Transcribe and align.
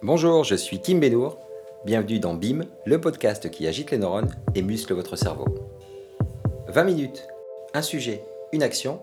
Bonjour, 0.00 0.44
je 0.44 0.54
suis 0.54 0.80
Kim 0.80 1.00
Benour. 1.00 1.40
Bienvenue 1.84 2.20
dans 2.20 2.34
BIM, 2.34 2.66
le 2.86 3.00
podcast 3.00 3.50
qui 3.50 3.66
agite 3.66 3.90
les 3.90 3.98
neurones 3.98 4.32
et 4.54 4.62
muscle 4.62 4.94
votre 4.94 5.16
cerveau. 5.16 5.46
20 6.68 6.84
minutes, 6.84 7.26
un 7.74 7.82
sujet, 7.82 8.22
une 8.52 8.62
action, 8.62 9.00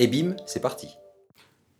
et 0.00 0.08
BIM, 0.08 0.34
c'est 0.44 0.60
parti. 0.60 0.96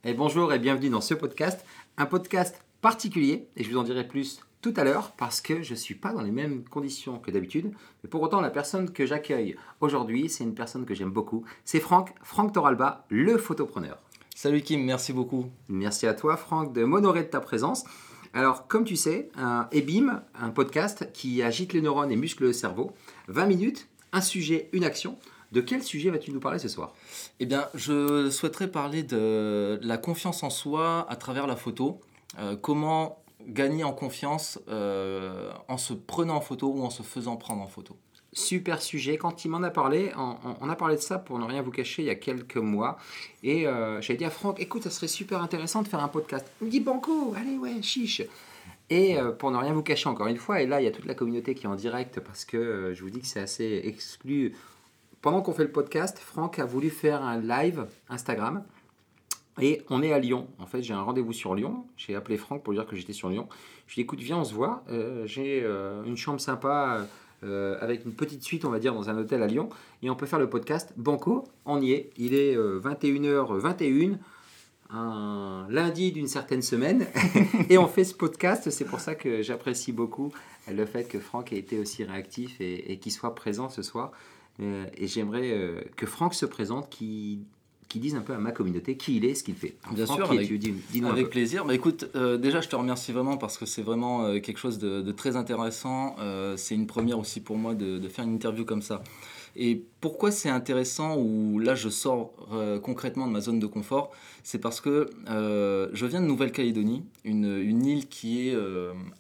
Et 0.04 0.14
bonjour 0.14 0.52
et 0.52 0.60
bienvenue 0.60 0.88
dans 0.88 1.00
ce 1.00 1.14
podcast, 1.14 1.64
un 1.96 2.06
podcast 2.06 2.54
particulier, 2.80 3.48
et 3.56 3.64
je 3.64 3.70
vous 3.72 3.76
en 3.76 3.82
dirai 3.82 4.06
plus 4.06 4.40
tout 4.62 4.74
à 4.76 4.84
l'heure 4.84 5.10
parce 5.18 5.40
que 5.40 5.64
je 5.64 5.72
ne 5.72 5.78
suis 5.78 5.96
pas 5.96 6.12
dans 6.12 6.22
les 6.22 6.30
mêmes 6.30 6.62
conditions 6.62 7.18
que 7.18 7.32
d'habitude. 7.32 7.72
Mais 8.04 8.08
pour 8.08 8.22
autant, 8.22 8.40
la 8.40 8.50
personne 8.50 8.92
que 8.92 9.04
j'accueille 9.04 9.56
aujourd'hui, 9.80 10.28
c'est 10.28 10.44
une 10.44 10.54
personne 10.54 10.86
que 10.86 10.94
j'aime 10.94 11.10
beaucoup. 11.10 11.44
C'est 11.64 11.80
Franck, 11.80 12.14
Franck 12.22 12.52
Toralba, 12.52 13.04
le 13.08 13.36
photopreneur. 13.36 13.98
Salut 14.36 14.62
Kim, 14.62 14.84
merci 14.84 15.12
beaucoup. 15.12 15.46
Merci 15.68 16.06
à 16.06 16.14
toi 16.14 16.36
Franck 16.36 16.72
de 16.72 16.84
m'honorer 16.84 17.24
de 17.24 17.28
ta 17.28 17.40
présence. 17.40 17.84
Alors, 18.34 18.66
comme 18.66 18.84
tu 18.84 18.96
sais, 18.96 19.30
EBIM, 19.70 20.22
un 20.34 20.50
podcast 20.50 21.08
qui 21.12 21.40
agite 21.40 21.72
les 21.72 21.80
neurones 21.80 22.10
et 22.10 22.16
muscle 22.16 22.42
le 22.42 22.52
cerveau. 22.52 22.92
20 23.28 23.46
minutes, 23.46 23.88
un 24.12 24.20
sujet, 24.20 24.68
une 24.72 24.82
action. 24.82 25.16
De 25.52 25.60
quel 25.60 25.84
sujet 25.84 26.10
vas-tu 26.10 26.32
nous 26.32 26.40
parler 26.40 26.58
ce 26.58 26.66
soir? 26.68 26.92
Eh 27.38 27.46
bien, 27.46 27.68
je 27.74 28.28
souhaiterais 28.30 28.66
parler 28.66 29.04
de 29.04 29.78
la 29.82 29.98
confiance 29.98 30.42
en 30.42 30.50
soi 30.50 31.06
à 31.08 31.14
travers 31.14 31.46
la 31.46 31.54
photo. 31.54 32.00
Euh, 32.40 32.56
comment 32.56 33.22
gagner 33.46 33.84
en 33.84 33.92
confiance 33.92 34.58
euh, 34.68 35.52
en 35.68 35.78
se 35.78 35.92
prenant 35.92 36.34
en 36.34 36.40
photo 36.40 36.72
ou 36.74 36.82
en 36.82 36.90
se 36.90 37.04
faisant 37.04 37.36
prendre 37.36 37.62
en 37.62 37.68
photo 37.68 37.96
super 38.34 38.82
sujet. 38.82 39.16
Quand 39.16 39.44
il 39.44 39.48
m'en 39.48 39.62
a 39.62 39.70
parlé, 39.70 40.12
on, 40.16 40.68
a 40.68 40.76
parlé 40.76 40.96
de 40.96 41.00
ça 41.00 41.18
pour 41.18 41.38
ne 41.38 41.44
rien 41.44 41.62
vous 41.62 41.70
cacher 41.70 42.02
il 42.02 42.06
y 42.06 42.10
a 42.10 42.14
quelques 42.14 42.56
mois. 42.56 42.98
Et 43.42 43.66
euh, 43.66 44.00
j'avais 44.00 44.18
dit 44.18 44.24
à 44.24 44.30
Franck, 44.30 44.60
écoute, 44.60 44.82
ça 44.82 44.90
serait 44.90 45.08
super 45.08 45.40
intéressant 45.40 45.82
de 45.82 45.88
faire 45.88 46.02
un 46.02 46.08
podcast. 46.08 46.46
Il 46.60 46.66
me 46.66 46.70
dit, 46.70 46.80
banco, 46.80 47.34
allez, 47.36 47.56
ouais, 47.56 47.80
chiche. 47.82 48.22
Et 48.90 49.16
euh, 49.16 49.30
pour 49.30 49.50
ne 49.50 49.56
rien 49.56 49.72
vous 49.72 49.82
cacher 49.82 50.08
encore 50.08 50.26
une 50.26 50.36
fois, 50.36 50.60
et 50.60 50.66
là 50.66 50.78
il 50.78 50.84
y 50.84 50.86
a 50.86 50.90
toute 50.90 51.06
la 51.06 51.14
communauté 51.14 51.54
qui 51.54 51.64
est 51.64 51.68
en 51.68 51.74
direct 51.74 52.20
parce 52.20 52.44
que 52.44 52.58
euh, 52.58 52.94
je 52.94 53.02
vous 53.02 53.08
dis 53.08 53.20
que 53.20 53.26
c'est 53.26 53.40
assez 53.40 53.80
exclu. 53.84 54.54
Pendant 55.22 55.40
qu'on 55.40 55.54
fait 55.54 55.64
le 55.64 55.72
podcast, 55.72 56.18
Franck 56.18 56.58
a 56.58 56.66
voulu 56.66 56.90
faire 56.90 57.22
un 57.22 57.40
live 57.40 57.86
Instagram. 58.10 58.62
Et 59.60 59.82
on 59.88 60.02
est 60.02 60.12
à 60.12 60.18
Lyon. 60.18 60.48
En 60.58 60.66
fait, 60.66 60.82
j'ai 60.82 60.92
un 60.92 61.00
rendez-vous 61.00 61.32
sur 61.32 61.54
Lyon. 61.54 61.86
J'ai 61.96 62.16
appelé 62.16 62.36
Franck 62.36 62.64
pour 62.64 62.72
lui 62.72 62.80
dire 62.80 62.88
que 62.88 62.96
j'étais 62.96 63.12
sur 63.12 63.28
Lyon. 63.28 63.48
Je 63.86 63.94
lui 63.94 64.00
ai 64.00 64.02
dit, 64.02 64.06
écoute, 64.06 64.18
viens, 64.18 64.38
on 64.38 64.44
se 64.44 64.52
voit. 64.52 64.84
j'ai 65.26 65.64
une 66.04 66.16
chambre 66.16 66.40
sympa 66.40 67.06
euh, 67.44 67.76
avec 67.80 68.04
une 68.04 68.12
petite 68.12 68.42
suite, 68.42 68.64
on 68.64 68.70
va 68.70 68.78
dire, 68.78 68.94
dans 68.94 69.10
un 69.10 69.18
hôtel 69.18 69.42
à 69.42 69.46
Lyon. 69.46 69.68
Et 70.02 70.10
on 70.10 70.16
peut 70.16 70.26
faire 70.26 70.38
le 70.38 70.48
podcast 70.48 70.92
Banco. 70.96 71.44
On 71.64 71.80
y 71.80 71.92
est. 71.92 72.10
Il 72.16 72.34
est 72.34 72.56
21h21, 72.56 74.12
euh, 74.12 74.16
un 74.90 75.66
lundi 75.68 76.12
d'une 76.12 76.28
certaine 76.28 76.62
semaine. 76.62 77.06
et 77.68 77.78
on 77.78 77.86
fait 77.86 78.04
ce 78.04 78.14
podcast. 78.14 78.70
C'est 78.70 78.84
pour 78.84 79.00
ça 79.00 79.14
que 79.14 79.42
j'apprécie 79.42 79.92
beaucoup 79.92 80.32
le 80.70 80.86
fait 80.86 81.04
que 81.04 81.18
Franck 81.18 81.52
ait 81.52 81.58
été 81.58 81.78
aussi 81.78 82.04
réactif 82.04 82.60
et, 82.60 82.98
qu'il 82.98 83.12
soit 83.12 83.34
présent 83.34 83.68
ce 83.68 83.82
soir. 83.82 84.12
Euh, 84.60 84.86
et 84.96 85.06
j'aimerais 85.06 85.84
que 85.96 86.06
Franck 86.06 86.34
se 86.34 86.46
présente, 86.46 86.88
qu'il 86.88 87.40
qui 87.94 88.00
disent 88.00 88.16
un 88.16 88.22
peu 88.22 88.34
à 88.34 88.38
ma 88.38 88.50
communauté 88.50 88.96
qui 88.96 89.18
il 89.18 89.24
est, 89.24 89.36
ce 89.36 89.44
qu'il 89.44 89.54
fait. 89.54 89.76
Bien 89.92 90.04
sûr, 90.04 90.28
avec, 90.28 90.50
avec 90.50 91.30
plaisir. 91.30 91.64
Bah, 91.64 91.74
écoute, 91.74 92.10
euh, 92.16 92.36
déjà, 92.36 92.60
je 92.60 92.68
te 92.68 92.74
remercie 92.74 93.12
vraiment 93.12 93.36
parce 93.36 93.56
que 93.56 93.66
c'est 93.66 93.82
vraiment 93.82 94.24
euh, 94.24 94.40
quelque 94.40 94.58
chose 94.58 94.80
de, 94.80 95.12
très 95.12 95.36
intéressant. 95.36 96.16
Euh, 96.18 96.56
c'est 96.56 96.74
une 96.74 96.88
première 96.88 97.20
aussi 97.20 97.40
pour 97.40 97.56
moi 97.56 97.76
de, 97.76 98.08
faire 98.08 98.24
une 98.24 98.34
interview 98.34 98.64
comme 98.64 98.82
ça. 98.82 99.04
Et 99.54 99.84
pourquoi 100.00 100.32
c'est 100.32 100.48
intéressant, 100.48 101.16
ou 101.16 101.60
là 101.60 101.76
je 101.76 101.88
sors 101.88 102.32
concrètement 102.82 103.28
de 103.28 103.32
ma 103.32 103.40
zone 103.40 103.60
de 103.60 103.66
confort, 103.66 104.10
c'est 104.42 104.58
parce 104.58 104.80
que 104.80 105.08
je 105.28 106.06
viens 106.06 106.20
de 106.20 106.26
Nouvelle-Calédonie, 106.26 107.04
une, 107.22 107.60
une, 107.60 107.86
île 107.86 108.08
qui 108.08 108.48
est 108.48 108.56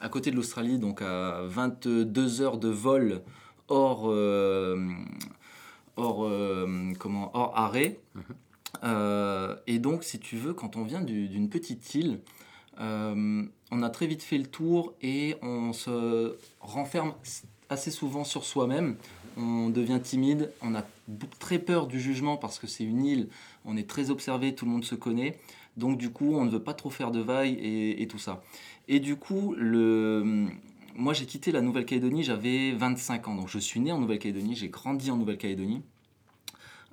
à 0.00 0.08
côté 0.08 0.32
de 0.32 0.36
l'Australie, 0.36 0.80
donc 0.80 1.00
à 1.00 1.42
22 1.46 2.40
heures 2.40 2.58
de 2.58 2.68
vol 2.68 3.22
hors, 3.68 4.12
hors, 5.96 6.30
comment, 6.98 7.30
hors 7.34 7.56
arrêt. 7.56 8.00
Mhm. 8.16 8.24
Euh, 8.84 9.56
et 9.66 9.78
donc, 9.78 10.04
si 10.04 10.18
tu 10.18 10.36
veux, 10.36 10.52
quand 10.52 10.76
on 10.76 10.84
vient 10.84 11.00
d'une 11.00 11.48
petite 11.48 11.94
île, 11.94 12.20
euh, 12.80 13.44
on 13.70 13.82
a 13.82 13.90
très 13.90 14.06
vite 14.06 14.22
fait 14.22 14.38
le 14.38 14.46
tour 14.46 14.94
et 15.00 15.36
on 15.42 15.72
se 15.72 16.36
renferme 16.60 17.14
assez 17.70 17.90
souvent 17.90 18.24
sur 18.24 18.44
soi-même. 18.44 18.96
On 19.36 19.68
devient 19.68 20.00
timide, 20.02 20.52
on 20.62 20.74
a 20.74 20.84
très 21.40 21.58
peur 21.58 21.86
du 21.86 22.00
jugement 22.00 22.36
parce 22.36 22.58
que 22.58 22.66
c'est 22.66 22.84
une 22.84 23.04
île, 23.04 23.28
on 23.64 23.76
est 23.76 23.88
très 23.88 24.10
observé, 24.10 24.54
tout 24.54 24.64
le 24.64 24.70
monde 24.70 24.84
se 24.84 24.94
connaît. 24.94 25.38
Donc 25.76 25.98
du 25.98 26.10
coup, 26.10 26.34
on 26.34 26.44
ne 26.44 26.50
veut 26.50 26.62
pas 26.62 26.74
trop 26.74 26.90
faire 26.90 27.10
de 27.10 27.18
vagues 27.18 27.58
et, 27.60 28.06
tout 28.08 28.18
ça. 28.18 28.44
Et 28.86 29.00
du 29.00 29.16
coup, 29.16 29.56
moi 30.94 31.14
j'ai 31.14 31.26
quitté 31.26 31.50
la 31.50 31.62
Nouvelle-Calédonie, 31.62 32.22
j'avais 32.22 32.72
25 32.72 33.26
ans. 33.26 33.34
Donc 33.34 33.48
je 33.48 33.58
suis 33.58 33.80
né 33.80 33.90
en 33.90 33.98
Nouvelle-Calédonie, 33.98 34.54
j'ai 34.54 34.68
grandi 34.68 35.10
en 35.10 35.16
Nouvelle-Calédonie. 35.16 35.82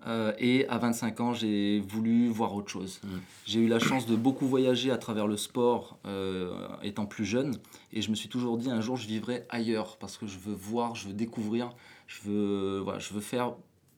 Euh, 0.08 0.34
et 0.40 0.68
à 0.68 0.78
25 0.78 1.20
ans, 1.20 1.34
j'ai 1.34 1.80
voulu 1.80 2.28
voir 2.30 2.56
autre 2.56 2.70
chose. 2.70 3.00
Mm. 3.04 3.08
J'ai 3.46 3.60
eu 3.60 3.68
la 3.68 3.80
chance 3.80 4.06
de 4.06 4.16
beaucoup 4.16 4.48
voyager 4.48 4.92
à 4.92 4.98
travers 4.98 5.28
le 5.28 5.38
sport 5.38 5.98
euh, 6.06 6.68
étant 6.84 7.06
plus 7.06 7.26
jeune. 7.26 7.58
Et 7.94 8.02
je 8.02 8.10
me 8.10 8.16
suis 8.16 8.30
toujours 8.30 8.58
dit, 8.58 8.70
un 8.70 8.82
jour, 8.82 8.98
je 8.98 9.08
vivrai 9.08 9.46
ailleurs 9.50 9.98
parce 9.98 10.18
que 10.18 10.28
je 10.28 10.40
veux 10.40 10.54
voir, 10.54 10.96
je 10.96 11.08
veux 11.08 11.14
découvrir, 11.14 11.72
je 12.08 12.22
veux, 12.26 12.80
voilà, 12.80 13.00
je 13.00 13.14
veux 13.14 13.22
faire 13.22 13.54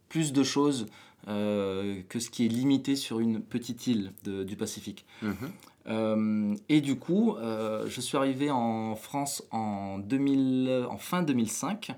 plus 0.10 0.34
de 0.34 0.44
choses 0.44 0.88
euh, 1.28 2.02
que 2.10 2.20
ce 2.20 2.30
qui 2.30 2.46
est 2.46 2.50
limité 2.50 2.96
sur 2.96 3.20
une 3.20 3.42
petite 3.42 3.88
île 3.88 4.12
du 4.24 4.56
Pacifique. 4.56 5.06
Mm-hmm. 5.24 6.58
et 6.70 6.82
du 6.82 6.98
coup, 6.98 7.36
je 7.40 8.02
suis 8.02 8.18
arrivé 8.18 8.52
en 8.52 8.96
France 8.96 9.44
en, 9.52 10.00
2000, 10.00 10.86
en 10.90 10.98
fin 10.98 11.24
2005 11.24 11.96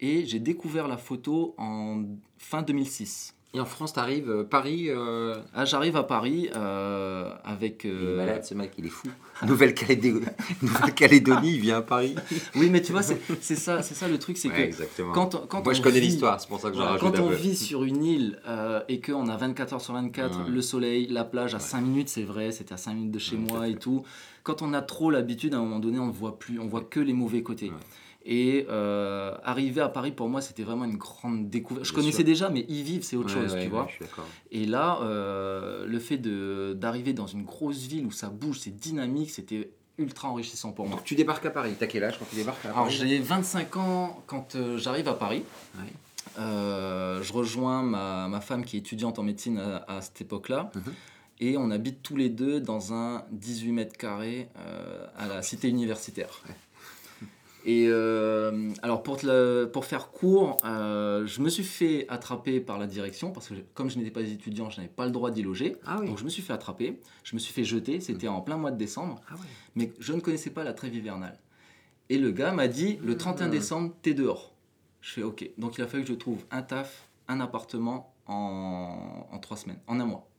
et 0.00 0.26
j'ai 0.26 0.40
découvert 0.40 0.88
la 0.88 0.96
photo 0.96 1.54
en 1.58 2.04
fin 2.38 2.62
2006. 2.62 3.34
Et 3.52 3.58
en 3.58 3.64
France, 3.64 3.94
tu 3.94 3.98
arrives 3.98 4.30
euh, 4.30 4.44
Paris 4.44 4.90
euh, 4.90 5.40
ah, 5.54 5.64
J'arrive 5.64 5.96
à 5.96 6.04
Paris 6.04 6.48
euh, 6.54 7.32
avec. 7.42 7.82
Il 7.82 7.90
est 7.90 8.16
malade, 8.16 8.44
ce 8.44 8.54
mec, 8.54 8.70
il 8.78 8.86
est 8.86 8.90
fou. 8.90 9.08
Nouvelle-Calédonie, 10.62 11.54
il 11.54 11.60
vient 11.60 11.78
à 11.78 11.82
Paris. 11.82 12.14
Oui, 12.54 12.68
mais 12.70 12.80
tu 12.80 12.92
vois, 12.92 13.02
c'est 13.02 13.56
ça, 13.56 13.82
ça 13.82 14.06
le 14.06 14.18
truc, 14.18 14.36
c'est 14.36 14.50
que. 14.50 15.02
Quand, 15.12 15.46
quand 15.48 15.64
Moi, 15.64 15.72
je 15.72 15.82
connais 15.82 15.98
l'histoire, 15.98 16.40
c'est 16.40 16.48
pour 16.48 16.60
ça 16.60 16.70
que 16.70 16.76
j'en 16.76 16.84
rajoute 16.84 17.00
Quand 17.00 17.18
on 17.20 17.30
vit 17.30 17.56
sur 17.56 17.82
une 17.82 18.04
île 18.04 18.38
et 18.88 19.00
qu'on 19.00 19.28
a 19.28 19.36
24 19.36 19.72
heures 19.72 19.80
sur 19.80 19.94
24, 19.94 20.48
le 20.48 20.62
soleil, 20.62 21.08
la 21.08 21.24
plage 21.24 21.54
à 21.54 21.58
5 21.58 21.80
minutes, 21.80 22.08
c'est 22.08 22.22
vrai, 22.22 22.52
c'était 22.52 22.74
à 22.74 22.76
5 22.76 22.94
minutes 22.94 23.12
de 23.12 23.18
chez 23.18 23.36
moi 23.36 23.66
et 23.66 23.74
tout. 23.74 24.04
Quand 24.44 24.62
on 24.62 24.72
a 24.72 24.80
trop 24.80 25.10
l'habitude, 25.10 25.54
à 25.54 25.58
un 25.58 25.60
moment 25.60 25.80
donné, 25.80 25.98
on 25.98 26.06
ne 26.06 26.12
voit 26.12 26.38
plus, 26.38 26.60
on 26.60 26.66
voit 26.66 26.82
que 26.82 27.00
les 27.00 27.12
mauvais 27.12 27.42
côtés. 27.42 27.72
Et 28.24 28.66
euh, 28.68 29.34
arriver 29.44 29.80
à 29.80 29.88
Paris, 29.88 30.12
pour 30.12 30.28
moi, 30.28 30.42
c'était 30.42 30.62
vraiment 30.62 30.84
une 30.84 30.98
grande 30.98 31.48
découverte. 31.48 31.86
Je 31.86 31.92
connaissais 31.92 32.24
déjà, 32.24 32.50
mais 32.50 32.66
y 32.68 32.82
vivre, 32.82 33.02
c'est 33.02 33.16
autre 33.16 33.30
chose, 33.30 33.56
tu 33.60 33.68
vois. 33.68 33.88
Et 34.50 34.66
là, 34.66 34.98
euh, 35.02 35.86
le 35.86 35.98
fait 35.98 36.18
d'arriver 36.18 37.12
dans 37.12 37.26
une 37.26 37.44
grosse 37.44 37.86
ville 37.86 38.06
où 38.06 38.10
ça 38.10 38.28
bouge, 38.28 38.60
c'est 38.60 38.76
dynamique, 38.76 39.30
c'était 39.30 39.70
ultra 39.98 40.28
enrichissant 40.28 40.72
pour 40.72 40.86
moi. 40.86 41.00
tu 41.04 41.14
débarques 41.14 41.44
à 41.46 41.50
Paris, 41.50 41.74
t'as 41.78 41.86
quel 41.86 42.04
âge 42.04 42.18
quand 42.18 42.24
tu 42.24 42.36
débarques 42.36 42.64
à 42.64 42.68
Paris 42.68 42.74
Alors 42.74 42.90
j'ai 42.90 43.18
25 43.18 43.76
ans 43.76 44.22
quand 44.26 44.54
euh, 44.54 44.78
j'arrive 44.78 45.08
à 45.08 45.14
Paris. 45.14 45.42
je 46.38 47.32
rejoins 47.32 47.82
ma, 47.82 48.28
ma, 48.28 48.40
femme 48.40 48.64
qui 48.64 48.76
est 48.76 48.80
étudiante 48.80 49.18
en 49.18 49.22
médecine 49.22 49.58
à, 49.58 50.00
cette 50.00 50.20
époque-là. 50.22 50.70
Mhm. 50.74 50.94
Et 51.42 51.56
on 51.56 51.70
habite 51.70 52.02
tous 52.02 52.16
les 52.16 52.28
deux 52.28 52.60
dans 52.60 52.92
un 52.92 53.24
18 53.32 53.72
mètres 53.72 53.96
carrés 53.96 54.48
à 55.16 55.26
la 55.26 55.42
cité 55.42 55.68
universitaire. 55.68 56.42
Et 57.64 57.86
euh, 57.88 58.70
alors 58.82 59.02
pour, 59.02 59.18
pour 59.72 59.84
faire 59.84 60.10
court, 60.10 60.56
euh, 60.64 61.26
je 61.26 61.40
me 61.42 61.48
suis 61.48 61.64
fait 61.64 62.06
attraper 62.08 62.60
par 62.60 62.78
la 62.78 62.86
direction 62.86 63.32
parce 63.32 63.48
que 63.48 63.54
comme 63.74 63.90
je 63.90 63.98
n'étais 63.98 64.10
pas 64.10 64.22
étudiant, 64.22 64.70
je 64.70 64.78
n'avais 64.78 64.88
pas 64.88 65.04
le 65.04 65.10
droit 65.10 65.30
d'y 65.30 65.42
loger. 65.42 65.76
Ah 65.84 66.00
Donc 66.00 66.18
je 66.18 66.24
me 66.24 66.30
suis 66.30 66.42
fait 66.42 66.52
attraper, 66.52 67.00
je 67.22 67.34
me 67.34 67.40
suis 67.40 67.52
fait 67.52 67.64
jeter, 67.64 68.00
c'était 68.00 68.28
en 68.28 68.40
plein 68.40 68.56
mois 68.56 68.70
de 68.70 68.78
décembre, 68.78 69.20
ah 69.28 69.34
mais 69.74 69.92
je 69.98 70.12
ne 70.12 70.20
connaissais 70.20 70.50
pas 70.50 70.64
la 70.64 70.72
trêve 70.72 70.94
hivernale. 70.94 71.38
Et 72.08 72.18
le 72.18 72.30
gars 72.32 72.52
m'a 72.52 72.66
dit, 72.66 72.98
le 73.04 73.16
31 73.16 73.46
ah. 73.46 73.50
décembre, 73.50 73.94
t'es 74.02 74.14
dehors. 74.14 74.52
Je 75.00 75.12
fais 75.12 75.22
ok. 75.22 75.48
Donc 75.58 75.78
il 75.78 75.82
a 75.82 75.86
fallu 75.86 76.02
que 76.02 76.08
je 76.08 76.14
trouve 76.14 76.44
un 76.50 76.62
taf, 76.62 77.08
un 77.28 77.40
appartement 77.40 78.14
en, 78.26 79.26
en 79.30 79.38
trois 79.38 79.56
semaines, 79.56 79.80
en 79.86 80.00
un 80.00 80.06
mois. 80.06 80.29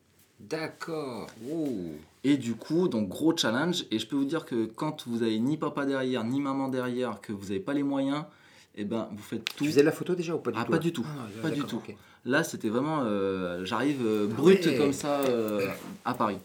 D'accord. 0.49 1.27
Et 2.23 2.37
du 2.37 2.55
coup, 2.55 2.87
donc 2.87 3.09
gros 3.09 3.35
challenge. 3.35 3.85
Et 3.91 3.99
je 3.99 4.07
peux 4.07 4.15
vous 4.15 4.25
dire 4.25 4.45
que 4.45 4.65
quand 4.65 5.07
vous 5.07 5.23
avez 5.23 5.39
ni 5.39 5.57
papa 5.57 5.85
derrière, 5.85 6.23
ni 6.23 6.39
maman 6.39 6.67
derrière, 6.67 7.19
que 7.21 7.33
vous 7.33 7.47
n'avez 7.47 7.59
pas 7.59 7.73
les 7.73 7.83
moyens, 7.83 8.23
et 8.75 8.81
eh 8.81 8.85
ben 8.85 9.09
vous 9.11 9.21
faites 9.21 9.43
tout. 9.43 9.65
Tu 9.65 9.65
faisais 9.65 9.83
la 9.83 9.91
photo 9.91 10.15
déjà 10.15 10.33
ou 10.33 10.39
pas 10.39 10.51
du 10.51 10.57
ah, 10.59 10.63
tout 10.63 10.71
Pas 10.71 10.79
du 10.79 10.93
tout. 10.93 11.05
Ah, 11.05 11.41
pas 11.41 11.49
du 11.49 11.63
tout. 11.63 11.81
Là, 12.25 12.43
c'était 12.43 12.69
vraiment. 12.69 13.01
Euh, 13.03 13.65
j'arrive 13.65 14.05
euh, 14.05 14.27
ah 14.31 14.33
brut 14.33 14.77
comme 14.77 14.93
ça 14.93 15.19
euh, 15.21 15.67
à 16.05 16.13
Paris. 16.13 16.37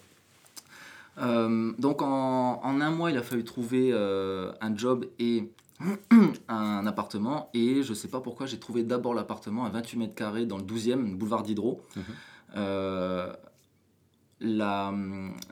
donc 1.18 2.02
en, 2.02 2.60
en, 2.62 2.80
un 2.80 2.90
mois, 2.90 3.10
il 3.10 3.16
a 3.16 3.22
fallu 3.22 3.44
trouver 3.44 3.92
un 3.92 4.76
job 4.76 5.06
et 5.18 5.50
un 6.48 6.86
appartement. 6.86 7.50
Et 7.54 7.82
je 7.82 7.94
sais 7.94 8.08
pas 8.08 8.20
pourquoi, 8.20 8.46
j'ai 8.46 8.58
trouvé 8.58 8.82
d'abord 8.82 9.14
l'appartement 9.14 9.64
à 9.64 9.68
28 9.68 9.98
mètres 9.98 10.14
carrés 10.14 10.46
dans 10.46 10.58
le 10.58 10.64
12e, 10.64 11.14
boulevard 11.14 11.42
d'Hydro. 11.42 11.80
Mhm 11.94 12.02
la, 14.40 14.94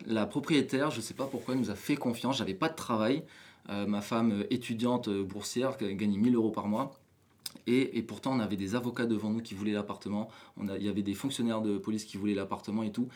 la 0.06 0.26
propriétaire, 0.26 0.90
je 0.90 0.98
ne 0.98 1.02
sais 1.02 1.14
pas 1.14 1.26
pourquoi, 1.26 1.54
nous 1.54 1.70
a 1.70 1.74
fait 1.74 1.96
confiance. 1.96 2.38
J'avais 2.38 2.54
pas 2.54 2.68
de 2.68 2.76
travail. 2.76 3.24
Euh, 3.70 3.86
ma 3.86 4.02
femme 4.02 4.32
euh, 4.32 4.46
étudiante 4.50 5.08
euh, 5.08 5.24
boursière 5.24 5.78
qui 5.78 5.94
gagnait 5.94 6.18
1000 6.18 6.34
euros 6.34 6.50
par 6.50 6.66
mois. 6.66 6.92
Et, 7.66 8.02
pourtant, 8.02 8.32
on 8.34 8.40
avait 8.40 8.56
des 8.58 8.74
avocats 8.74 9.06
devant 9.06 9.30
nous 9.30 9.40
qui 9.40 9.54
voulaient 9.54 9.72
l'appartement. 9.72 10.28
Il 10.60 10.82
y 10.82 10.88
avait 10.88 11.02
des 11.02 11.14
fonctionnaires 11.14 11.62
de 11.62 11.78
police 11.78 12.04
qui 12.04 12.18
voulaient 12.18 12.34
l'appartement 12.34 12.82
et 12.82 12.92
tout. 12.92 13.08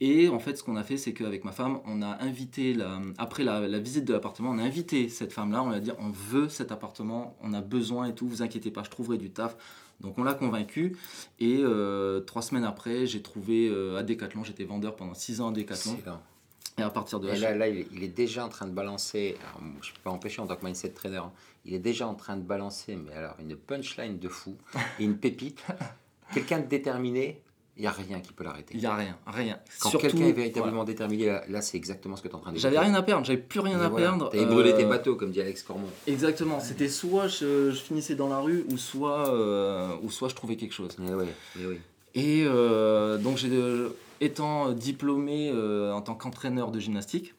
Et 0.00 0.28
en 0.28 0.38
fait, 0.38 0.56
ce 0.56 0.62
qu'on 0.62 0.76
a 0.76 0.84
fait, 0.84 0.96
c'est 0.96 1.12
qu'avec 1.12 1.44
ma 1.44 1.50
femme, 1.50 1.80
on 1.84 2.00
a 2.00 2.22
invité, 2.22 2.74
la, 2.74 3.00
après 3.16 3.42
la, 3.42 3.66
la, 3.66 3.78
visite 3.80 4.04
de 4.04 4.12
l'appartement, 4.12 4.50
on 4.50 4.58
a 4.58 4.62
invité 4.62 5.08
cette 5.08 5.32
femme-là, 5.32 5.64
on 5.64 5.70
lui 5.70 5.76
a 5.76 5.80
dit 5.80 5.90
on 5.98 6.10
veut 6.10 6.48
cet 6.48 6.70
appartement, 6.70 7.36
on 7.42 7.52
a 7.54 7.60
besoin 7.60 8.06
et 8.06 8.14
tout, 8.14 8.28
vous 8.28 8.40
inquiétez 8.40 8.70
pas, 8.70 8.84
je 8.84 8.90
trouverai 8.90 9.18
du 9.18 9.30
taf. 9.30 9.56
Donc 10.00 10.18
on 10.18 10.24
l'a 10.24 10.34
convaincu. 10.34 10.96
Et 11.40 11.58
euh, 11.60 12.20
trois 12.20 12.42
semaines 12.42 12.64
après, 12.64 13.06
j'ai 13.06 13.22
trouvé 13.22 13.68
euh, 13.68 13.96
à 13.96 14.02
Decathlon, 14.02 14.44
j'étais 14.44 14.64
vendeur 14.64 14.96
pendant 14.96 15.14
six 15.14 15.40
ans 15.40 15.50
à 15.50 15.52
Decathlon. 15.52 15.98
Et 16.78 16.82
à 16.82 16.90
partir 16.90 17.18
de 17.18 17.26
là, 17.26 17.36
là, 17.36 17.54
là, 17.56 17.68
il 17.68 18.04
est 18.04 18.14
déjà 18.14 18.44
en 18.44 18.48
train 18.48 18.66
de 18.66 18.72
balancer, 18.72 19.36
alors, 19.40 19.60
je 19.82 19.90
ne 19.90 19.94
peux 19.96 20.02
pas 20.04 20.10
empêcher 20.10 20.40
en 20.40 20.46
tant 20.46 20.54
que 20.54 20.64
mindset 20.64 20.90
trader, 20.90 21.16
hein, 21.16 21.32
il 21.64 21.74
est 21.74 21.80
déjà 21.80 22.06
en 22.06 22.14
train 22.14 22.36
de 22.36 22.42
balancer, 22.42 22.94
mais 22.94 23.12
alors 23.14 23.34
une 23.40 23.56
punchline 23.56 24.20
de 24.20 24.28
fou, 24.28 24.56
et 25.00 25.04
une 25.04 25.18
pépite. 25.18 25.64
Quelqu'un 26.32 26.60
de 26.60 26.66
déterminé, 26.66 27.42
il 27.78 27.82
n'y 27.82 27.86
a 27.86 27.92
rien 27.92 28.18
qui 28.20 28.32
peut 28.32 28.42
l'arrêter. 28.42 28.74
Il 28.74 28.80
n'y 28.80 28.86
a 28.86 28.96
rien, 28.96 29.16
rien. 29.24 29.56
Quand 29.80 29.90
quelqu'un 29.90 30.26
est 30.26 30.32
véritablement 30.32 30.82
déterminé, 30.82 31.26
là, 31.26 31.44
là 31.48 31.62
c'est 31.62 31.76
exactement 31.76 32.16
ce 32.16 32.22
que 32.22 32.28
tu 32.28 32.34
es 32.34 32.36
en 32.36 32.40
train 32.40 32.50
de 32.50 32.56
dire. 32.56 32.62
J'avais 32.62 32.80
rien 32.80 32.94
à 32.94 33.02
perdre, 33.02 33.24
j'avais 33.24 33.38
plus 33.38 33.60
rien 33.60 33.78
à 33.80 33.88
voilà. 33.88 34.08
perdre. 34.08 34.30
Tu 34.30 34.36
avais 34.36 34.46
brûlé 34.46 34.74
tes 34.74 34.84
bateaux, 34.84 35.14
comme 35.14 35.30
dit 35.30 35.40
Alex 35.40 35.62
Cormont. 35.62 35.86
Exactement, 36.08 36.58
c'était 36.58 36.88
soit 36.88 37.28
je, 37.28 37.70
je, 37.70 37.80
finissais 37.80 38.16
dans 38.16 38.28
la 38.28 38.40
rue, 38.40 38.66
ou 38.68 38.76
soit, 38.76 39.32
euh, 39.32 39.94
ou 40.02 40.10
soit 40.10 40.28
je 40.28 40.34
trouvais 40.34 40.56
quelque 40.56 40.74
chose. 40.74 40.96
Et, 40.98 41.14
ouais, 41.14 41.26
et, 41.56 41.66
oui. 41.66 41.78
et 42.16 42.44
euh, 42.46 43.16
donc, 43.16 43.36
j'ai, 43.36 43.48
étant 44.20 44.72
diplômé 44.72 45.52
euh, 45.54 45.92
en 45.92 46.02
tant 46.02 46.16
qu'entraîneur 46.16 46.72
de 46.72 46.80
gymnastique, 46.80 47.34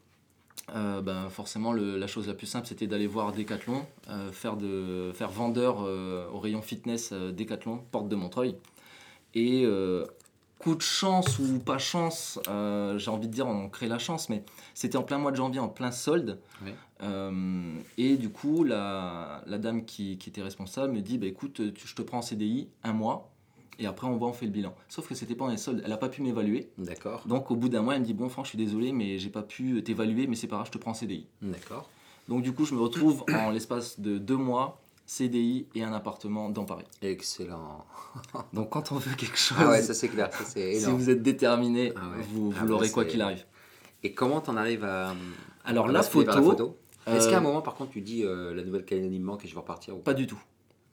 ben, 0.74 1.30
forcément, 1.30 1.74
le, 1.74 1.98
la 1.98 2.08
chose 2.08 2.28
la 2.28 2.34
plus 2.34 2.46
simple, 2.48 2.68
c'était 2.68 2.88
d'aller 2.88 3.08
voir 3.08 3.34
Decathlon, 3.34 3.86
faire, 4.32 4.56
de, 4.56 5.12
faire 5.16 5.32
vendeur 5.32 5.80
au 6.32 6.40
rayon 6.40 6.62
fitness 6.62 7.12
Decathlon, 7.12 7.82
porte 7.92 8.08
de 8.08 8.16
Montreuil. 8.16 8.56
Et 9.34 9.66
coup 10.60 10.76
de 10.76 10.82
chance 10.82 11.40
ou 11.40 11.58
pas 11.58 11.78
chance, 11.78 12.40
euh, 12.50 12.98
j'ai 12.98 13.10
envie 13.10 13.28
de 13.28 13.34
dire 13.34 13.48
on 13.48 13.70
crée 13.70 13.88
la 13.88 13.98
chance, 13.98 14.30
mais 14.30 14.44
c'était 14.74 14.98
en 14.98 15.04
plein 15.04 15.18
mois 15.18 15.32
de 15.32 15.38
janvier, 15.38 15.60
en 15.60 15.70
plein 15.70 15.92
solde. 15.92 16.40
Oui. 16.64 16.72
Euh, 17.02 17.74
et 17.98 18.18
du 18.18 18.30
coup, 18.30 18.66
la, 18.66 19.42
la 19.48 19.58
dame 19.58 19.86
qui, 19.86 20.18
qui, 20.18 20.30
était 20.30 20.42
responsable 20.42 20.94
me 20.94 21.02
dit 21.02 21.18
bah, 21.18 21.28
écoute, 21.28 21.74
tu, 21.74 21.88
je 21.88 21.96
te 21.96 22.02
prends 22.02 22.20
en 22.20 22.22
CDI 22.22 22.70
un 22.84 22.94
mois. 22.94 23.32
Et 23.82 23.86
après, 23.86 24.08
on 24.08 24.18
voit, 24.18 24.28
on 24.28 24.34
fait 24.34 24.46
le 24.46 24.52
bilan. 24.52 24.76
Sauf 24.90 25.08
que 25.08 25.16
c'était 25.16 25.36
pendant 25.36 25.52
les 25.52 25.58
soldes. 25.58 25.80
Elle 25.86 25.92
n'a 25.92 25.98
pas 25.98 26.10
pu 26.10 26.22
m'évaluer. 26.22 26.70
D'accord. 26.78 27.26
Donc, 27.26 27.50
au 27.50 27.56
bout 27.56 27.70
d'un 27.70 27.82
mois, 27.82 27.96
elle 27.96 28.02
me 28.02 28.06
dit 28.06 28.14
Bon, 28.14 28.28
Franck, 28.28 28.44
je 28.44 28.50
suis 28.50 28.58
désolé, 28.58 28.92
mais 28.92 29.18
j'ai 29.18 29.30
pas 29.30 29.42
pu 29.42 29.82
t'évaluer, 29.82 30.28
mais 30.28 30.36
c'est 30.36 30.48
pas 30.48 30.58
grave, 30.58 30.68
je 30.68 30.74
te 30.74 30.78
prends 30.78 30.92
en 30.92 30.96
CDI. 30.96 31.28
D'accord. 31.42 31.90
Donc, 32.28 32.44
du 32.44 32.52
coup, 32.52 32.66
je 32.66 32.76
me 32.76 32.82
retrouve 32.82 33.24
en 33.34 33.50
l'espace 33.52 34.02
de 34.02 34.18
deux 34.18 34.36
mois 34.36 34.82
CDI 35.10 35.66
et 35.74 35.84
un 35.84 35.92
appartement 35.92 36.50
dans 36.50 36.66
Paris. 36.66 36.86
Excellent. 37.02 37.84
Donc 38.54 38.70
quand 38.70 38.92
on 38.92 38.98
veut 38.98 39.16
quelque 39.16 39.40
chose, 39.40 39.58
ah 39.60 39.70
ouais, 39.70 39.82
ça 39.82 39.96
c'est 39.96 40.08
clair, 40.08 40.32
ça 40.32 40.44
c'est 40.46 40.80
si 40.80 40.92
vous 40.92 41.10
êtes 41.10 41.24
déterminé, 41.24 41.94
ah 41.96 42.10
ouais. 42.10 42.24
vous, 42.30 42.52
vous 42.52 42.58
ah 42.62 42.66
l'aurez 42.66 42.88
bah 42.90 42.94
quoi 42.94 43.06
qu'il 43.06 43.20
arrive. 43.24 43.44
Et 44.04 44.14
comment 44.14 44.40
t'en 44.40 44.56
arrives 44.56 44.84
à 44.84 45.16
Alors 45.66 45.90
à 45.90 45.92
la 45.92 46.04
photo, 46.04 46.28
la 46.28 46.42
photo 46.42 46.78
euh, 47.08 47.18
Est-ce 47.18 47.28
qu'à 47.28 47.40
un 47.40 47.42
moment 47.42 47.64
par 47.64 47.74
contre 47.74 47.90
tu 47.92 48.02
dis 48.02 48.24
euh, 48.24 48.54
la 48.54 48.64
Nouvelle-Calédonie 48.64 49.18
me 49.18 49.26
manque 49.26 49.46
et 49.46 49.48
je 49.48 49.56
vais 49.56 49.60
repartir 49.60 49.98
ou 49.98 50.00
Pas 50.00 50.14
du 50.14 50.28
tout. 50.28 50.40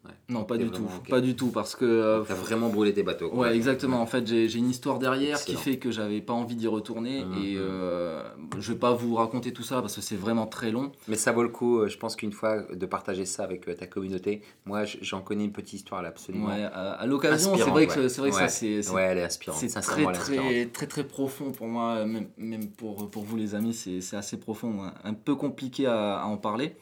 Ouais. 0.06 0.12
Non, 0.28 0.44
pas 0.44 0.56
du 0.56 0.70
tout, 0.70 0.88
pas 1.08 1.20
du 1.20 1.36
tout, 1.36 1.48
parce 1.48 1.74
que 1.76 1.84
euh, 1.84 2.22
T'as 2.26 2.34
vraiment 2.34 2.68
brûlé 2.68 2.92
tes 2.94 3.02
bateaux. 3.02 3.30
quoi. 3.30 3.40
Ouais, 3.48 3.56
exactement. 3.56 4.00
En 4.00 4.06
fait, 4.06 4.26
j'ai 4.26 4.52
une 4.56 4.70
histoire 4.70 4.98
derrière 4.98 5.36
Excellent. 5.38 5.58
qui 5.58 5.64
fait 5.64 5.76
que 5.78 5.90
j'avais 5.90 6.20
pas 6.20 6.32
envie 6.32 6.56
d'y 6.56 6.66
retourner. 6.68 7.24
Mhm. 7.24 7.32
Et 7.44 7.54
euh, 7.56 8.22
je 8.58 8.72
vais 8.72 8.78
pas 8.78 8.92
vous 8.92 9.14
raconter 9.14 9.52
tout 9.52 9.62
ça 9.62 9.80
parce 9.80 9.94
que 9.96 10.00
c'est 10.00 10.16
vraiment 10.16 10.46
très 10.46 10.70
long. 10.70 10.92
Mais 11.08 11.16
ça 11.16 11.32
vaut 11.32 11.42
le 11.42 11.48
coup, 11.48 11.78
euh, 11.80 11.88
je 11.88 11.96
pense 11.98 12.16
qu'une 12.16 12.32
fois 12.32 12.62
de 12.72 12.86
partager 12.86 13.24
ça 13.24 13.44
avec 13.44 13.68
euh, 13.68 13.74
ta 13.74 13.86
communauté, 13.86 14.42
moi 14.64 14.84
j'en 14.84 15.20
connais 15.20 15.44
une 15.44 15.52
petite 15.52 15.74
histoire 15.74 16.02
là 16.02 16.08
absolument. 16.08 16.46
Ouais, 16.48 16.62
à, 16.64 16.92
à 16.92 17.06
l'occasion, 17.06 17.56
c'est 17.56 17.62
vrai 17.64 17.86
que, 17.86 18.00
vrai 18.20 18.30
que 18.30 18.36
ça, 18.36 18.48
c'est 18.48 18.88
Ouais, 18.90 19.02
elle 19.02 19.18
est 19.18 19.24
inspirante. 19.24 19.58
c'est 19.60 19.80
très, 19.80 20.04
très, 20.12 20.66
très, 20.66 20.86
très 20.86 21.04
profond 21.04 21.52
pour 21.52 21.66
moi, 21.66 22.04
même, 22.04 22.28
même 22.36 22.68
pour, 22.68 23.10
pour 23.10 23.24
vous 23.24 23.36
les 23.36 23.54
amis, 23.54 23.74
c'est 23.74 24.00
c'est 24.00 24.16
assez 24.16 24.36
profond, 24.38 24.82
hein. 24.84 24.94
un 25.04 25.14
peu 25.14 25.34
compliqué 25.34 25.86
à, 25.86 26.18
à 26.18 26.24
en 26.26 26.36
parler. 26.36 26.76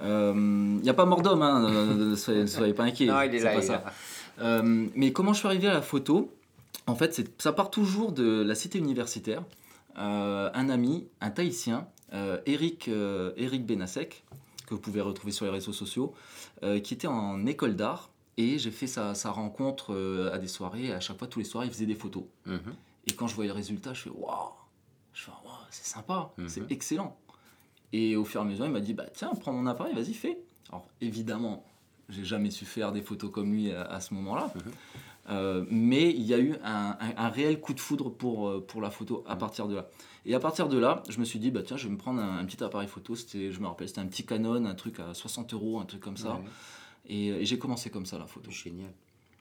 Il 0.00 0.80
n'y 0.82 0.88
a 0.90 0.94
pas 0.94 1.04
mort 1.06 1.22
d'homme, 1.22 1.42
hein, 1.42 1.94
ne 1.94 2.14
soyez, 2.14 2.72
pas 2.74 2.84
inquiets. 2.84 3.06
Non, 3.06 3.20
il 3.22 3.34
est 3.34 3.38
là. 3.40 3.50
pas 3.50 3.56
il 3.56 3.58
est 3.58 3.66
ça. 3.66 3.72
là. 3.84 3.92
Euh, 4.40 4.86
mais 4.94 5.12
comment 5.12 5.32
je 5.32 5.38
suis 5.40 5.48
arrivé 5.48 5.66
à 5.68 5.72
la 5.74 5.82
photo? 5.82 6.32
En 6.86 6.94
fait, 6.94 7.28
ça 7.38 7.52
part 7.52 7.70
toujours 7.70 8.12
de 8.12 8.42
la 8.42 8.54
cité 8.54 8.78
universitaire. 8.78 9.42
Euh, 9.98 10.48
un 10.54 10.68
ami, 10.70 11.08
un 11.20 11.30
Tahitien, 11.30 11.88
euh, 12.14 12.38
Eric, 12.46 12.86
euh, 12.88 13.32
Eric 13.36 13.66
Benasek, 13.66 14.22
que 14.66 14.74
vous 14.74 14.80
pouvez 14.80 15.00
retrouver 15.00 15.32
sur 15.32 15.44
les 15.44 15.50
réseaux 15.50 15.72
sociaux, 15.72 16.14
euh, 16.62 16.78
qui 16.78 16.94
était 16.94 17.08
en 17.08 17.44
école 17.46 17.74
d'art. 17.74 18.10
Et 18.36 18.58
j'ai 18.58 18.70
fait 18.70 18.86
sa, 18.86 19.16
sa 19.16 19.30
rencontre 19.32 19.92
euh, 19.92 20.32
à 20.32 20.38
des 20.38 20.46
soirées. 20.46 20.84
Et 20.86 20.92
à 20.92 21.00
chaque 21.00 21.18
fois, 21.18 21.26
tous 21.26 21.40
les 21.40 21.44
soirs, 21.44 21.64
il 21.64 21.72
faisait 21.72 21.86
des 21.86 21.96
photos. 21.96 22.22
Mhm. 22.46 22.60
Et 23.08 23.12
quand 23.14 23.26
je 23.26 23.34
voyais 23.34 23.48
le 23.48 23.54
résultat, 23.56 23.92
je 23.94 24.02
fais 24.02 24.10
waouh 24.10 24.50
Je 25.12 25.22
fais 25.24 25.32
waouh, 25.44 25.54
c'est 25.70 25.84
sympa, 25.86 26.30
Mhm. 26.38 26.48
c'est 26.48 26.70
excellent. 26.70 27.16
Et 27.92 28.16
au 28.16 28.24
fur 28.24 28.40
et 28.40 28.44
à 28.44 28.46
mesure, 28.46 28.66
il 28.66 28.72
m'a 28.72 28.80
dit 28.80 28.94
bah 28.94 29.06
tiens, 29.12 29.30
prends 29.40 29.52
mon 29.52 29.66
appareil, 29.66 29.94
vas-y, 29.94 30.12
fais. 30.14 30.38
Alors 30.70 30.86
évidemment, 31.00 31.64
j'ai 32.08 32.24
jamais 32.24 32.50
su 32.50 32.64
faire 32.64 32.92
des 32.92 33.02
photos 33.02 33.30
comme 33.30 33.52
lui 33.52 33.72
à, 33.72 33.82
à 33.82 34.00
ce 34.00 34.12
moment-là. 34.14 34.52
Mhm. 34.54 34.72
Euh, 35.30 35.64
mais 35.70 36.08
il 36.10 36.22
y 36.22 36.32
a 36.32 36.38
eu 36.38 36.54
un, 36.64 36.96
un- 37.00 37.16
un 37.16 37.28
réel 37.28 37.60
coup 37.60 37.74
de 37.74 37.80
foudre 37.80 38.08
pour, 38.10 38.48
euh, 38.48 38.64
pour 38.66 38.80
la 38.80 38.90
photo 38.90 39.24
à 39.26 39.34
Mhm. 39.34 39.38
partir 39.40 39.68
de 39.68 39.76
là. 39.76 39.88
Et 40.24 40.34
à 40.34 40.40
partir 40.40 40.68
de 40.68 40.78
là, 40.78 41.02
je 41.08 41.18
me 41.20 41.24
suis 41.24 41.38
dit, 41.38 41.50
bah 41.50 41.62
tiens, 41.62 41.76
je 41.76 41.84
vais 41.86 41.92
me 41.92 41.98
prendre 41.98 42.20
un, 42.20 42.38
un 42.38 42.44
petit 42.46 42.62
appareil 42.64 42.88
photo. 42.88 43.14
C'était, 43.14 43.52
je 43.52 43.60
me 43.60 43.66
rappelle, 43.66 43.88
c'était 43.88 44.00
un 44.00 44.06
petit 44.06 44.24
Canon, 44.24 44.64
un 44.64 44.74
truc 44.74 45.00
à 45.00 45.12
60 45.14 45.52
euros, 45.54 45.80
un 45.80 45.84
truc 45.84 46.00
comme 46.00 46.16
ça. 46.16 46.40
Et, 47.08 47.28
et 47.28 47.44
j'ai 47.44 47.58
commencé 47.58 47.90
comme 47.90 48.06
ça 48.06 48.18
la 48.18 48.26
photo. 48.26 48.50
Génial. 48.50 48.90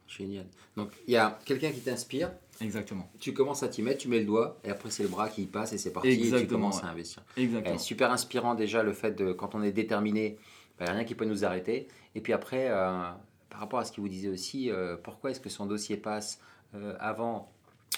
Génial. 0.08 0.46
Donc 0.76 0.92
il 1.08 1.14
y 1.14 1.18
a 1.18 1.38
quelqu'un 1.46 1.72
qui 1.72 1.82
t'inspire, 1.82 2.32
Exactement. 2.62 3.10
tu 3.20 3.34
commences 3.34 3.64
à 3.64 3.68
t'y 3.68 3.82
mettre, 3.82 4.00
tu 4.00 4.08
mets 4.08 4.20
le 4.20 4.26
doigt, 4.26 4.58
et 4.64 4.70
après 4.70 4.90
c'est 4.90 5.04
le 5.04 5.10
bras 5.10 5.30
qui 5.30 5.44
y 5.44 5.46
passe 5.46 5.74
et 5.74 5.78
c'est 5.78 5.92
parti, 5.92 6.10
et 6.10 6.18
tu 6.18 6.24
Exactement, 6.24 6.60
commences 6.70 6.82
ouais. 6.82 6.88
à 6.88 6.92
investir. 6.92 7.24
Exactement. 7.36 7.76
Eh, 7.76 7.80
super 7.80 8.12
inspirant 8.12 8.56
déjà 8.56 8.84
le 8.84 8.94
fait 8.94 9.12
de 9.12 9.34
quand 9.34 9.54
on 9.56 9.62
est 9.62 9.72
déterminé, 9.72 10.38
il 10.80 10.84
n'y 10.84 10.90
a 10.90 10.94
rien 10.94 11.04
qui 11.04 11.16
peut 11.16 11.26
nous 11.26 11.44
arrêter. 11.44 11.88
Et 12.16 12.22
puis 12.22 12.34
après, 12.34 12.68
euh, 12.70 13.10
par 13.50 13.60
rapport 13.60 13.80
à 13.80 13.86
ce 13.86 13.92
qu'il 13.92 14.02
vous 14.02 14.10
disait 14.10 14.30
aussi, 14.30 14.70
euh, 14.72 14.96
pourquoi 14.96 15.32
est-ce 15.32 15.40
que 15.40 15.50
son 15.50 15.66
dossier 15.66 15.98
passe 15.98 16.40
euh, 16.76 16.96
avant 17.00 17.52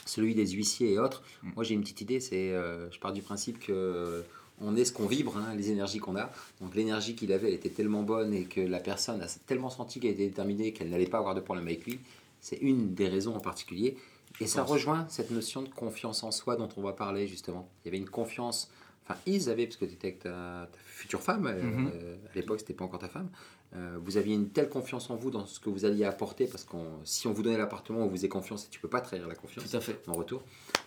celui 0.06 0.34
des 0.36 0.48
huissiers 0.48 0.94
et 0.94 1.00
autres 1.00 1.24
Mm. 1.44 1.52
Moi 1.56 1.64
j'ai 1.64 1.74
une 1.76 1.82
petite 1.82 2.02
idée, 2.02 2.20
c'est 2.20 2.50
je 2.50 3.00
pars 3.00 3.14
du 3.14 3.22
principe 3.22 3.60
que 3.60 4.24
on 4.62 4.76
est 4.76 4.86
ce 4.86 4.92
qu'on 4.94 5.06
vibre, 5.08 5.38
hein, 5.38 5.54
les 5.56 5.72
énergies 5.72 6.00
qu'on 6.00 6.16
a. 6.16 6.32
Donc 6.62 6.76
l'énergie 6.76 7.16
qu'il 7.16 7.32
avait, 7.32 7.48
elle 7.50 7.54
était 7.56 7.70
tellement 7.70 8.04
bonne 8.04 8.34
et 8.34 8.46
que 8.46 8.62
la 8.62 8.80
personne 8.80 9.22
a 9.22 9.28
tellement 9.48 9.70
senti 9.70 10.00
qu'elle 10.00 10.12
était 10.12 10.28
déterminée 10.28 10.74
qu'elle 10.74 10.90
n'allait 10.90 11.08
pas 11.08 11.18
avoir 11.20 11.36
de 11.36 11.42
problème 11.42 11.66
avec 11.68 11.86
lui. 11.86 12.00
C'est 12.42 12.58
une 12.58 12.94
des 12.94 13.08
raisons 13.08 13.36
en 13.36 13.40
particulier. 13.40 13.98
Et 14.40 14.48
ça 14.48 14.64
rejoint 14.64 15.06
cette 15.10 15.32
notion 15.32 15.62
de 15.64 15.70
confiance 15.70 16.24
en 16.24 16.32
soi 16.32 16.56
dont 16.56 16.70
on 16.78 16.82
va 16.82 16.94
parler 16.94 17.28
justement. 17.28 17.70
Il 17.84 17.88
y 17.88 17.90
avait 17.90 17.98
une 17.98 18.10
confiance, 18.10 18.70
enfin 19.04 19.20
ils 19.26 19.50
avaient, 19.50 19.66
parce 19.66 19.78
que 19.78 19.86
tu 19.86 19.94
étais 19.94 20.08
avec 20.10 20.20
ta, 20.20 20.30
ta 20.72 20.78
future 20.86 21.22
femme, 21.22 21.48
euh, 21.48 21.62
Mhm. 21.62 21.92
euh, 21.94 22.16
à 22.32 22.36
l'époque 22.36 22.60
c'était 22.60 22.74
pas 22.74 22.86
encore 22.86 23.00
ta 23.00 23.10
femme, 23.10 23.30
euh, 23.76 23.98
vous 24.02 24.18
aviez 24.18 24.36
une 24.36 24.50
telle 24.50 24.70
confiance 24.70 25.10
en 25.10 25.16
vous 25.16 25.32
dans 25.32 25.46
ce 25.46 25.60
que 25.60 25.70
vous 25.70 25.84
alliez 25.84 26.06
apporter, 26.06 26.46
parce 26.46 26.64
que 26.64 26.78
si 27.04 27.28
on 27.28 27.34
vous 27.34 27.44
donnait 27.44 27.58
l'appartement, 27.58 28.00
on 28.00 28.06
vous 28.08 28.16
faisait 28.16 28.30
confiance 28.30 28.66
et 28.66 28.70
tu 28.70 28.80
peux 28.80 28.88
pas 28.88 29.02
trahir 29.02 29.28
la 29.28 29.36
confiance 29.36 29.70
Tout 29.70 29.76
à 29.76 29.82
fait. 29.82 30.00
en 30.08 30.14
retour. 30.14 30.44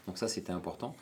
Donc 0.06 0.16
ça, 0.18 0.28
c'était 0.28 0.52
important. 0.52 0.94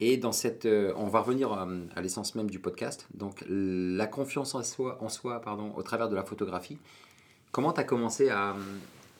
Et 0.00 0.16
dans 0.16 0.32
cette, 0.32 0.64
euh, 0.66 0.92
on 0.96 1.06
va 1.08 1.20
revenir 1.20 1.52
euh, 1.52 1.66
à 1.96 2.00
l'essence 2.00 2.34
même 2.36 2.48
du 2.50 2.58
podcast. 2.60 3.06
Donc 3.14 3.44
la 3.48 4.06
confiance 4.06 4.54
en 4.54 4.62
soi, 4.62 4.98
en 5.00 5.08
soi, 5.08 5.40
pardon, 5.40 5.72
au 5.76 5.82
travers 5.82 6.08
de 6.08 6.14
la 6.14 6.22
photographie. 6.22 6.78
Comment 7.50 7.72
tu 7.72 7.80
as 7.80 7.84
commencé 7.84 8.28
à, 8.28 8.54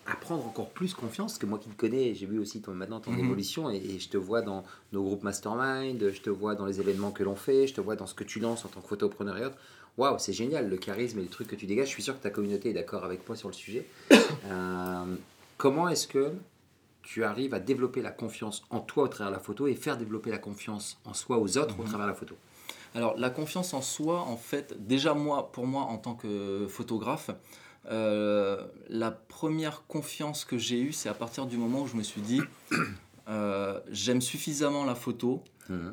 à 0.07 0.15
prendre 0.17 0.47
encore 0.47 0.69
plus 0.71 0.95
confiance? 0.95 1.33
Parce 1.33 1.39
que 1.41 1.47
moi 1.47 1.59
qui 1.59 1.69
te 1.69 1.77
connais, 1.77 2.15
j'ai 2.15 2.27
vu 2.27 2.39
aussi 2.39 2.61
ton, 2.61 2.73
maintenant 2.75 3.01
ton 3.01 3.11
Mhm. 3.13 3.21
évolution 3.25 3.71
et, 3.71 3.77
et 3.79 3.99
je 3.99 4.09
te 4.09 4.17
vois 4.17 4.41
dans 4.43 4.63
nos 4.93 5.03
groupes 5.03 5.25
mastermind, 5.25 6.13
je 6.13 6.21
te 6.21 6.31
vois 6.31 6.55
dans 6.55 6.67
les 6.67 6.79
événements 6.81 7.11
que 7.11 7.25
l'on 7.25 7.37
fait, 7.37 7.67
je 7.67 7.75
te 7.75 7.81
vois 7.81 7.97
dans 7.97 8.07
ce 8.07 8.15
que 8.15 8.25
tu 8.25 8.39
lances 8.39 8.65
en 8.65 8.69
tant 8.69 8.81
que 8.81 8.87
photopreneur 8.89 9.37
et 9.39 9.45
autres. 9.47 9.59
Waouh, 9.97 10.17
c'est 10.21 10.33
génial 10.33 10.69
le 10.69 10.77
charisme 10.77 11.19
et 11.19 11.23
le 11.23 11.29
truc 11.29 11.49
que 11.49 11.57
tu 11.57 11.67
dégages. 11.67 11.89
Je 11.89 11.93
suis 11.95 12.05
sûr 12.05 12.17
que 12.17 12.23
ta 12.23 12.31
communauté 12.31 12.71
est 12.71 12.75
d'accord 12.75 13.05
avec 13.05 13.27
moi 13.27 13.37
sur 13.37 13.49
le 13.49 13.55
sujet. 13.55 13.85
Euh, 14.47 15.05
comment 15.57 15.89
est-ce 15.89 16.07
que 16.07 16.31
tu 17.11 17.25
arrives 17.25 17.55
à 17.55 17.59
développer 17.59 18.03
la 18.03 18.11
confiance 18.11 18.63
en 18.69 18.81
toi 18.81 19.05
au 19.05 19.09
travers 19.09 19.31
de 19.33 19.37
la 19.39 19.43
photo 19.43 19.67
et 19.67 19.75
faire 19.75 19.97
développer 19.97 20.31
la 20.31 20.37
confiance 20.37 20.99
en 21.07 21.15
soi 21.15 21.39
aux 21.39 21.57
autres 21.57 21.79
au 21.79 21.83
Mhm. 21.83 21.89
travers 21.89 22.07
de 22.07 22.13
la 22.13 22.17
photo 22.19 22.37
Alors 22.95 23.17
la 23.17 23.31
confiance 23.31 23.73
en 23.73 23.81
soi, 23.81 24.21
en 24.21 24.37
fait, 24.37 24.87
déjà 24.87 25.15
moi, 25.15 25.51
pour 25.53 25.67
moi 25.67 25.83
en 25.85 25.97
tant 25.97 26.15
que 26.15 26.67
photographe, 26.69 27.31
euh, 27.91 28.67
la 28.91 29.11
première 29.11 29.87
confiance 29.87 30.45
que 30.45 30.59
j'ai 30.59 30.81
eue, 30.81 30.93
c'est 30.93 31.09
à 31.09 31.15
partir 31.15 31.47
du 31.47 31.57
moment 31.57 31.81
où 31.83 31.87
je 31.87 31.97
me 31.97 32.03
suis 32.03 32.21
dit, 32.21 32.43
euh, 33.29 33.81
j'aime 33.91 34.21
suffisamment 34.21 34.85
la 34.85 34.95
photo 34.95 35.43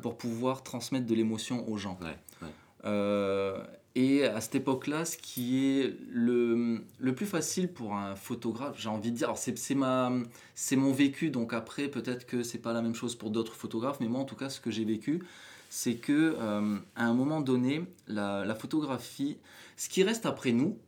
pour 0.02 0.16
pouvoir 0.16 0.62
transmettre 0.62 1.06
de 1.06 1.14
l'émotion 1.14 1.66
aux 1.68 1.76
gens. 1.78 1.98
Ouais, 2.02 2.16
ouais. 2.42 2.48
Euh, 2.86 3.62
et 3.96 4.24
à 4.24 4.42
cette 4.42 4.56
époque-là, 4.56 5.06
ce 5.06 5.16
qui 5.16 5.64
est 5.64 5.96
le, 6.10 6.84
le 6.98 7.14
plus 7.14 7.24
facile 7.24 7.72
pour 7.72 7.94
un 7.94 8.14
photographe, 8.14 8.76
j'ai 8.78 8.90
envie 8.90 9.10
de 9.10 9.16
dire, 9.16 9.28
alors 9.28 9.38
c'est, 9.38 9.56
c'est, 9.56 9.74
ma, 9.74 10.12
c'est 10.54 10.76
mon 10.76 10.92
vécu, 10.92 11.30
donc 11.30 11.54
après 11.54 11.88
peut-être 11.88 12.26
que 12.26 12.42
c'est 12.42 12.58
pas 12.58 12.74
la 12.74 12.82
même 12.82 12.94
chose 12.94 13.16
pour 13.16 13.30
d'autres 13.30 13.54
photographes, 13.54 13.98
mais 14.00 14.08
moi 14.08 14.20
en 14.20 14.26
tout 14.26 14.36
cas 14.36 14.50
ce 14.50 14.60
que 14.60 14.70
j'ai 14.70 14.84
vécu, 14.84 15.22
c'est 15.70 15.94
que 15.94 16.36
euh, 16.38 16.76
à 16.94 17.06
un 17.06 17.14
moment 17.14 17.40
donné, 17.40 17.86
la, 18.06 18.44
la, 18.44 18.54
photographie, 18.54 19.38
ce 19.78 19.88
qui 19.88 20.02
reste 20.02 20.26
après 20.26 20.52
nous, 20.52 20.78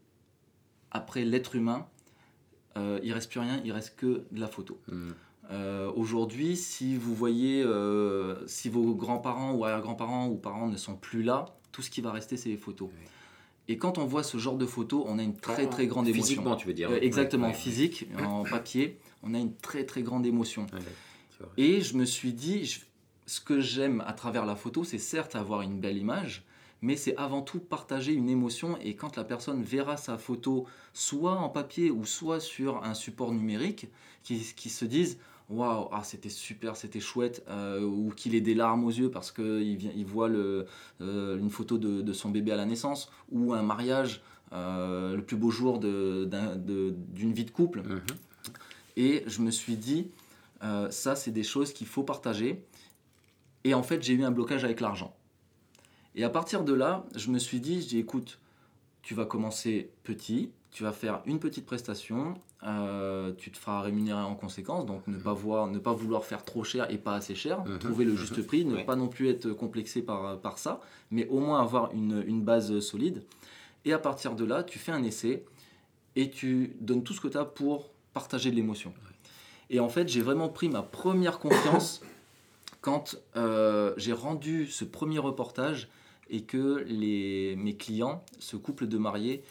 après 0.91 1.25
l'être 1.25 1.57
humain, 1.57 1.87
euh, 2.77 3.01
il 3.03 3.15
reste 3.15 3.31
plus 3.31 3.41
rien, 3.41 3.59
il 3.65 3.73
reste 3.73 3.97
que 3.97 4.27
de 4.31 4.39
la 4.39 4.49
photo. 4.49 4.79
Hmm. 4.87 5.13
Euh, 5.51 5.91
Aujourd'hui, 5.97 6.59
si 6.59 6.97
vous 6.97 7.15
voyez, 7.15 7.63
euh, 7.63 8.47
si 8.47 8.69
vos 8.69 8.95
grands-parents 8.95 9.53
ou 9.53 9.65
arrière-grands-parents 9.65 10.29
ou 10.29 10.37
parents 10.37 10.69
ne 10.69 10.77
sont 10.77 10.95
plus 10.95 11.23
là, 11.23 11.58
tout 11.79 11.83
ce 11.83 11.91
qui 11.91 12.01
va 12.01 12.11
rester, 12.11 12.37
c'est 12.37 12.49
les 12.49 12.57
photos. 12.57 12.89
Oui. 12.93 13.07
Et 13.69 13.79
quand 13.79 13.99
on 13.99 14.05
voit 14.05 14.25
ce 14.25 14.37
genre 14.37 14.57
de 14.57 14.67
photos, 14.67 15.05
on 15.07 15.17
a 15.21 15.23
une 15.23 15.37
très 15.37 15.69
très 15.69 15.87
grande 15.87 16.09
émotion. 16.09 16.25
Physiquement, 16.25 16.57
tu 16.57 16.67
veux 16.67 16.73
dire 16.75 16.91
Euh, 16.91 16.99
exactement, 17.01 17.47
Ouais, 17.47 17.53
ouais. 17.53 17.57
physique, 17.59 18.09
en 18.27 18.43
papier, 18.43 18.99
on 19.23 19.33
a 19.33 19.39
une 19.39 19.55
très 19.55 19.85
très 19.85 20.03
grande 20.03 20.27
émotion. 20.27 20.67
Ouais. 20.73 21.47
Et 21.57 21.81
je 21.81 21.97
me 21.97 22.05
suis 22.05 22.33
dit, 22.33 22.65
je- 22.65 22.81
ce 23.27 23.41
que 23.41 23.61
j'aime 23.61 24.03
à 24.09 24.13
travers 24.13 24.45
la 24.45 24.57
photo, 24.57 24.83
c'est 24.83 24.99
certes 24.99 25.37
avoir 25.37 25.63
une 25.63 25.79
belle 25.79 25.99
image, 25.99 26.43
mais 26.83 26.97
c'est 26.97 27.17
avant 27.17 27.43
tout 27.43 27.61
partager 27.61 28.13
une 28.13 28.29
émotion. 28.29 28.77
Et 28.83 28.97
quand 28.97 29.15
la 29.15 29.23
personne 29.23 29.63
verra 29.63 29.97
sa 29.97 30.19
photo, 30.19 30.67
soit 30.93 31.37
en 31.37 31.49
papier 31.49 31.93
ou 31.93 32.05
soit 32.05 32.41
sur 32.41 32.83
un 32.83 32.95
support 32.95 33.31
numérique, 33.33 33.87
qui, 34.25 34.41
qui 34.57 34.69
se 34.69 34.85
disent 34.85 35.19
Waouh, 35.51 35.89
ah, 35.93 36.03
c'était 36.05 36.29
super, 36.29 36.77
c'était 36.77 37.01
chouette, 37.01 37.43
euh, 37.49 37.81
ou 37.83 38.11
qu'il 38.15 38.35
ait 38.35 38.43
des 38.43 38.55
larmes 38.55 38.85
aux 38.85 38.91
yeux 38.91 39.11
parce 39.11 39.33
qu'il 39.33 39.77
vient- 39.77 39.93
il 39.97 40.05
voit 40.05 40.29
le, 40.29 40.67
euh, 41.01 41.39
une 41.39 41.49
photo 41.49 41.79
de, 41.79 42.03
de 42.03 42.13
son 42.13 42.29
bébé 42.31 42.53
à 42.53 42.57
la 42.57 42.67
naissance, 42.67 43.11
ou 43.33 43.55
un 43.55 43.63
mariage, 43.63 44.21
euh, 44.53 45.17
le 45.17 45.23
plus 45.23 45.37
beau 45.37 45.51
jour 45.51 45.79
d'une 45.79 47.33
vie 47.33 47.45
de 47.45 47.51
couple. 47.51 47.83
Mhm. 47.83 48.01
Et 48.97 49.25
je 49.27 49.41
me 49.41 49.51
suis 49.51 49.77
dit, 49.77 50.11
ça, 50.91 51.15
c'est 51.17 51.31
des 51.31 51.45
choses 51.45 51.73
qu'il 51.73 51.87
faut 51.87 52.03
partager. 52.03 52.63
Et 53.65 53.73
en 53.73 53.83
fait, 53.83 54.03
j'ai 54.03 54.13
eu 54.15 54.25
un 54.25 54.31
blocage 54.33 54.65
avec 54.65 54.81
l'argent. 54.81 55.15
Et 56.15 56.25
à 56.25 56.31
partir 56.31 56.65
de 56.65 56.73
là, 56.75 57.07
je 57.15 57.31
me 57.31 57.39
suis 57.39 57.61
dit, 57.61 57.81
je 57.81 57.87
dis, 57.87 57.99
écoute, 57.99 58.39
tu 59.09 59.15
vas 59.15 59.25
commencer 59.25 59.89
petit, 60.05 60.51
tu 60.71 60.83
vas 60.83 60.93
faire 60.93 61.23
une 61.25 61.39
petite 61.39 61.65
prestation, 61.65 62.35
euh, 62.63 63.33
tu 63.39 63.51
te 63.51 63.57
feras 63.57 63.81
rémunérer 63.81 64.21
en 64.21 64.35
conséquence, 64.35 64.85
donc 64.85 65.07
ne 65.07 65.17
pas, 65.17 65.33
voir, 65.33 65.67
ne 65.67 65.79
pas 65.79 65.95
vouloir 65.95 66.27
faire 66.27 66.45
trop 66.45 66.63
cher 66.63 66.91
et 66.91 66.99
pas 66.99 67.15
assez 67.15 67.35
cher, 67.35 67.65
Mhm, 67.65 67.79
trouver 67.79 68.05
le 68.05 68.11
mhm, 68.13 68.19
juste 68.19 68.47
prix, 68.47 68.67
ne 68.67 68.75
ouais. 68.75 68.85
pas 68.85 68.97
non 68.97 69.09
plus 69.09 69.31
être 69.31 69.49
complexé 69.55 70.03
par, 70.03 70.39
par 70.41 70.59
ça, 70.59 70.83
mais 71.11 71.27
au 71.29 71.41
moins 71.41 71.59
avoir 71.63 71.91
une, 71.95 72.23
une 72.27 72.43
base 72.43 72.81
solide. 72.81 73.23
Et 73.87 73.95
à 73.95 73.99
partir 73.99 74.35
de 74.35 74.45
là, 74.45 74.63
tu 74.63 74.79
fais 74.79 74.93
un 74.93 75.03
essai 75.03 75.43
et 76.15 76.29
tu 76.29 76.77
donnes 76.83 77.03
tout 77.03 77.15
ce 77.15 77.23
que 77.23 77.29
tu 77.29 77.39
as 77.39 77.47
pour 77.47 77.89
partager 78.13 78.51
de 78.51 78.57
l'émotion. 78.57 78.93
Et 79.71 79.81
en 79.81 79.89
fait, 79.89 80.07
j'ai 80.07 80.21
vraiment 80.21 80.51
pris 80.51 80.69
ma 80.69 80.83
première 80.83 81.39
confiance 81.39 82.03
quand 82.83 83.17
euh, 83.37 83.95
j'ai 83.97 84.13
rendu 84.13 84.67
ce 84.67 84.85
premier 84.85 85.19
reportage 85.19 85.89
et 86.31 86.43
que 86.43 86.85
les, 86.87 87.55
mes 87.57 87.77
clients, 87.77 88.25
ce 88.39 88.57
couple 88.57 88.87
de 88.87 88.99
mariés, 88.99 89.43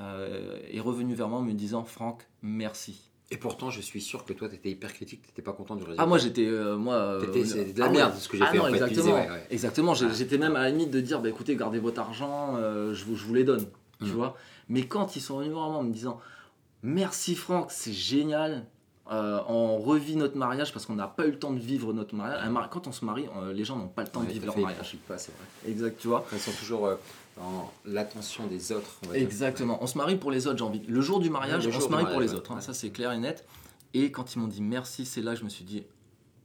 euh, 0.00 0.58
est 0.70 0.80
revenu 0.80 1.14
vers 1.14 1.28
moi 1.28 1.38
en 1.40 1.42
me 1.42 1.52
disant 1.52 1.84
Franck, 1.84 2.26
merci. 2.42 3.10
Et 3.30 3.36
pourtant, 3.38 3.70
je 3.70 3.80
suis 3.80 4.00
sûr 4.02 4.24
que 4.26 4.32
toi, 4.34 4.48
tu 4.48 4.56
étais 4.56 4.70
hyper 4.70 4.92
critique, 4.92 5.22
tu 5.22 5.28
n'étais 5.28 5.42
pas 5.42 5.52
content 5.54 5.74
du 5.74 5.82
résultat. 5.84 6.02
Ah, 6.02 6.06
moi 6.06 6.18
j'étais. 6.18 6.46
euh, 6.46 6.76
moi, 6.76 6.94
euh, 6.96 7.20
T'étais- 7.24 7.44
c'est 7.46 7.72
de 7.72 7.80
la 7.80 7.86
ah 7.86 7.90
merde, 7.90 8.14
ce 8.14 8.28
que 8.28 8.36
j'ai 8.36 8.42
Ah 8.46 8.50
fait, 8.52 8.58
non, 8.58 8.64
en 8.64 8.66
fait. 8.66 8.72
Exactement, 8.74 9.04
disais, 9.04 9.12
ouais, 9.12 9.30
ouais. 9.30 9.46
exactement. 9.50 9.92
Ah. 10.00 10.08
J'étais 10.12 10.38
même 10.38 10.54
à 10.56 10.60
la 10.60 10.70
limite 10.70 10.90
de 10.90 11.00
dire 11.00 11.20
bah, 11.22 11.28
écoutez, 11.30 11.56
gardez 11.56 11.78
votre 11.78 12.00
argent, 12.00 12.56
euh, 12.56 12.92
je, 12.92 13.04
vous, 13.04 13.16
je 13.16 13.24
vous 13.24 13.34
les 13.34 13.44
donne. 13.44 13.66
Tu 14.00 14.06
Mm. 14.06 14.10
vois 14.12 14.36
Mais 14.68 14.86
quand 14.86 15.16
ils 15.16 15.20
sont 15.20 15.38
venus 15.38 15.52
vraiment 15.52 15.78
en 15.78 15.82
me 15.84 15.92
disant 15.92 16.20
merci 16.82 17.34
Franck, 17.34 17.70
c'est 17.70 17.92
génial. 17.92 18.66
Euh, 19.10 19.40
on 19.48 19.78
revit 19.78 20.14
notre 20.16 20.36
mariage 20.36 20.72
parce 20.72 20.86
qu'on 20.86 20.94
n'a 20.94 21.08
pas 21.08 21.26
eu 21.26 21.32
le 21.32 21.38
temps 21.38 21.52
de 21.52 21.58
vivre 21.58 21.92
notre 21.92 22.14
mariage. 22.14 22.40
Quand 22.70 22.86
on 22.86 22.92
se 22.92 23.04
marie, 23.04 23.26
euh, 23.36 23.52
les 23.52 23.64
gens 23.64 23.76
n'ont 23.76 23.88
pas 23.88 24.02
le 24.02 24.08
temps 24.08 24.20
Ouais, 24.20 24.26
de 24.26 24.32
vivre 24.32 24.46
leur 24.46 24.54
fait, 24.54 24.60
mariage. 24.60 24.96
pas, 25.08 25.18
c'est 25.18 25.32
vrai. 25.32 25.70
Exact, 25.70 25.98
tu 25.98 26.08
vois. 26.08 26.24
Ils 26.32 26.38
sont 26.38 26.52
toujours 26.52 26.86
euh, 26.86 26.94
dans 27.36 27.72
l'attention 27.84 28.46
des 28.46 28.70
autres. 28.72 28.98
on 29.04 29.08
va 29.08 29.14
dire. 29.14 29.22
Exactement. 29.22 29.78
On 29.82 29.86
se 29.86 29.98
marie 29.98 30.16
pour 30.16 30.30
les 30.30 30.46
autres, 30.46 30.58
j'ai 30.58 30.64
envie. 30.64 30.80
Le 30.86 31.00
jour 31.00 31.18
du 31.20 31.30
mariage, 31.30 31.66
on 31.66 31.80
se 31.80 31.88
marie 31.88 32.06
pour 32.06 32.20
les 32.20 32.32
autres. 32.34 32.52
hein. 32.52 32.56
Ouais. 32.56 32.60
Ça, 32.60 32.74
c'est 32.74 32.90
clair 32.90 33.10
et 33.12 33.18
net. 33.18 33.44
Et 33.94 34.10
quand 34.12 34.34
ils 34.34 34.38
m'ont 34.38 34.46
dit 34.48 34.62
merci, 34.62 35.04
c'est 35.04 35.20
là 35.20 35.32
que 35.34 35.40
je 35.40 35.44
me 35.44 35.50
suis 35.50 35.64
dit 35.64 35.84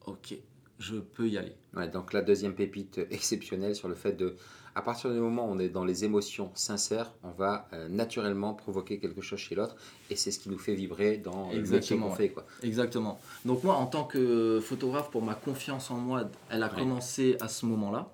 ok, 0.06 0.36
je 0.80 0.96
peux 0.96 1.28
y 1.30 1.38
aller. 1.38 1.56
Donc 1.94 2.12
la 2.12 2.22
deuxième 2.22 2.56
pépite 2.56 3.00
exceptionnelle 3.12 3.76
sur 3.76 3.88
le 3.88 3.96
fait 3.96 4.14
de, 4.14 4.36
à 4.78 4.82
partir 4.84 5.12
du 5.12 5.18
moment 5.20 5.48
où 5.50 5.52
on 5.54 5.58
est 5.58 5.70
dans 5.70 5.84
les 5.84 6.06
émotions 6.06 6.52
sincères, 6.54 7.12
on 7.24 7.32
va 7.32 7.68
euh, 7.74 7.90
naturellement 7.90 8.54
provoquer 8.54 9.00
quelque 9.00 9.22
chose 9.22 9.40
chez 9.40 9.56
l'autre 9.56 9.76
et 10.12 10.16
c'est 10.16 10.30
ce 10.30 10.38
qui 10.38 10.50
nous 10.50 10.60
fait 10.60 10.76
vibrer 10.76 11.18
dans 11.18 11.50
le 11.52 11.58
Exactement, 11.58 12.10
qu'on 12.10 12.16
fait. 12.16 12.30
Quoi. 12.30 12.46
Exactement. 12.62 13.20
Donc 13.44 13.64
moi, 13.64 13.74
en 13.76 13.88
tant 13.88 14.04
que 14.04 14.60
photographe, 14.64 15.10
pour 15.10 15.24
ma 15.24 15.34
confiance 15.34 15.90
en 15.90 15.96
moi, 15.98 16.30
elle 16.52 16.62
a 16.62 16.68
Ouais. 16.72 16.80
commencé 16.80 17.38
à 17.42 17.48
ce 17.48 17.66
moment-là. 17.66 18.08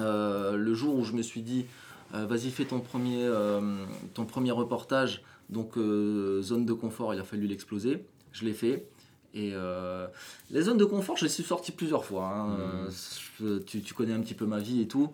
Euh, 0.00 0.56
le 0.56 0.74
jour 0.74 0.96
où 0.96 1.04
je 1.04 1.12
me 1.12 1.22
suis 1.22 1.42
dit, 1.42 1.66
euh, 2.14 2.26
vas-y, 2.26 2.50
fais 2.50 2.64
ton 2.64 2.80
premier, 2.80 3.22
euh, 3.24 3.60
ton 4.14 4.24
premier 4.24 4.50
reportage, 4.50 5.22
donc 5.48 5.76
euh, 5.76 6.42
zone 6.42 6.66
de 6.66 6.72
confort, 6.72 7.14
il 7.14 7.20
a 7.20 7.24
fallu 7.24 7.46
l'exploser. 7.46 8.04
Je 8.32 8.44
l'ai 8.44 8.52
fait. 8.52 8.84
Et 9.34 9.50
euh, 9.54 10.06
les 10.50 10.62
zones 10.62 10.78
de 10.78 10.84
confort, 10.84 11.16
je 11.16 11.24
les 11.24 11.30
suis 11.30 11.44
sorti 11.44 11.70
plusieurs 11.70 12.04
fois. 12.04 12.26
hein. 12.26 12.56
Euh, 12.58 12.90
je- 13.40 13.58
tu, 13.58 13.80
tu 13.82 13.94
connais 13.94 14.12
un 14.12 14.20
petit 14.20 14.34
peu 14.34 14.46
ma 14.46 14.58
vie 14.58 14.80
et 14.80 14.88
tout. 14.88 15.10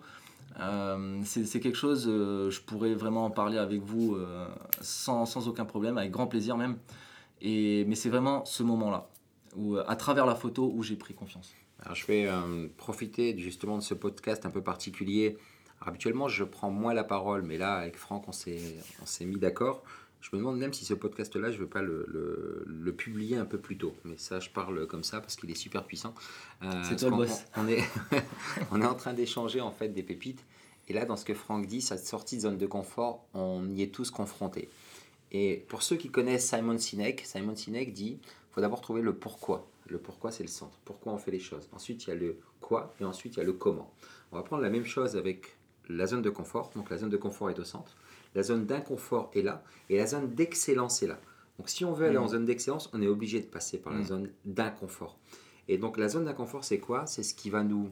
Euh, 0.59 1.21
c'est 1.25 1.59
quelque 1.59 1.77
chose, 1.77 2.07
euh, 2.07 2.49
je 2.49 2.61
pourrais 2.61 2.93
vraiment 2.93 3.25
en 3.25 3.31
parler 3.31 3.57
avec 3.57 3.81
vous 3.81 4.15
euh, 4.15 4.47
sans, 4.81 5.47
aucun 5.47 5.65
problème, 5.65 5.97
avec 5.97 6.11
grand 6.11 6.27
plaisir 6.27 6.57
même. 6.57 6.77
Et, 7.41 7.83
mais 7.85 7.95
c'est 7.95 8.09
vraiment 8.09 8.45
ce 8.45 8.63
moment-là, 8.63 9.09
à 9.87 9.95
travers 9.95 10.25
la 10.25 10.35
photo, 10.35 10.71
où 10.73 10.83
j'ai 10.83 10.95
pris 10.95 11.13
confiance. 11.13 11.53
Je 11.93 12.05
vais 12.07 12.29
profiter 12.77 13.37
justement 13.37 13.77
de 13.77 13.83
ce 13.83 13.93
podcast 13.93 14.45
un 14.45 14.49
peu 14.49 14.61
particulier. 14.61 15.37
Habituellement, 15.81 16.29
je 16.29 16.45
prends 16.45 16.71
moins 16.71 16.93
la 16.93 17.03
parole, 17.03 17.43
mais 17.43 17.57
là, 17.57 17.75
avec 17.75 17.97
Franck, 17.97 18.27
on 18.27 18.31
s'est 18.31 19.25
mis 19.25 19.37
d'accord. 19.37 19.83
Je 20.25 20.35
me 20.35 20.39
demande 20.39 20.57
même 20.57 20.73
si 20.73 20.85
ce 20.85 20.95
podcast-là, 20.95 21.51
je 21.51 21.57
ne 21.57 21.61
veux 21.61 21.67
pas 21.69 21.83
le, 21.83 22.03
le- 22.07 22.65
le 22.67 22.93
publier 22.93 23.37
un 23.37 23.45
peu 23.45 23.59
plus 23.59 23.77
tôt. 23.77 23.95
Mais 24.05 24.17
ça, 24.17 24.39
je 24.39 24.49
parle 24.49 24.87
comme 24.87 25.03
ça 25.03 25.21
parce 25.21 25.35
qu'il 25.35 25.51
est 25.51 25.55
super 25.55 25.83
puissant. 25.85 26.15
Euh, 26.63 26.81
C'est 26.83 26.95
toi 26.95 27.11
le 27.11 27.15
boss. 27.17 27.43
On, 27.57 27.67
est, 27.67 27.83
on 28.71 28.81
est 28.81 28.85
en 28.87 28.95
train 28.95 29.13
d'échanger 29.13 29.61
en 29.61 29.69
fait 29.71 29.89
des 29.89 30.01
pépites. 30.01 30.43
Et 30.87 30.93
là, 30.93 31.05
dans 31.05 31.15
ce 31.15 31.25
que 31.25 31.35
Franck 31.35 31.67
dit, 31.67 31.79
cette 31.81 32.05
sortie 32.05 32.37
de 32.37 32.41
zone 32.41 32.57
de 32.57 32.65
confort, 32.65 33.23
on 33.35 33.69
y 33.69 33.83
est 33.83 33.93
tous 33.93 34.09
confrontés. 34.09 34.69
Et 35.31 35.63
pour 35.67 35.83
ceux 35.83 35.95
qui 35.95 36.09
connaissent 36.09 36.47
Simon 36.49 36.77
Sinek, 36.79 37.21
Simon 37.25 37.55
Sinek 37.55 37.93
dit 37.93 38.17
faut 38.51 38.61
d'abord 38.61 38.81
trouver 38.81 39.01
le 39.03 39.13
pourquoi. 39.13 39.67
Le 39.87 39.99
pourquoi, 39.99 40.31
c'est 40.31 40.43
le 40.43 40.49
centre. 40.49 40.79
Pourquoi 40.85 41.13
on 41.13 41.17
fait 41.19 41.29
les 41.31 41.39
choses. 41.39 41.69
Ensuite, 41.71 42.05
il 42.05 42.09
y 42.09 42.13
a 42.13 42.15
le 42.15 42.39
quoi 42.61 42.95
et 42.99 43.03
ensuite, 43.03 43.35
il 43.35 43.37
y 43.37 43.41
a 43.41 43.45
le 43.45 43.53
comment. 43.53 43.93
On 44.31 44.37
va 44.37 44.41
prendre 44.43 44.63
la 44.63 44.69
même 44.71 44.85
chose 44.85 45.15
avec 45.17 45.57
la 45.87 46.07
zone 46.07 46.23
de 46.23 46.31
confort. 46.31 46.71
Donc, 46.75 46.89
la 46.89 46.97
zone 46.97 47.09
de 47.09 47.17
confort 47.17 47.51
est 47.51 47.59
au 47.59 47.63
centre. 47.63 47.95
La 48.35 48.43
zone 48.43 48.65
d'inconfort 48.65 49.31
est 49.33 49.41
là. 49.41 49.63
Et 49.89 49.97
la 49.97 50.05
zone 50.07 50.33
d'excellence 50.35 51.01
est 51.03 51.07
là. 51.07 51.19
Donc, 51.57 51.69
si 51.69 51.85
on 51.85 51.93
veut 51.93 52.07
aller 52.07 52.17
en 52.17 52.27
zone 52.27 52.45
d'excellence, 52.45 52.89
on 52.93 53.01
est 53.01 53.07
obligé 53.07 53.39
de 53.39 53.45
passer 53.45 53.77
par 53.77 53.93
la 53.93 53.99
Mhm. 53.99 54.05
zone 54.05 54.29
d'inconfort. 54.43 55.17
Et 55.67 55.77
donc, 55.77 55.97
la 55.97 56.09
zone 56.09 56.25
d'inconfort, 56.25 56.63
c'est 56.63 56.79
quoi? 56.79 57.05
C'est 57.07 57.23
ce 57.23 57.33
qui 57.33 57.49
va 57.49 57.63
nous 57.63 57.89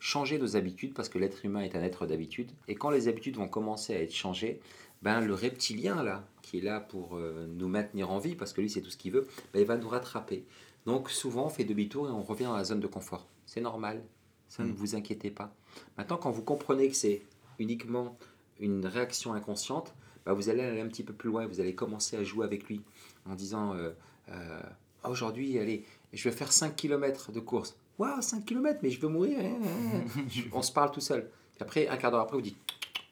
changer 0.00 0.38
nos 0.38 0.56
habitudes 0.56 0.92
parce 0.94 1.08
que 1.08 1.18
l'être 1.18 1.44
humain 1.44 1.60
est 1.62 1.74
un 1.76 1.82
être 1.82 2.06
d'habitude. 2.06 2.50
Et 2.68 2.74
quand 2.74 2.90
les 2.90 3.08
habitudes 3.08 3.36
vont 3.36 3.48
commencer 3.48 3.94
à 3.94 4.00
être 4.02 4.12
changées, 4.14 4.60
ben, 5.02 5.20
le 5.20 5.32
reptilien, 5.34 6.02
là, 6.02 6.26
qui 6.42 6.58
est 6.58 6.60
là 6.62 6.80
pour 6.80 7.16
euh, 7.16 7.46
nous 7.46 7.68
maintenir 7.68 8.10
en 8.10 8.18
vie, 8.18 8.34
parce 8.34 8.52
que 8.52 8.60
lui, 8.60 8.68
c'est 8.68 8.80
tout 8.82 8.90
ce 8.90 8.96
qu'il 8.96 9.12
veut, 9.12 9.26
ben, 9.52 9.60
il 9.60 9.66
va 9.66 9.76
nous 9.76 9.88
rattraper. 9.88 10.44
Donc, 10.86 11.08
souvent, 11.08 11.46
on 11.46 11.48
fait 11.50 11.64
demi-tour 11.64 12.08
et 12.08 12.10
on 12.12 12.22
revient 12.22 12.44
dans 12.44 12.56
la 12.56 12.64
zone 12.64 12.80
de 12.80 12.86
confort. 12.86 13.26
C'est 13.46 13.60
normal. 13.60 14.02
Ça, 14.48 14.62
ne 14.64 14.70
Mm. 14.70 14.74
vous 14.74 14.94
inquiétez 14.96 15.30
pas. 15.30 15.54
Maintenant, 15.96 16.16
quand 16.18 16.30
vous 16.30 16.42
comprenez 16.42 16.88
que 16.88 16.96
c'est 16.96 17.22
uniquement 17.58 18.18
une 18.60 18.86
réaction 18.86 19.32
inconsciente, 19.34 19.94
ben, 20.26 20.32
vous 20.32 20.48
allez 20.48 20.62
aller 20.62 20.80
un 20.80 20.88
petit 20.88 21.02
peu 21.04 21.12
plus 21.12 21.28
loin. 21.30 21.46
Vous 21.46 21.60
allez 21.60 21.74
commencer 21.74 22.16
à 22.16 22.24
jouer 22.24 22.44
avec 22.44 22.64
lui 22.68 22.80
en 23.28 23.34
disant 23.34 23.74
euh, 23.74 23.90
euh, 24.30 24.60
Ah, 25.02 25.10
Aujourd'hui, 25.10 25.58
allez, 25.58 25.84
je 26.12 26.28
vais 26.28 26.34
faire 26.34 26.52
5 26.52 26.74
km 26.76 27.32
de 27.32 27.40
course. 27.40 27.76
Waouh, 27.98 28.20
5 28.22 28.44
km, 28.44 28.80
mais 28.82 28.90
je 28.90 29.00
veux 29.00 29.08
mourir. 29.08 29.38
hein, 29.40 29.58
hein, 29.62 30.00
hein. 30.16 30.22
On 30.52 30.62
se 30.62 30.72
parle 30.72 30.90
tout 30.90 31.00
seul. 31.00 31.30
Après, 31.60 31.88
un 31.88 31.96
quart 31.96 32.10
d'heure 32.10 32.20
après, 32.20 32.36
vous 32.36 32.42
dites 32.42 32.56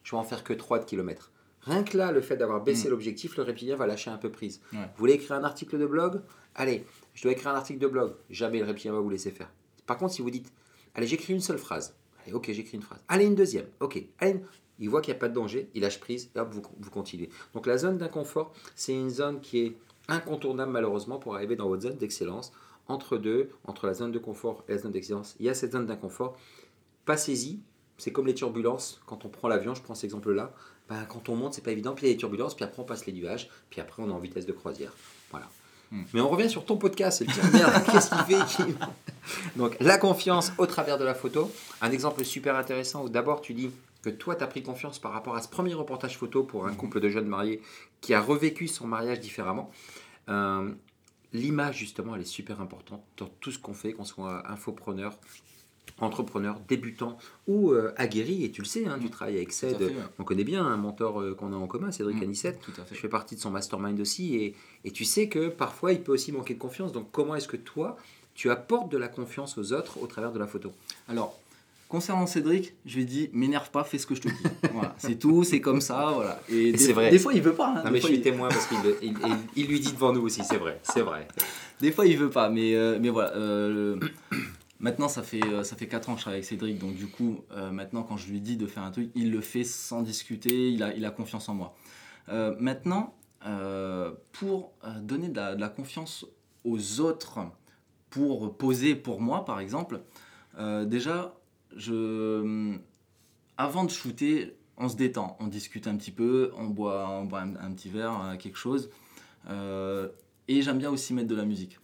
Je 0.02 0.10
vais 0.12 0.16
en 0.16 0.24
faire 0.24 0.42
que 0.42 0.52
3 0.52 0.80
de 0.80 0.84
kilomètres. 0.84 1.30
Rien 1.60 1.84
que 1.84 1.96
là, 1.96 2.10
le 2.10 2.20
fait 2.20 2.36
d'avoir 2.36 2.60
baissé 2.64 2.88
Mm. 2.88 2.90
l'objectif, 2.90 3.36
le 3.36 3.44
reptilien 3.44 3.76
va 3.76 3.86
lâcher 3.86 4.10
un 4.10 4.16
peu 4.18 4.30
prise. 4.30 4.60
Ouais. 4.72 4.78
Vous 4.80 4.98
voulez 4.98 5.12
écrire 5.12 5.32
un 5.36 5.44
article 5.44 5.78
de 5.78 5.86
blog? 5.86 6.20
Allez, 6.56 6.84
je 7.14 7.22
dois 7.22 7.32
écrire 7.32 7.52
un 7.52 7.54
article 7.54 7.78
de 7.78 7.86
blog. 7.86 8.14
Jamais 8.30 8.58
le 8.58 8.64
reptilien 8.64 8.92
va 8.92 8.98
vous 9.00 9.10
laisser 9.10 9.30
faire. 9.30 9.48
Par 9.86 9.96
contre, 9.96 10.12
si 10.14 10.22
vous 10.22 10.30
dites 10.30 10.52
Allez, 10.94 11.06
j'écris 11.06 11.32
une 11.32 11.40
seule 11.40 11.58
phrase. 11.58 11.94
Allez, 12.24 12.32
ok, 12.34 12.50
j'écris 12.52 12.76
une 12.76 12.82
phrase. 12.82 12.98
Allez, 13.08 13.24
une 13.26 13.34
deuxième. 13.36 13.66
Ok. 13.80 14.02
Allez, 14.18 14.32
une- 14.32 14.42
Il 14.82 14.90
voit 14.90 15.00
qu'il 15.00 15.14
n'y 15.14 15.16
a 15.16 15.20
pas 15.20 15.28
de 15.28 15.34
danger, 15.34 15.68
il 15.74 15.80
lâche 15.82 16.00
prise, 16.00 16.28
et 16.36 16.40
hop, 16.40 16.48
vous, 16.52 16.62
vous 16.78 16.90
continuez. 16.90 17.30
Donc 17.54 17.66
la 17.66 17.78
zone 17.78 17.96
d'inconfort, 17.98 18.52
c'est 18.74 18.92
une 18.92 19.10
zone 19.10 19.40
qui 19.40 19.60
est 19.60 19.76
incontournable 20.08 20.72
malheureusement 20.72 21.18
pour 21.18 21.34
arriver 21.36 21.56
dans 21.56 21.68
votre 21.68 21.82
zone 21.82 21.96
d'excellence. 21.96 22.52
Entre 22.88 23.16
deux, 23.16 23.48
entre 23.64 23.86
la 23.86 23.94
zone 23.94 24.10
de 24.10 24.18
confort 24.18 24.64
et 24.68 24.72
la 24.72 24.78
zone 24.78 24.90
d'excellence, 24.92 25.36
il 25.38 25.46
y 25.46 25.48
a 25.48 25.54
cette 25.54 25.72
zone 25.72 25.86
d'inconfort. 25.86 26.36
Passez-y, 27.04 27.60
c'est 27.96 28.10
comme 28.12 28.26
les 28.26 28.34
turbulences. 28.34 29.00
Quand 29.06 29.24
on 29.24 29.28
prend 29.28 29.46
l'avion, 29.48 29.74
je 29.74 29.82
prends 29.82 29.94
cet 29.94 30.04
exemple-là. 30.04 30.52
Ben, 30.88 31.04
quand 31.08 31.28
on 31.28 31.36
monte, 31.36 31.54
c'est 31.54 31.62
pas 31.62 31.70
évident. 31.70 31.94
Puis 31.94 32.06
il 32.06 32.08
y 32.08 32.10
a 32.10 32.14
les 32.14 32.18
turbulences, 32.18 32.54
puis 32.54 32.64
après 32.64 32.82
on 32.82 32.84
passe 32.84 33.06
les 33.06 33.12
nuages, 33.12 33.48
puis 33.70 33.80
après 33.80 34.02
on 34.02 34.08
est 34.08 34.12
en 34.12 34.18
vitesse 34.18 34.46
de 34.46 34.52
croisière. 34.52 34.92
Voilà. 35.30 35.48
Hmm. 35.92 36.02
Mais 36.12 36.20
on 36.20 36.28
revient 36.28 36.50
sur 36.50 36.64
ton 36.64 36.76
podcast. 36.76 37.18
C'est 37.18 37.24
le 37.26 37.32
pire 37.32 37.52
merde. 37.52 37.84
Qu'est-ce 37.92 38.10
qu'il 38.10 38.36
fait 38.36 38.64
qui- 38.64 38.74
Donc 39.56 39.76
la 39.78 39.96
confiance 39.98 40.52
au 40.58 40.66
travers 40.66 40.98
de 40.98 41.04
la 41.04 41.14
photo. 41.14 41.50
Un 41.80 41.92
exemple 41.92 42.24
super 42.24 42.56
intéressant 42.56 43.04
où 43.04 43.08
d'abord 43.08 43.40
tu 43.40 43.54
dis 43.54 43.70
que 44.02 44.10
toi 44.10 44.34
tu 44.36 44.44
as 44.44 44.46
pris 44.46 44.62
confiance 44.62 44.98
par 44.98 45.12
rapport 45.12 45.34
à 45.36 45.42
ce 45.42 45.48
premier 45.48 45.74
reportage 45.74 46.18
photo 46.18 46.42
pour 46.44 46.66
un 46.66 46.74
couple 46.74 47.00
de 47.00 47.08
jeunes 47.08 47.28
mariés 47.28 47.62
qui 48.00 48.14
a 48.14 48.20
revécu 48.20 48.68
son 48.68 48.86
mariage 48.86 49.20
différemment. 49.20 49.70
Euh, 50.28 50.70
L'image 51.34 51.78
justement 51.78 52.14
elle 52.14 52.20
est 52.22 52.24
super 52.26 52.60
importante 52.60 53.02
dans 53.16 53.30
tout 53.40 53.50
ce 53.50 53.58
qu'on 53.58 53.72
fait, 53.72 53.94
qu'on 53.94 54.04
soit 54.04 54.50
infopreneur, 54.50 55.16
entrepreneur, 55.98 56.60
débutant 56.68 57.16
ou 57.46 57.70
euh, 57.72 57.92
aguerri. 57.96 58.44
Et 58.44 58.50
tu 58.50 58.60
le 58.60 58.66
sais, 58.66 58.86
hein, 58.86 58.98
tu 59.00 59.08
travailles 59.08 59.36
avec 59.36 59.52
Ced. 59.52 59.78
fait, 59.78 59.84
ouais. 59.86 59.92
On 60.18 60.24
connaît 60.24 60.44
bien 60.44 60.64
un 60.64 60.76
mentor 60.76 61.20
euh, 61.20 61.34
qu'on 61.34 61.52
a 61.52 61.56
en 61.56 61.66
commun, 61.66 61.90
Cédric 61.90 62.18
Mm. 62.18 62.22
Anissette. 62.24 62.60
Je 62.90 62.96
fais 62.96 63.08
partie 63.08 63.34
de 63.36 63.40
son 63.40 63.50
mastermind 63.50 63.98
aussi 64.00 64.36
et, 64.36 64.54
et 64.84 64.90
tu 64.90 65.04
sais 65.04 65.28
que 65.28 65.48
parfois 65.48 65.92
il 65.92 66.02
peut 66.02 66.12
aussi 66.12 66.32
manquer 66.32 66.54
de 66.54 66.58
confiance. 66.58 66.92
Donc 66.92 67.10
comment 67.12 67.34
est-ce 67.34 67.48
que 67.48 67.56
toi, 67.56 67.96
tu 68.34 68.50
apportes 68.50 68.90
de 68.92 68.98
la 68.98 69.08
confiance 69.08 69.56
aux 69.58 69.72
autres 69.72 69.98
au 70.02 70.06
travers 70.06 70.32
de 70.32 70.38
la 70.38 70.46
photo? 70.46 70.72
Alors, 71.08 71.38
concernant 71.92 72.26
Cédric, 72.26 72.74
je 72.86 72.94
lui 72.96 73.02
ai 73.02 73.04
dit 73.04 73.28
m'énerve 73.34 73.70
pas, 73.70 73.84
fais 73.84 73.98
ce 73.98 74.06
que 74.06 74.14
je 74.14 74.22
te 74.22 74.28
dis. 74.28 74.34
voilà, 74.72 74.94
c'est 74.96 75.18
tout, 75.18 75.44
c'est 75.44 75.60
comme 75.60 75.82
ça, 75.82 76.10
voilà. 76.14 76.40
Et, 76.48 76.74
c'est 76.78 76.94
vrai. 76.94 77.10
Des 77.10 77.18
fois, 77.18 77.34
il 77.34 77.42
veut 77.42 77.52
pas. 77.52 77.68
hein, 77.68 77.74
Non 77.76 77.84
des 77.84 77.90
mais 77.90 78.00
je 78.00 78.06
suis 78.06 78.14
il- 78.16 78.22
témoin 78.22 78.48
parce 78.48 78.66
qu'il 78.66 78.78
il, 79.02 79.14
il- 79.54 79.66
lui 79.66 79.78
dit 79.78 79.92
devant 79.92 80.10
nous 80.10 80.22
aussi, 80.22 80.42
c'est 80.42 80.56
vrai, 80.56 80.80
c'est 80.82 81.02
vrai. 81.02 81.28
Des 81.82 81.92
fois, 81.92 82.06
il 82.06 82.16
veut 82.16 82.30
pas, 82.30 82.48
mais, 82.48 82.74
euh, 82.74 82.98
mais 82.98 83.10
voilà. 83.10 83.34
euh, 83.36 84.00
maintenant, 84.80 85.08
ça 85.08 85.22
fait, 85.22 85.44
euh, 85.44 85.64
ça 85.64 85.76
fait 85.76 85.86
4 85.86 86.08
ans 86.08 86.12
que 86.14 86.20
je 86.20 86.22
travaille 86.24 86.38
avec 86.38 86.48
Cédric, 86.48 86.78
donc 86.78 86.94
du 86.94 87.08
coup, 87.08 87.40
euh, 87.52 87.70
maintenant, 87.70 88.04
quand 88.04 88.16
je 88.16 88.30
lui 88.30 88.40
dis 88.40 88.56
de 88.56 88.66
faire 88.66 88.84
un 88.84 88.90
truc, 88.90 89.10
il 89.14 89.30
le 89.30 89.42
fait 89.42 89.64
sans 89.64 90.00
discuter, 90.00 90.70
il 90.70 90.82
a, 90.82 90.94
il 90.94 91.04
a 91.04 91.10
confiance 91.10 91.48
en 91.50 91.54
moi. 91.54 91.74
Maintenant, 92.58 93.14
pour 94.32 94.72
donner 95.02 95.28
de 95.28 95.36
la, 95.36 95.54
de 95.56 95.60
la 95.60 95.68
confiance 95.68 96.24
aux 96.64 97.00
autres, 97.00 97.40
pour 98.08 98.56
poser 98.56 98.94
pour 98.94 99.20
moi, 99.20 99.44
par 99.44 99.60
exemple, 99.60 100.00
déjà, 100.86 101.34
je, 101.76 102.76
avant 103.56 103.84
de 103.84 103.90
shooter, 103.90 104.56
on 104.76 104.88
se 104.88 104.96
détend, 104.96 105.36
on 105.40 105.46
discute 105.46 105.86
un 105.86 105.96
petit 105.96 106.10
peu, 106.10 106.50
on 106.56 106.64
boit, 106.66 107.08
on 107.08 107.24
boit 107.24 107.40
un, 107.42 107.56
un 107.56 107.72
petit 107.72 107.88
verre, 107.88 108.20
euh, 108.24 108.36
quelque 108.36 108.58
chose. 108.58 108.90
Euh, 109.48 110.08
et 110.48 110.62
j'aime 110.62 110.78
bien 110.78 110.90
aussi 110.90 111.14
mettre 111.14 111.28
de 111.28 111.34
la 111.36 111.44
musique. 111.44 111.78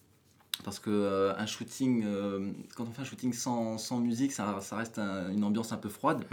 Parce 0.65 0.81
que 0.81 0.91
euh, 0.91 1.35
un 1.37 1.47
shooting, 1.47 2.03
euh, 2.05 2.51
quand 2.75 2.85
on 2.85 2.91
fait 2.91 3.03
un 3.03 3.05
shooting 3.05 3.33
sans, 3.33 3.79
sans 3.79 3.99
musique, 4.01 4.33
ça, 4.33 4.59
ça 4.61 4.77
reste 4.77 4.99
un- 4.99 5.31
une 5.33 5.45
ambiance 5.45 5.73
un 5.73 5.77
peu 5.77 5.89
froide. 5.89 6.25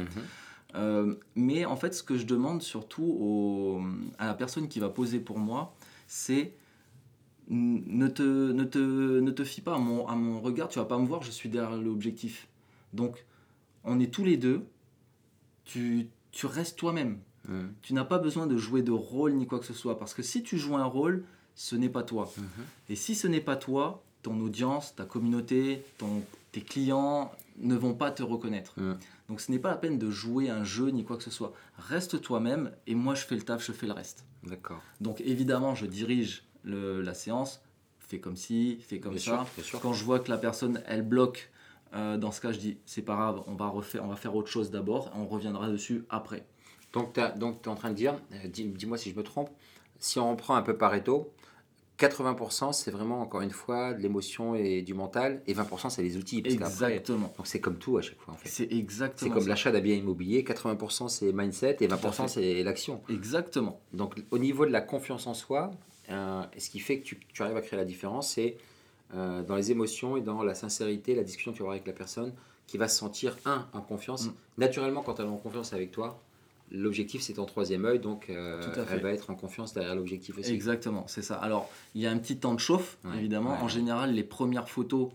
Euh, 0.75 1.15
mais 1.35 1.65
en 1.65 1.75
fait, 1.75 1.93
ce 1.93 2.01
que 2.03 2.17
je 2.17 2.25
demande 2.25 2.61
surtout 2.61 3.03
au- 3.19 3.81
à 4.17 4.25
la 4.25 4.33
personne 4.33 4.67
qui 4.67 4.79
va 4.79 4.89
poser 4.89 5.19
pour 5.19 5.37
moi, 5.39 5.75
c'est 6.07 6.53
n- 7.49 7.83
ne 7.85 8.07
te, 8.07 8.51
ne, 8.51 8.63
te, 8.63 9.19
ne 9.19 9.31
te 9.31 9.43
fie 9.43 9.61
pas 9.61 9.75
à 9.75 9.77
mon, 9.77 10.07
à 10.07 10.15
mon 10.15 10.41
regard, 10.41 10.67
tu 10.69 10.79
vas 10.79 10.85
pas 10.85 10.97
me 10.97 11.05
voir, 11.05 11.21
je 11.23 11.31
suis 11.31 11.47
derrière 11.49 11.77
l'objectif. 11.77 12.47
Donc, 12.93 13.25
on 13.85 13.99
est 13.99 14.13
tous 14.13 14.23
les 14.25 14.37
deux, 14.37 14.65
tu, 15.63 16.07
tu 16.31 16.45
restes 16.45 16.77
toi-même. 16.77 17.19
Mhm. 17.47 17.73
Tu 17.81 17.93
n'as 17.93 18.05
pas 18.05 18.17
besoin 18.19 18.47
de 18.47 18.57
jouer 18.57 18.81
de 18.81 18.91
rôle 18.91 19.33
ni 19.33 19.45
quoi 19.47 19.59
que 19.59 19.65
ce 19.65 19.73
soit. 19.73 19.97
Parce 19.99 20.13
que 20.13 20.23
si 20.23 20.43
tu 20.43 20.57
joues 20.57 20.75
un 20.77 20.85
rôle, 20.85 21.23
ce 21.55 21.75
n'est 21.75 21.89
pas 21.89 22.03
toi. 22.03 22.31
Mhm. 22.37 22.45
Et 22.89 22.95
si 22.95 23.15
ce 23.15 23.27
n'est 23.27 23.41
pas 23.41 23.55
toi, 23.55 24.03
ton 24.23 24.39
audience, 24.41 24.95
ta 24.95 25.05
communauté, 25.05 25.83
ton, 25.97 26.23
tes 26.51 26.61
clients 26.61 27.31
ne 27.57 27.75
vont 27.75 27.93
pas 27.93 28.11
te 28.11 28.23
reconnaître. 28.23 28.73
Mhm. 28.79 28.97
Donc 29.29 29.41
ce 29.41 29.51
n'est 29.51 29.59
pas 29.59 29.69
la 29.69 29.77
peine 29.77 29.97
de 29.97 30.09
jouer 30.11 30.49
un 30.49 30.63
jeu 30.63 30.89
ni 30.89 31.03
quoi 31.03 31.17
que 31.17 31.23
ce 31.23 31.31
soit. 31.31 31.53
Reste 31.77 32.21
toi-même 32.21 32.71
et 32.87 32.95
moi 32.95 33.15
je 33.15 33.25
fais 33.25 33.35
le 33.35 33.41
taf, 33.41 33.63
je 33.65 33.71
fais 33.71 33.87
le 33.87 33.93
reste. 33.93 34.25
D'accord. 34.43 34.81
Donc 35.01 35.21
évidemment, 35.21 35.73
je 35.73 35.85
dirige 35.85 36.43
le- 36.63 37.01
la 37.01 37.13
séance, 37.13 37.61
fais 37.99 38.19
comme 38.19 38.35
ci, 38.35 38.77
fais 38.81 38.99
comme 38.99 39.13
Bien 39.13 39.19
ça. 39.21 39.31
sûr, 39.37 39.47
bien 39.55 39.63
sûr. 39.63 39.79
Quand 39.81 39.93
je 39.93 40.03
vois 40.03 40.19
que 40.19 40.29
la 40.29 40.37
personne, 40.37 40.81
elle 40.85 41.01
bloque, 41.01 41.49
euh, 41.93 42.17
dans 42.17 42.31
ce 42.31 42.41
cas, 42.41 42.51
je 42.51 42.59
dis, 42.59 42.77
c'est 42.85 43.01
pas 43.03 43.15
grave, 43.15 43.41
on 43.47 43.53
va, 43.55 43.67
refaire, 43.67 44.03
on 44.03 44.07
va 44.07 44.15
faire 44.15 44.35
autre 44.35 44.49
chose 44.49 44.71
d'abord, 44.71 45.07
et 45.15 45.19
on 45.19 45.27
reviendra 45.27 45.69
dessus 45.69 46.05
après. 46.09 46.45
Donc 46.93 47.13
tu 47.13 47.19
es 47.19 47.67
en 47.67 47.75
train 47.75 47.89
de 47.89 47.95
dire, 47.95 48.15
euh, 48.33 48.47
dis- 48.47 48.65
dis-moi 48.65 48.97
si 48.97 49.11
je 49.11 49.15
me 49.15 49.23
trompe, 49.23 49.49
si 49.99 50.19
on 50.19 50.31
reprend 50.31 50.55
un 50.55 50.61
peu 50.61 50.77
Pareto, 50.77 51.31
80% 51.97 52.73
c'est 52.73 52.91
vraiment 52.91 53.21
encore 53.21 53.39
une 53.41 53.51
fois 53.51 53.93
de 53.93 54.01
l'émotion 54.01 54.53
et 54.55 54.81
du 54.81 54.93
mental, 54.93 55.41
et 55.47 55.53
20% 55.53 55.89
c'est 55.89 56.03
les 56.03 56.17
outils. 56.17 56.41
Parce 56.41 56.53
Exactement. 56.55 57.33
donc 57.37 57.47
c'est 57.47 57.61
comme 57.61 57.77
tout 57.77 57.97
à 57.97 58.01
chaque 58.01 58.19
fois 58.19 58.33
en 58.33 58.37
fait. 58.37 58.49
C'est 58.49 58.69
C'est 58.69 58.75
exactement 58.75 59.33
comme 59.33 59.43
ça. 59.43 59.49
l'achat 59.49 59.71
d'habits 59.71 59.95
immobiliers, 59.95 60.43
80% 60.43 61.07
c'est 61.07 61.31
mindset 61.31 61.77
et 61.79 61.85
à 61.85 61.95
20% 61.95 62.23
fait. 62.23 62.27
c'est 62.27 62.63
l'action. 62.63 63.01
Exactement. 63.09 63.79
Donc 63.93 64.15
au 64.31 64.37
niveau 64.37 64.65
de 64.65 64.71
la 64.71 64.81
confiance 64.81 65.25
en 65.27 65.33
soi, 65.33 65.71
euh, 66.09 66.43
ce 66.57 66.69
qui 66.69 66.79
fait 66.79 66.99
que 66.99 67.05
tu, 67.05 67.19
tu 67.33 67.41
arrives 67.43 67.55
à 67.57 67.61
créer 67.61 67.77
la 67.79 67.85
différence, 67.85 68.29
c'est 68.33 68.57
euh, 69.13 69.43
dans 69.43 69.55
les 69.55 69.71
émotions 69.71 70.17
et 70.17 70.21
dans 70.21 70.41
la 70.43 70.55
sincérité, 70.55 71.13
la 71.15 71.23
discussion 71.23 71.51
que 71.51 71.57
tu 71.57 71.61
vas 71.63 71.65
avoir 71.67 71.75
avec 71.75 71.87
la 71.87 71.93
personne 71.93 72.33
qui 72.67 72.77
va 72.77 72.87
se 72.87 72.97
sentir, 72.97 73.37
un, 73.45 73.67
en 73.73 73.81
confiance. 73.81 74.27
Mm. 74.27 74.33
Naturellement, 74.57 75.01
quand 75.03 75.19
elle 75.19 75.27
est 75.27 75.29
en 75.29 75.37
confiance 75.37 75.73
avec 75.73 75.91
toi, 75.91 76.19
l'objectif 76.71 77.21
c'est 77.21 77.33
ton 77.33 77.45
troisième 77.45 77.85
œil, 77.85 77.99
donc 77.99 78.29
euh, 78.31 78.59
elle 78.91 79.01
va 79.01 79.11
être 79.11 79.29
en 79.29 79.35
confiance 79.35 79.73
derrière 79.73 79.95
l'objectif 79.95 80.37
aussi. 80.39 80.51
Exactement, 80.51 81.03
c'est 81.07 81.21
ça. 81.21 81.35
Alors, 81.35 81.69
il 81.93 82.01
y 82.01 82.07
a 82.07 82.11
un 82.11 82.17
petit 82.17 82.37
temps 82.37 82.55
de 82.55 82.59
chauffe, 82.59 82.97
Ouais, 83.05 83.17
évidemment. 83.17 83.51
ouais, 83.51 83.61
en 83.61 83.67
général, 83.67 84.13
les 84.13 84.23
premières 84.23 84.67
photos, 84.67 85.09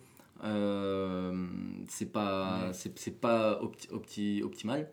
euh, 0.45 1.47
c'est 1.89 2.13
pas, 2.13 2.67
Ouais. 2.67 2.73
c'est, 2.73 2.97
c'est 2.99 3.21
pas 3.21 3.61
opti- 3.63 3.89
opti- 3.91 4.43
optimal. 4.43 4.89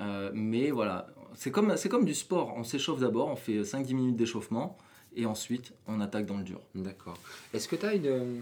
Euh, 0.00 0.30
mais 0.32 0.70
voilà, 0.70 1.08
c'est 1.34 1.50
comme, 1.50 1.76
c'est 1.76 1.88
comme 1.88 2.04
du 2.04 2.14
sport. 2.14 2.54
On 2.56 2.62
s'échauffe 2.64 3.00
d'abord, 3.00 3.28
on 3.28 3.36
fait 3.36 3.62
5-10 3.64 3.94
minutes 3.94 4.16
d'échauffement, 4.16 4.78
et 5.18 5.26
ensuite, 5.26 5.72
on 5.86 6.00
attaque 6.00 6.24
dans 6.26 6.36
le 6.38 6.44
dur. 6.44 6.60
D'accord. 6.74 7.18
Est-ce 7.52 7.68
que 7.68 7.76
tu 7.76 7.84
as 7.84 7.94
une. 7.94 8.06
euh, 8.06 8.40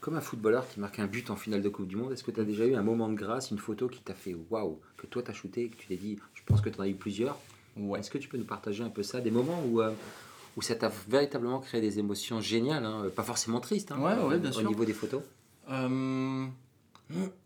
Comme 0.00 0.16
un 0.16 0.20
footballeur 0.22 0.66
qui 0.68 0.80
marque 0.80 0.98
un 0.98 1.06
but 1.06 1.28
en 1.28 1.36
finale 1.36 1.60
de 1.60 1.68
Coupe 1.68 1.86
du 1.86 1.96
Monde, 1.96 2.12
est-ce 2.12 2.24
que 2.24 2.30
tu 2.30 2.40
as 2.40 2.44
déjà 2.44 2.64
eu 2.64 2.74
un 2.74 2.82
moment 2.82 3.08
de 3.08 3.14
grâce, 3.14 3.50
une 3.50 3.58
photo 3.58 3.86
qui 3.88 4.00
t'a 4.00 4.14
fait 4.14 4.34
waouh, 4.48 4.78
que 4.96 5.06
toi 5.06 5.22
t'as 5.22 5.34
shooté, 5.34 5.68
que 5.68 5.76
tu 5.76 5.88
t'es 5.88 5.96
dit, 5.96 6.18
je 6.34 6.40
pense 6.46 6.62
que 6.62 6.70
tu 6.70 6.78
en 6.80 6.84
as 6.84 6.88
eu 6.88 6.94
plusieurs? 6.94 7.38
Ouais. 7.76 8.00
Est-ce 8.00 8.10
que 8.10 8.16
tu 8.18 8.28
peux 8.28 8.38
nous 8.38 8.44
partager 8.46 8.82
un 8.82 8.88
peu 8.88 9.02
ça, 9.02 9.20
des 9.20 9.30
moments 9.30 9.62
où, 9.68 9.82
euh, 9.82 9.92
où 10.56 10.62
ça 10.62 10.74
t'a 10.74 10.90
véritablement 11.08 11.58
créé 11.60 11.80
des 11.82 11.98
émotions 11.98 12.40
géniales, 12.40 12.84
hein, 12.86 13.04
pas 13.14 13.22
forcément 13.22 13.60
tristes, 13.60 13.92
hein, 13.92 13.98
Ouais, 14.00 14.14
ouais, 14.14 14.34
euh, 14.36 14.38
bien 14.38 14.50
au 14.50 14.54
sûr. 14.54 14.68
niveau 14.68 14.84
des 14.86 14.94
photos? 14.94 15.22
Euh, 15.68 16.46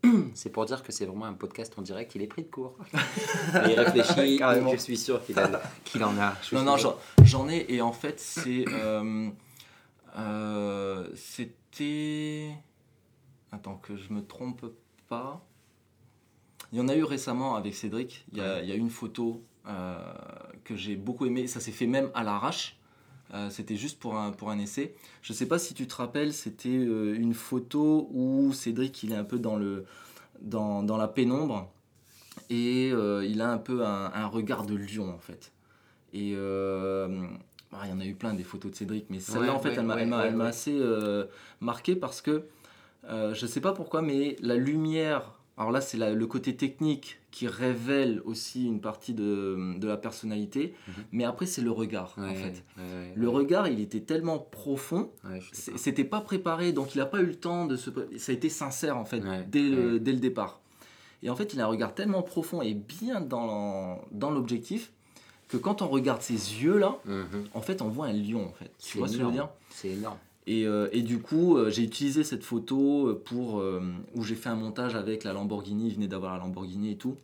C'est 0.33 0.49
pour 0.49 0.65
dire 0.65 0.83
que 0.83 0.91
c'est 0.91 1.05
vraiment 1.05 1.25
un 1.25 1.33
podcast 1.33 1.73
en 1.77 1.81
direct, 1.81 2.13
il 2.15 2.21
est 2.21 2.27
pris 2.27 2.43
de 2.43 2.47
court. 2.49 2.77
Et 2.93 3.71
il 3.71 3.79
réfléchit, 3.79 4.37
Carrément. 4.39 4.71
je 4.71 4.77
suis 4.77 4.97
sûr 4.97 5.23
qu'il 5.25 5.39
en, 5.39 5.49
qu'il 5.85 6.03
en 6.03 6.17
a. 6.19 6.35
Je 6.43 6.55
Non, 6.55 6.63
non, 6.63 6.77
j'en, 6.77 6.97
j'en 7.23 7.47
ai, 7.49 7.65
et 7.69 7.81
en 7.81 7.91
fait, 7.93 8.19
c'est. 8.19 8.65
euh, 8.69 9.29
euh, 10.17 11.07
c'était. 11.15 12.51
Attends, 13.51 13.75
que 13.77 13.95
je 13.95 14.11
me 14.13 14.21
trompe 14.25 14.65
pas. 15.07 15.45
Il 16.71 16.77
y 16.77 16.81
en 16.81 16.87
a 16.89 16.95
eu 16.95 17.03
récemment 17.03 17.55
avec 17.55 17.73
Cédric. 17.75 18.25
Il 18.31 18.37
y 18.39 18.41
a, 18.41 18.61
il 18.61 18.67
y 18.69 18.71
a 18.71 18.75
une 18.75 18.89
photo 18.89 19.43
euh, 19.67 19.97
que 20.63 20.75
j'ai 20.75 20.95
beaucoup 20.95 21.25
aimée. 21.25 21.47
Ça 21.47 21.59
s'est 21.59 21.71
fait 21.71 21.87
même 21.87 22.09
à 22.13 22.23
l'arrache. 22.23 22.77
Euh, 23.33 23.49
c'était 23.49 23.75
juste 23.75 23.99
pour 23.99 24.17
un, 24.17 24.31
pour 24.31 24.51
un 24.51 24.59
essai. 24.59 24.93
Je 25.21 25.33
sais 25.33 25.47
pas 25.47 25.57
si 25.57 25.73
tu 25.73 25.87
te 25.87 25.95
rappelles, 25.95 26.31
c'était 26.33 26.69
euh, 26.69 27.15
une 27.15 27.33
photo 27.33 28.07
où 28.11 28.53
Cédric 28.53 29.03
il 29.03 29.11
est 29.11 29.15
un 29.15 29.23
peu 29.23 29.39
dans, 29.39 29.57
le, 29.57 29.85
dans, 30.41 30.83
dans 30.83 30.97
la 30.97 31.07
pénombre 31.07 31.71
et 32.49 32.91
euh, 32.93 33.25
il 33.25 33.41
a 33.41 33.49
un 33.51 33.57
peu 33.57 33.83
un, 33.85 34.11
un 34.13 34.27
regard 34.27 34.65
de 34.65 34.75
lion 34.75 35.11
en 35.11 35.17
fait. 35.17 35.51
Et 36.13 36.33
euh, 36.35 37.25
ah, 37.73 37.81
il 37.85 37.89
y 37.89 37.93
en 37.93 37.99
a 37.99 38.05
eu 38.05 38.13
plein 38.13 38.33
des 38.33 38.43
photos 38.43 38.71
de 38.71 38.75
Cédric, 38.77 39.07
mais 39.09 39.19
celle-là 39.19 39.41
Ouais, 39.41 39.49
en 39.49 39.59
fait 39.59 39.69
ouais, 39.69 39.75
elle 39.77 39.85
m'a 39.85 39.95
ouais, 39.95 40.27
elle 40.27 40.35
elle 40.35 40.41
assez 40.41 40.79
marqué 41.59 41.95
parce 41.95 42.21
que 42.21 42.45
je 43.09 43.45
sais 43.45 43.61
pas 43.61 43.73
pourquoi, 43.73 44.01
mais 44.01 44.35
la 44.39 44.55
lumière. 44.55 45.33
Alors 45.57 45.71
là, 45.71 45.79
c'est 45.79 45.97
le 45.97 46.27
côté 46.27 46.55
technique 46.57 47.19
qui 47.31 47.47
révèle 47.47 48.21
aussi 48.25 48.65
une 48.65 48.81
partie 48.81 49.13
de, 49.13 49.77
de 49.77 49.87
la 49.87 49.95
personnalité, 49.97 50.73
Mhm. 50.87 50.93
mais 51.13 51.23
après, 51.23 51.45
c'est 51.45 51.61
le 51.61 51.71
regard, 51.71 52.13
Ouais, 52.17 52.25
en 52.29 52.33
fait. 52.35 52.63
ouais, 52.77 52.83
ouais, 52.83 53.13
Le 53.15 53.29
regard, 53.29 53.67
il 53.69 53.79
était 53.79 54.01
tellement 54.01 54.37
profond, 54.39 55.11
c'était 55.53 56.03
pas 56.03 56.19
préparé, 56.21 56.73
donc 56.73 56.93
il 56.95 56.97
n'a 56.97 57.05
pas 57.05 57.21
eu 57.21 57.25
le 57.27 57.35
temps 57.35 57.65
de 57.67 57.77
se. 57.77 57.89
Ça 58.17 58.31
a 58.31 58.35
été 58.35 58.49
sincère, 58.49 58.97
en 58.97 59.05
fait, 59.05 59.21
dès, 59.49 59.61
le, 59.63 59.93
ouais. 59.93 59.99
dès 59.99 60.11
le 60.11 60.19
départ. 60.19 60.59
Et 61.23 61.29
en 61.29 61.35
fait, 61.37 61.53
il 61.53 61.61
a 61.61 61.63
un 61.63 61.67
regard 61.67 61.95
tellement 61.95 62.21
profond 62.21 62.61
et 62.61 62.73
bien 62.73 63.21
dans, 63.21 64.01
l'objectif 64.11 64.91
que 65.47 65.57
quand 65.57 65.81
on 65.81 65.87
regarde 65.87 66.21
ses 66.21 66.33
yeux-là, 66.33 66.97
Mhm. 67.05 67.45
en 67.53 67.61
fait, 67.61 67.81
on 67.81 67.87
voit 67.87 68.07
un 68.07 68.13
lion, 68.13 68.45
en 68.45 68.51
fait. 68.53 68.71
Tu 68.79 68.97
vois 68.97 69.07
ce 69.07 69.13
que 69.13 69.19
je 69.19 69.25
veux 69.25 69.31
dire? 69.31 69.49
C'est 69.69 69.89
énorme. 69.89 70.17
Et, 70.47 70.65
euh, 70.67 70.87
et 70.91 71.01
du 71.01 71.19
coup, 71.19 71.57
euh, 71.57 71.69
j'ai 71.71 71.83
utilisé 71.83 72.23
cette 72.23 72.43
photo 72.43 73.07
euh, 73.07 73.21
pour 73.23 73.59
euh, 73.59 73.81
où 74.13 74.23
j'ai 74.23 74.35
fait 74.35 74.49
un 74.49 74.55
montage 74.55 74.95
avec 74.95 75.23
la 75.23 75.33
Lamborghini. 75.33 75.87
Il 75.87 75.95
venait 75.95 76.07
d'avoir 76.07 76.33
la 76.33 76.39
Lamborghini 76.39 76.91
et 76.91 76.97
tout. 76.97 77.15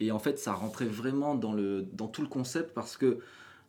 Et 0.00 0.10
en 0.12 0.18
fait, 0.18 0.38
ça 0.38 0.52
rentrait 0.52 0.86
vraiment 0.86 1.34
dans, 1.34 1.52
le, 1.52 1.82
dans 1.92 2.06
tout 2.08 2.22
le 2.22 2.28
concept 2.28 2.74
parce 2.74 2.96
que 2.96 3.18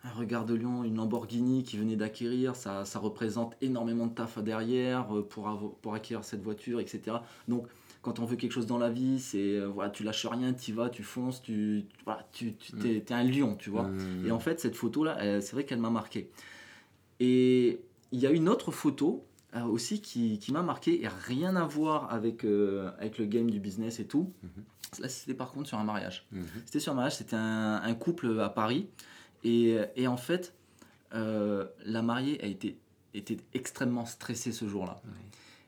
un 0.04 0.12
regard 0.12 0.46
de 0.46 0.54
lion, 0.56 0.84
une 0.84 0.96
Lamborghini 0.96 1.64
qui 1.64 1.78
venait 1.78 1.96
d'acquérir, 1.96 2.56
ça, 2.56 2.86
ça 2.86 3.00
représente 3.00 3.56
énormément 3.62 4.08
de 4.08 4.14
taf 4.14 4.38
derrière 4.44 5.08
pour, 5.30 5.76
pour 5.82 5.94
acquérir 5.96 6.24
cette 6.24 6.42
voiture, 6.44 6.80
etc. 6.80 7.18
Donc, 7.48 7.66
quand 8.04 8.20
on 8.20 8.26
veut 8.26 8.36
quelque 8.38 8.52
chose 8.54 8.68
dans 8.68 8.78
la 8.78 8.90
vie, 8.90 9.20
c'est 9.20 9.60
voilà, 9.60 9.90
tu 9.90 10.04
lâches 10.04 10.26
rien, 10.28 10.54
tu 10.54 10.72
vas, 10.72 10.90
tu 10.90 11.04
fonces, 11.04 11.42
tu, 11.42 11.84
voilà, 12.06 12.26
tu, 12.32 12.54
tu 12.56 12.76
Mm. 12.76 13.02
t'es 13.02 13.14
un 13.14 13.24
lion, 13.24 13.56
tu 13.56 13.70
vois. 13.70 13.84
Mmh. 13.84 14.28
Et 14.28 14.32
en 14.32 14.40
fait, 14.40 14.60
cette 14.60 14.76
photo-là, 14.76 15.18
elle- 15.20 15.42
c'est 15.44 15.54
vrai 15.54 15.66
qu'elle 15.66 15.80
m'a 15.82 15.90
marqué. 15.90 16.30
Et 17.20 17.80
il 18.12 18.20
y 18.20 18.28
a 18.28 18.32
une 18.32 18.48
autre 18.50 18.72
photo 18.72 19.26
euh, 19.56 19.64
aussi 19.64 20.02
qui, 20.02 20.40
qui 20.40 20.52
m'a 20.52 20.62
marqué, 20.62 21.02
et 21.04 21.08
rien 21.08 21.56
à 21.56 21.66
voir 21.66 22.12
avec, 22.14 22.44
euh, 22.44 22.92
avec 23.00 23.18
le 23.18 23.26
game 23.26 23.50
du 23.50 23.60
business 23.60 24.00
et 24.00 24.06
tout. 24.06 24.32
Mhm. 24.44 24.64
Là, 25.02 25.10
c'était 25.10 25.34
par 25.34 25.52
contre 25.52 25.68
sur 25.68 25.78
un 25.78 25.84
mariage. 25.84 26.26
Mhm. 26.32 26.46
C'était 26.66 26.80
sur 26.80 26.92
un 26.94 26.96
mariage, 26.96 27.18
c'était 27.18 27.36
un, 27.36 27.82
un 27.84 27.94
couple 27.96 28.40
à 28.40 28.50
Paris. 28.50 28.88
Et, 29.44 29.78
et 29.96 30.08
en 30.08 30.18
fait, 30.18 30.54
euh, 31.14 31.66
la 31.86 32.02
mariée 32.02 32.42
a 32.44 32.48
été, 32.48 32.78
était 33.14 33.38
extrêmement 33.54 34.06
stressée 34.06 34.52
ce 34.52 34.68
jour-là. 34.68 35.02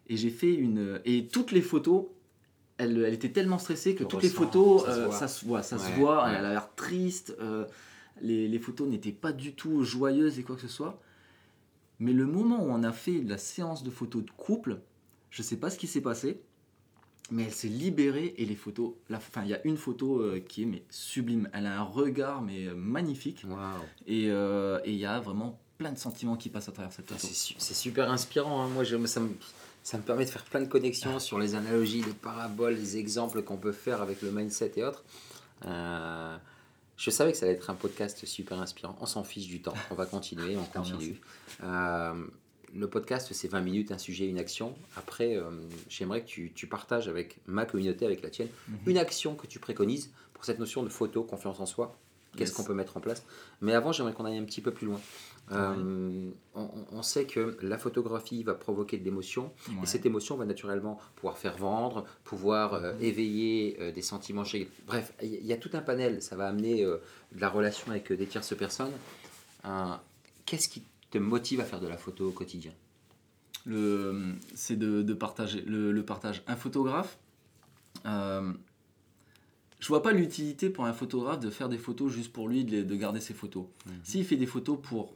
Et 0.08 0.17
j'ai 0.17 0.30
fait 0.32 0.54
une. 0.54 0.99
Et 1.06 1.28
toutes 1.28 1.52
les 1.52 1.62
photos, 1.62 2.06
elle, 2.78 2.97
elle 3.04 3.13
était 3.13 3.32
tellement 3.32 3.60
stressée 3.60 3.93
que 3.95 4.04
On 4.04 4.08
toutes 4.08 4.23
les 4.23 4.30
photos, 4.30 4.86
ça 4.86 4.95
se 4.95 5.02
voit. 5.06 5.13
ça 5.15 5.28
se 5.28 5.45
voit. 5.45 5.62
Ça 5.63 5.78
se 5.78 5.86
Ouais, 5.91 5.95
voit, 5.97 6.23
ouais. 6.25 6.34
elle 6.38 6.45
a 6.45 6.52
l'air 6.52 6.73
triste. 6.75 7.36
les, 8.21 8.47
les 8.47 8.60
photos 8.60 8.88
n'étaient 8.89 9.12
pas 9.12 9.32
du 9.32 9.54
tout 9.54 9.84
joyeuses 9.84 10.39
et 10.39 10.43
quoi 10.43 10.56
que 10.56 10.62
ce 10.63 10.67
soit. 10.67 10.99
Mais 11.99 12.13
le 12.13 12.25
moment 12.25 12.63
où 12.63 12.69
on 12.69 12.83
a 12.83 12.91
fait 12.91 13.21
la 13.25 13.38
séance 13.38 13.83
de 13.83 13.89
photos 13.89 14.23
de 14.23 14.31
couple, 14.31 14.79
je 15.31 15.41
sais 15.41 15.57
pas 15.57 15.69
ce 15.69 15.77
qui 15.77 15.88
s'est 15.88 16.01
passé, 16.01 16.39
mais 17.31 17.43
elle 17.43 17.51
s'est 17.51 17.67
libérée 17.67 18.33
et 18.38 18.45
les 18.45 18.55
photos. 18.55 18.93
la- 19.09 19.17
Enfin, 19.17 19.41
il 19.43 19.49
y 19.49 19.53
a 19.53 19.65
une 19.67 19.77
photo 19.77 20.21
euh, 20.21 20.39
qui 20.39 20.63
est 20.63 20.65
mais 20.65 20.83
sublime. 20.89 21.49
Elle 21.53 21.65
a 21.67 21.79
un 21.79 21.83
regard 21.83 22.41
mais 22.41 22.67
euh, 22.67 22.73
magnifique 22.75 23.45
et 24.07 24.27
euh, 24.31 24.79
et 24.85 24.91
il 24.93 24.97
y 24.97 25.05
a 25.05 25.19
vraiment 25.19 25.59
plein 25.77 25.91
de 25.91 25.97
sentiments 25.97 26.35
qui 26.38 26.49
passent 26.49 26.69
à 26.69 26.71
travers 26.71 26.91
cette 26.91 27.12
Ah, 27.12 27.15
photo. 27.15 27.27
C'est 27.27 27.35
su- 27.35 27.55
c'est 27.57 27.73
super 27.75 28.09
inspirant. 28.09 28.63
hein. 28.63 28.67
Moi, 28.69 28.83
ça 28.85 29.19
me, 29.19 29.29
ça 29.83 29.97
me 29.97 30.03
permet 30.03 30.25
de 30.25 30.29
faire 30.29 30.43
plein 30.45 30.62
de 30.62 30.67
connexions 30.67 31.19
sur 31.19 31.38
les 31.39 31.53
analogies, 31.55 32.01
les 32.01 32.13
paraboles, 32.13 32.73
les 32.75 32.97
exemples 32.97 33.43
qu'on 33.43 33.57
peut 33.57 33.71
faire 33.71 34.01
avec 34.01 34.21
le 34.21 34.31
mindset 34.31 34.71
et 34.77 34.83
autres. 34.83 35.03
Je 36.99 37.09
savais 37.12 37.31
que 37.31 37.38
ça 37.38 37.45
allait 37.45 37.55
être 37.55 37.69
un 37.69 37.75
podcast 37.75 38.25
super 38.25 38.59
inspirant. 38.59 38.97
On 38.99 39.05
s'en 39.05 39.23
fiche 39.23 39.47
du 39.47 39.62
temps. 39.62 39.73
On 39.89 39.95
va 39.95 40.05
continuer, 40.05 40.57
on 40.57 40.63
continue. 40.77 41.19
Euh, 41.63 42.13
le 42.75 42.88
podcast, 42.89 43.31
c'est 43.33 43.47
20 43.47 43.62
minutes, 43.62 43.91
un 43.93 43.97
sujet, 43.97 44.27
une 44.27 44.38
action. 44.38 44.75
Après, 44.97 45.38
euh, 45.38 45.49
j'aimerais 45.88 46.21
que 46.23 46.27
tu, 46.27 46.51
tu 46.53 46.67
partages 46.67 47.07
avec 47.07 47.38
ma 47.47 47.65
communauté, 47.65 48.05
avec 48.05 48.21
la 48.21 48.29
tienne, 48.29 48.49
Mhm. 48.67 48.77
une 48.88 48.97
action 48.97 49.35
que 49.35 49.47
tu 49.47 49.59
préconises 49.59 50.12
pour 50.33 50.43
cette 50.43 50.59
notion 50.59 50.83
de 50.83 50.89
photo, 50.89 51.23
confiance 51.23 51.62
en 51.62 51.65
soi. 51.65 51.97
Qu'est-ce 52.39 52.52
Yes. 52.52 52.58
qu'on 52.58 52.63
peut 52.63 52.73
mettre 52.73 52.97
en 52.97 52.99
place 53.02 53.23
Mais 53.62 53.73
avant, 53.73 53.91
j'aimerais 53.91 54.13
qu'on 54.13 54.25
aille 54.25 54.38
un 54.38 54.43
petit 54.45 54.62
peu 54.62 54.71
plus 54.71 54.88
loin. 54.88 54.99
Euh, 55.52 56.30
on, 56.54 57.02
sait 57.02 57.25
que 57.25 57.58
la 57.62 57.78
photographie 57.80 58.43
va 58.43 58.54
provoquer 58.54 58.97
de 58.97 59.04
l'émotion, 59.04 59.52
Ouais. 59.69 59.75
et 59.84 59.86
cette 59.88 60.06
émotion 60.06 60.36
va 60.38 60.45
naturellement 60.45 60.99
pouvoir 61.15 61.38
faire 61.39 61.58
vendre, 61.58 62.06
pouvoir 62.23 62.75
euh, 62.75 62.93
Mhm. 62.93 63.04
éveiller 63.04 63.78
euh, 63.80 63.91
des 63.91 64.02
sentiments 64.04 64.43
chez... 64.43 64.69
Bref, 64.86 65.12
il 65.23 65.45
y, 65.45 65.52
a 65.54 65.58
tout 65.58 65.71
un 65.73 65.82
panel, 65.82 66.21
ça 66.21 66.36
va 66.36 66.47
amener 66.47 66.84
de 66.86 66.99
la 67.41 67.49
relation 67.49 67.89
avec 67.91 68.12
des 68.13 68.25
tierces 68.28 68.56
personnes. 68.56 68.91
Qu'est-ce 70.45 70.69
qui 70.69 70.84
te 71.12 71.17
motive 71.17 71.60
à 71.62 71.63
faire 71.65 71.80
de 71.80 71.88
la 71.88 71.97
photo 71.97 72.28
au 72.30 72.32
quotidien? 72.32 72.71
Le, 73.65 74.36
c'est 74.56 74.78
de, 74.78 75.02
de 75.02 75.13
partager 75.13 75.62
le, 75.62 75.91
le 75.91 76.04
partage. 76.06 76.43
Un 76.47 76.56
photographe, 76.56 77.17
je 79.79 79.87
vois 79.87 80.01
pas 80.01 80.11
l'utilité 80.11 80.69
pour 80.69 80.85
un 80.85 80.93
photographe 80.93 81.39
de 81.39 81.49
faire 81.49 81.69
des 81.69 81.77
photos 81.77 82.11
juste 82.11 82.33
pour 82.33 82.47
lui, 82.49 82.65
de, 82.65 82.83
de 82.83 82.95
garder 82.95 83.19
ses 83.21 83.33
photos. 83.33 83.65
Mhm. 83.85 83.93
S'il 84.03 84.25
fait 84.25 84.35
des 84.35 84.45
photos 84.45 84.77
pour, 84.81 85.13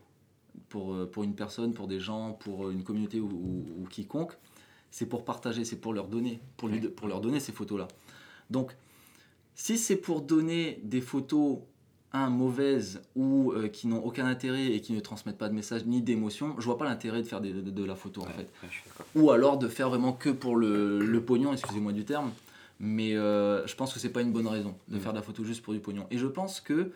pour, 0.70 0.94
euh, 0.94 1.06
pour 1.12 1.24
une 1.24 1.36
personne, 1.36 1.74
pour 1.74 1.88
des 1.88 2.00
gens, 2.00 2.34
pour 2.34 2.70
une 2.70 2.84
communauté 2.84 3.20
ou, 3.20 3.28
ou- 3.28 3.66
ou 3.84 3.88
quiconque, 3.90 4.34
c'est 4.92 5.06
pour 5.08 5.26
partager, 5.26 5.66
c'est 5.66 5.76
pour 5.78 5.94
leur 5.94 6.08
donner, 6.08 6.40
pour, 6.58 6.70
lui, 6.70 6.80
pour 6.80 7.08
leur 7.08 7.20
donner 7.20 7.40
ces 7.40 7.52
photos-là. 7.52 7.88
Donc, 8.50 8.76
si 9.56 9.78
c'est 9.78 9.96
pour 9.98 10.22
donner 10.22 10.80
des 10.84 11.02
photos 11.02 11.60
un 12.16 12.30
mauvaises 12.30 13.02
ou 13.16 13.52
euh, 13.54 13.68
qui 13.68 13.88
n'ont 13.88 14.04
aucun 14.06 14.28
intérêt 14.28 14.68
et 14.72 14.82
qui 14.82 14.94
ne 14.94 15.00
transmettent 15.00 15.38
pas 15.40 15.50
de 15.50 15.56
message 15.56 15.84
ni 15.88 16.00
d'émotion, 16.02 16.56
je 16.60 16.66
vois 16.66 16.78
pas 16.78 16.86
l'intérêt 16.86 17.24
de 17.24 17.28
faire 17.28 17.42
des- 17.42 17.52
de, 17.54 17.62
de 17.72 17.84
la 17.84 17.96
photo 17.96 18.22
en 18.22 18.26
fait. 18.26 18.48
Ouais. 18.62 18.70
Ou 19.16 19.32
alors 19.32 19.58
de 19.58 19.68
faire 19.68 19.90
vraiment 19.90 20.14
que 20.14 20.30
pour 20.30 20.56
le, 20.56 21.00
le 21.04 21.22
pognon, 21.22 21.54
excusez-moi 21.54 21.92
du 21.92 22.06
terme. 22.06 22.32
Mais 22.86 23.16
euh, 23.16 23.66
je 23.66 23.76
pense 23.76 23.94
que 23.94 24.00
c'est 24.00 24.10
pas 24.12 24.22
une 24.22 24.34
bonne 24.34 24.48
raison 24.48 24.76
de 24.90 24.98
Mm. 24.98 25.00
faire 25.00 25.14
de 25.14 25.18
la 25.18 25.24
photo 25.24 25.46
juste 25.46 25.62
pour 25.62 25.74
du 25.74 25.80
pognon. 25.80 26.06
Et 26.12 26.18
je 26.18 26.28
pense 26.28 26.60
que 26.60 26.92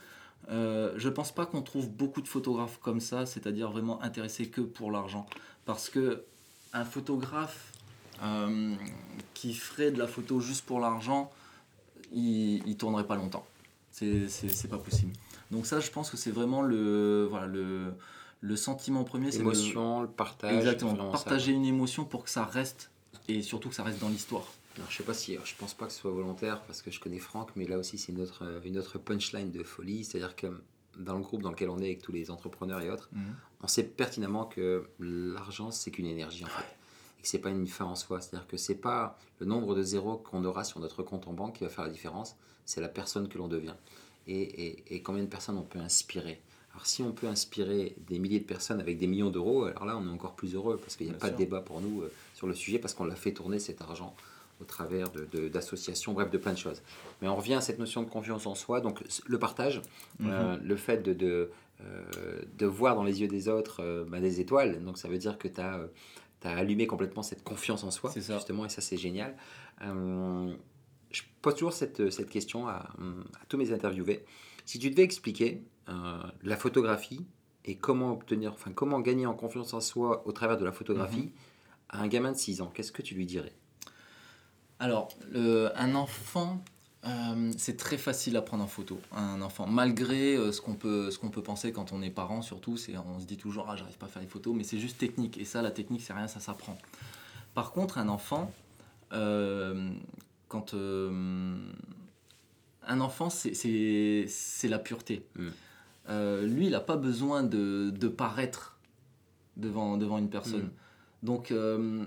euh, 0.50 0.94
je 0.98 1.08
pense 1.08 1.32
pas 1.34 1.46
qu'on 1.46 1.62
trouve 1.62 1.90
beaucoup 1.90 2.22
de 2.22 2.28
photographes 2.28 2.78
comme 2.82 3.00
ça, 3.00 3.26
c'est-à-dire 3.26 3.72
vraiment 3.72 4.02
intéressés 4.04 4.50
que 4.50 4.60
pour 4.62 4.92
l'argent. 4.92 5.26
Parce 5.66 5.90
que 5.90 6.24
un 6.74 6.84
photographe 6.84 7.72
euh, 8.22 8.76
qui 9.34 9.54
ferait 9.54 9.92
de 9.92 9.98
la 9.98 10.08
photo 10.08 10.42
juste 10.42 10.66
pour 10.66 10.82
l'argent, 10.82 11.32
il, 12.12 12.68
il 12.68 12.76
tournerait 12.76 13.08
pas 13.08 13.16
longtemps. 13.16 13.46
C'est 13.92 14.68
pas 14.70 14.78
possible. 14.78 15.14
Donc 15.52 15.66
ça, 15.66 15.80
je 15.80 15.90
pense 15.90 16.10
que 16.10 16.18
c'est 16.18 16.32
vraiment 16.32 16.62
le 16.62 17.28
voilà 17.30 17.48
le 17.48 17.94
le 18.42 18.56
sentiment 18.56 19.04
premier, 19.06 19.32
c'est 19.32 19.40
L'émotion, 19.40 20.02
le 20.02 20.08
partage. 20.10 20.54
Exactement, 20.54 20.96
ça. 20.96 21.12
partager 21.12 21.54
une 21.54 21.66
émotion 21.66 22.04
pour 22.06 22.24
que 22.26 22.30
ça 22.30 22.44
reste 22.46 22.92
et 23.30 23.42
surtout 23.42 23.70
que 23.70 23.76
ça 23.76 23.84
reste 23.84 24.00
dans 24.00 24.10
l'histoire. 24.10 24.46
Alors, 24.78 24.92
je 24.92 24.98
sais 24.98 25.04
pas 25.04 25.14
si, 25.14 25.38
je 25.44 25.56
pense 25.58 25.74
pas 25.74 25.88
que 25.88 25.92
ce 25.92 26.00
soit 26.00 26.12
volontaire 26.12 26.62
parce 26.64 26.82
que 26.82 26.92
je 26.92 27.00
connais 27.00 27.20
Franck, 27.20 27.50
mais 27.56 27.66
là 27.66 27.78
aussi 27.80 27.98
c'est 27.98 28.12
une 28.12 28.22
autre, 28.22 28.44
euh, 28.44 28.60
une 28.64 28.78
autre 28.78 28.98
punchline 29.00 29.52
de 29.52 29.64
folie, 29.64 30.04
c'est-à-dire 30.04 30.36
que 30.36 30.48
dans 31.00 31.16
le 31.16 31.22
groupe 31.24 31.42
dans 31.42 31.50
lequel 31.52 31.70
on 31.70 31.80
est 31.80 31.86
avec 31.86 32.02
tous 32.02 32.12
les 32.12 32.30
entrepreneurs 32.32 32.82
et 32.82 32.90
autres, 32.90 33.10
on 33.62 33.68
sait 33.68 33.84
pertinemment 33.84 34.46
que 34.46 34.88
l'argent 35.00 35.72
c'est 35.72 35.92
qu'une 35.92 36.06
énergie 36.08 36.44
en 36.44 36.48
fait, 36.48 36.64
et 37.20 37.22
que 37.24 37.28
c'est 37.28 37.40
pas 37.40 37.50
une 37.50 37.68
fin 37.68 37.86
en 37.86 37.96
soi, 37.96 38.20
c'est-à-dire 38.22 38.48
que 38.48 38.58
c'est 38.58 38.76
pas 38.76 39.18
le 39.40 39.46
nombre 39.46 39.76
de 39.76 39.82
zéros 39.84 40.18
qu'on 40.18 40.44
aura 40.46 40.64
sur 40.64 40.80
notre 40.80 41.04
compte 41.04 41.28
en 41.28 41.34
banque 41.34 41.56
qui 41.58 41.64
va 41.64 41.70
faire 41.70 41.84
la 41.84 41.90
différence, 41.92 42.36
c'est 42.66 42.82
la 42.82 42.90
personne 42.90 43.28
que 43.30 43.38
l'on 43.38 43.48
devient. 43.48 43.76
Et, 44.28 44.42
et- 44.42 44.96
et 44.96 45.02
combien 45.02 45.24
de 45.24 45.30
personnes 45.30 45.58
on 45.58 45.64
peut 45.64 45.80
inspirer. 45.80 46.42
Alors 46.74 46.86
si 46.86 47.02
on 47.02 47.12
peut 47.14 47.28
inspirer 47.28 47.96
des 48.08 48.20
milliers 48.20 48.40
de 48.40 48.46
personnes 48.46 48.80
avec 48.80 48.98
des 49.00 49.08
millions 49.08 49.30
d'euros, 49.32 49.64
alors 49.66 49.86
là 49.86 49.98
on 49.98 50.06
est 50.08 50.12
encore 50.12 50.36
plus 50.36 50.54
heureux 50.54 50.78
parce 50.78 50.96
qu'il 50.96 51.06
n'y 51.08 51.12
a 51.12 51.14
Bien 51.14 51.20
pas 51.22 51.28
sûr. 51.28 51.38
de 51.38 51.44
débat 51.44 51.62
pour 51.62 51.80
nous 51.82 52.02
euh, 52.02 52.12
sur 52.36 52.46
le 52.46 52.54
sujet 52.54 52.78
parce 52.80 52.94
qu'on 52.94 53.06
l'a 53.06 53.16
fait 53.16 53.32
tourner 53.34 53.58
cet 53.60 53.82
argent 53.82 54.16
au 54.60 54.66
travers 54.66 55.10
d'associations, 55.52 56.14
bref, 56.14 56.30
de 56.32 56.38
plein 56.38 56.54
de 56.54 56.58
choses. 56.58 56.82
Mais 57.22 57.28
on 57.28 57.36
revient 57.36 57.54
à 57.56 57.62
cette 57.62 57.80
notion 57.80 58.02
de 58.04 58.10
confiance 58.10 58.46
en 58.48 58.56
soi, 58.56 58.82
donc 58.82 59.04
le 59.26 59.40
partage, 59.40 59.82
Mhm. 60.20 60.30
euh, 60.32 60.58
le 60.64 60.76
fait 60.76 60.98
de, 61.04 61.14
de, 61.14 61.52
euh, 61.82 62.42
de 62.58 62.66
voir 62.66 62.96
dans 62.96 63.04
les 63.04 63.22
yeux 63.22 63.28
des 63.28 63.50
autres 63.50 63.82
euh, 63.84 64.04
bah, 64.08 64.20
des 64.20 64.40
étoiles, 64.42 64.84
donc 64.84 64.98
ça 64.98 65.08
veut 65.08 65.18
dire 65.20 65.38
que 65.38 65.48
tu 65.48 65.62
as, 65.62 65.88
allumé 66.44 66.88
complètement 66.88 67.24
cette 67.24 67.44
confiance 67.44 67.84
en 67.84 67.92
soi, 67.92 68.12
justement, 68.16 68.66
et 68.66 68.70
ça 68.70 68.82
c'est 68.82 68.98
génial. 68.98 69.36
Je 71.12 71.22
pose 71.42 71.54
toujours 71.56 71.74
cette, 71.74 72.10
cette 72.10 72.30
question 72.30 72.68
à, 72.68 72.74
à 72.74 73.46
tous 73.48 73.58
mes 73.58 73.72
interviewés. 73.72 74.26
Si 74.66 74.80
tu 74.80 74.90
devais 74.90 75.04
expliquer 75.04 75.62
la 76.44 76.58
photographie 76.58 77.26
et 77.66 77.76
comment 77.78 78.12
obtenir, 78.14 78.54
enfin 78.54 78.72
comment 78.74 79.00
gagner 79.00 79.26
en 79.26 79.34
confiance 79.34 79.74
en 79.74 79.82
soi 79.82 80.26
au 80.28 80.32
travers 80.32 80.58
de 80.58 80.66
la 80.66 80.72
photographie 80.72 81.18
Mhm. 81.22 81.32
à 81.90 82.02
un 82.02 82.08
gamin 82.08 82.32
de 82.34 82.38
6 82.38 82.62
ans, 82.62 82.72
qu'est-ce 82.74 82.92
que 82.92 83.02
tu 83.02 83.16
lui 83.16 83.26
dirais? 83.26 83.54
Alors, 84.80 85.10
le- 85.32 85.72
un 85.76 85.96
enfant, 85.96 86.62
euh, 87.06 87.52
c'est 87.58 87.78
très 87.78 87.98
facile 87.98 88.36
à 88.38 88.42
prendre 88.42 88.64
en 88.64 88.68
photo. 88.68 89.00
Un 89.12 89.42
enfant, 89.42 89.66
malgré 89.68 90.36
euh, 90.36 90.52
ce 90.52 90.62
qu'on 90.62 90.76
peut, 90.76 91.10
ce 91.12 91.18
qu'on 91.18 91.30
peut 91.30 91.42
penser 91.44 91.72
quand 91.72 91.92
on 91.94 92.02
est 92.02 92.10
parent, 92.10 92.42
surtout, 92.42 92.78
c'est 92.78 92.96
on 92.98 93.20
se 93.20 93.26
dit 93.26 93.38
toujours 93.38 93.68
ah 93.70 93.76
j'arrive 93.76 93.98
pas 93.98 94.06
à 94.06 94.10
faire 94.10 94.22
les 94.22 94.28
photos, 94.28 94.54
mais 94.56 94.64
c'est 94.64 94.80
juste 94.80 94.98
technique. 94.98 95.38
Et 95.38 95.46
ça, 95.46 95.62
la 95.62 95.72
technique, 95.72 96.02
c'est 96.02 96.14
rien, 96.14 96.28
ça 96.28 96.40
s'apprend. 96.40 96.78
Par 97.54 97.72
contre, 97.72 97.98
un 97.98 98.08
enfant, 98.10 98.52
euh, 99.14 99.90
quand 100.48 100.74
un 102.88 103.02
enfant, 103.02 103.30
c'est- 103.30 104.68
la 104.68 104.80
pureté. 104.80 105.26
Mm. 105.36 105.48
Euh, 106.10 106.46
lui, 106.48 106.66
il 106.68 106.72
n'a 106.72 106.80
pas 106.80 106.96
besoin 106.98 107.44
de, 107.44 107.90
de 107.90 108.08
paraître 108.08 108.78
devant, 109.58 109.98
devant 109.98 110.18
une 110.18 110.30
personne. 110.30 110.64
Mm. 110.68 110.72
Donc, 111.24 111.52
euh, 111.52 112.06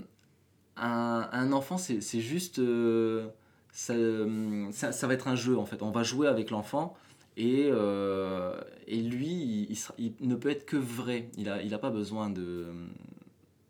un, 0.81 1.29
un 1.33 1.53
enfant, 1.53 1.79
c'est 1.79 2.01
juste. 2.21 2.59
euh, 2.59 3.29
ça, 3.73 3.93
euh, 3.93 4.67
ça, 4.73 4.91
ça 4.93 5.07
va 5.07 5.15
être 5.15 5.29
un 5.29 5.37
jeu 5.37 5.57
en 5.57 5.65
fait. 5.67 5.83
On 5.83 5.91
va 5.93 6.03
jouer 6.03 6.27
avec 6.27 6.51
l'enfant 6.51 6.97
et, 7.37 7.69
euh, 7.71 8.61
et 8.89 9.01
lui, 9.01 9.29
il, 9.31 9.71
il 9.71 9.77
sera- 9.77 9.95
il 9.99 10.13
ne 10.23 10.35
peut 10.35 10.51
être 10.51 10.67
que 10.67 10.77
vrai. 10.77 11.29
Il 11.37 11.45
n'a 11.45 11.63
il 11.63 11.73
a 11.73 11.79
pas 11.79 11.91
besoin 11.91 12.31
de, 12.31 12.67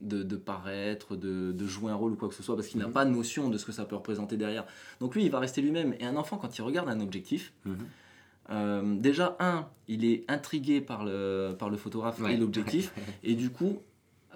de, 0.00 0.22
de 0.22 0.36
paraître, 0.36 1.16
de, 1.16 1.52
de 1.52 1.66
jouer 1.66 1.92
un 1.92 1.94
rôle 1.96 2.12
ou 2.12 2.16
quoi 2.16 2.28
que 2.28 2.34
ce 2.34 2.42
soit 2.42 2.56
parce 2.56 2.68
qu'il 2.68 2.80
n'a 2.80 2.86
Mhm. 2.86 2.92
pas 2.94 3.04
notion 3.04 3.50
de 3.50 3.58
ce 3.58 3.66
que 3.66 3.72
ça 3.72 3.84
peut 3.84 3.96
représenter 3.96 4.36
derrière. 4.38 4.64
Donc 5.00 5.14
lui, 5.14 5.24
il 5.24 5.30
va 5.30 5.38
rester 5.38 5.60
lui-même. 5.60 5.94
Et 6.00 6.04
un 6.06 6.16
enfant, 6.16 6.38
quand 6.38 6.56
il 6.56 6.62
regarde 6.62 6.88
un 6.88 7.00
objectif, 7.00 7.52
Mhm. 7.66 7.76
euh, 8.50 8.94
déjà, 8.98 9.36
un, 9.38 9.68
il 9.86 10.04
est 10.06 10.24
intrigué 10.28 10.80
par 10.80 11.04
le, 11.04 11.54
par 11.58 11.68
le 11.68 11.76
photographe 11.76 12.18
Ouais. 12.20 12.34
et 12.34 12.36
l'objectif. 12.38 12.92
Et 13.22 13.34
du 13.34 13.50
coup, 13.50 13.80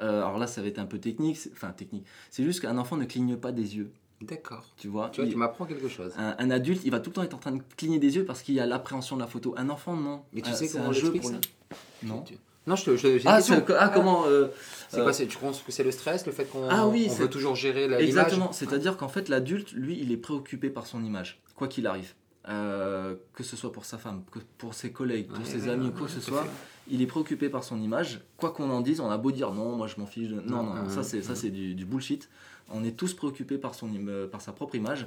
euh, 0.03 0.23
alors 0.23 0.39
là, 0.39 0.47
ça 0.47 0.61
va 0.63 0.69
être 0.69 0.79
un 0.79 0.87
peu 0.87 0.99
technique. 0.99 1.37
c'est- 1.37 1.51
Enfin, 1.53 1.71
technique. 1.73 2.05
C'est 2.31 2.45
juste 2.45 2.61
qu'un 2.61 2.79
enfant 2.79 2.97
ne 2.97 3.05
cligne 3.05 3.37
pas 3.37 3.53
des 3.53 3.77
yeux. 3.77 3.91
D'accord. 4.21 4.65
Tu 4.77 4.89
vois, 4.89 5.11
Tu 5.11 5.21
vois, 5.21 5.31
tu 5.31 5.37
m'apprends 5.37 5.67
quelque 5.67 5.89
chose. 5.89 6.13
un, 6.17 6.35
un 6.39 6.51
adulte, 6.51 6.83
il 6.85 6.91
va 6.91 7.01
tout 7.01 7.11
le 7.11 7.15
temps 7.15 7.23
être 7.23 7.35
en 7.35 7.39
train 7.39 7.53
de 7.53 7.63
cligner 7.77 7.99
des 7.99 8.17
yeux 8.17 8.25
parce 8.25 8.43
qu'il 8.43 8.55
y 8.55 8.61
a 8.61 8.67
l'appréhension 8.67 9.17
de 9.17 9.21
la 9.21 9.27
photo. 9.27 9.55
Un 9.59 9.69
enfant, 9.71 9.95
non. 9.97 10.23
Mais 10.33 10.41
tu 10.41 10.51
Euh, 10.51 10.55
sais 10.55 10.69
comment 10.69 10.89
un 10.89 10.93
jeu 10.93 11.13
pour 11.13 11.25
ça 11.25 11.33
lui. 11.33 12.09
Non. 12.09 12.25
Non, 12.67 12.77
je 12.77 12.85
te. 12.87 12.97
je- 12.97 13.09
Ah, 13.27 13.41
ah, 13.79 13.89
comment 13.93 14.25
euh, 14.27 14.49
C'est 14.89 15.03
quoi 15.03 15.13
Tu 15.13 15.27
penses 15.37 15.61
que 15.63 15.71
c'est 15.73 15.85
le 15.85 15.91
stress, 15.91 16.25
le 16.25 16.33
fait 16.33 16.47
qu'on 16.47 16.67
Ah 16.71 16.87
oui, 16.87 17.09
on 17.11 17.15
veut 17.15 17.29
toujours 17.29 17.55
gérer 17.57 17.83
l'image 17.89 18.03
Exactement, 18.03 18.53
c'est-à-dire 18.53 18.97
qu'en 18.97 19.09
fait 19.09 19.29
l'adulte, 19.29 19.73
lui, 19.73 19.99
il 20.01 20.11
est 20.13 20.17
préoccupé 20.17 20.71
par 20.71 20.87
son 20.87 21.05
image, 21.05 21.43
quoi 21.57 21.69
qu'il 21.69 21.87
arrive. 21.87 22.15
Euh, 22.49 23.15
que 23.33 23.43
ce 23.43 23.57
soit 23.57 23.73
pour 23.73 23.87
sa 23.87 23.97
femme, 23.97 24.23
que 24.31 24.39
pour 24.59 24.75
ses 24.75 24.93
collègues, 24.93 25.29
pour 25.29 25.39
Ouais, 25.39 25.45
ses 25.47 25.63
ouais, 25.63 25.71
amis, 25.71 25.87
ouais, 25.87 25.93
quoi 25.97 26.07
que 26.09 26.13
ce 26.13 26.21
soit, 26.21 26.47
il 26.89 27.01
est 27.01 27.07
préoccupé 27.07 27.49
par 27.49 27.65
son 27.65 27.81
image. 27.81 28.21
Quoi 28.37 28.51
qu'on 28.51 28.69
en 28.69 28.83
dise, 28.83 29.01
on 29.01 29.11
a 29.11 29.17
beau 29.17 29.33
dire 29.33 29.53
non, 29.55 29.77
moi 29.77 29.87
je 29.87 29.99
m'en 29.99 30.05
fiche. 30.05 30.29
de- 30.29 30.41
Non, 30.43 30.63
non, 30.63 30.75
non, 30.75 30.89
ça 30.91 31.03
c'est 31.03 31.23
ça 31.23 31.35
c'est 31.35 31.49
du, 31.49 31.75
du 31.75 31.87
bullshit. 31.87 32.29
On 32.71 32.85
est 32.85 32.97
tous 32.99 33.15
préoccupés 33.15 33.57
par 33.57 33.75
son 33.75 33.89
euh, 34.09 34.27
par 34.29 34.43
sa 34.43 34.53
propre 34.53 34.75
image. 34.75 35.07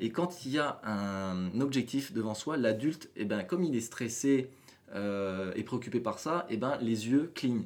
Et 0.00 0.08
quand 0.10 0.46
il 0.46 0.52
y 0.52 0.58
a 0.58 0.80
un 0.82 1.60
objectif 1.60 2.12
devant 2.14 2.32
soi, 2.34 2.56
l'adulte, 2.56 3.10
eh 3.16 3.26
ben 3.26 3.42
comme 3.44 3.64
il 3.64 3.76
est 3.76 3.80
stressé 3.82 4.48
euh, 4.94 5.52
et 5.56 5.64
préoccupé 5.64 6.00
par 6.00 6.18
ça, 6.18 6.46
eh 6.48 6.56
ben 6.56 6.78
les 6.80 7.06
yeux 7.08 7.30
clignent. 7.34 7.64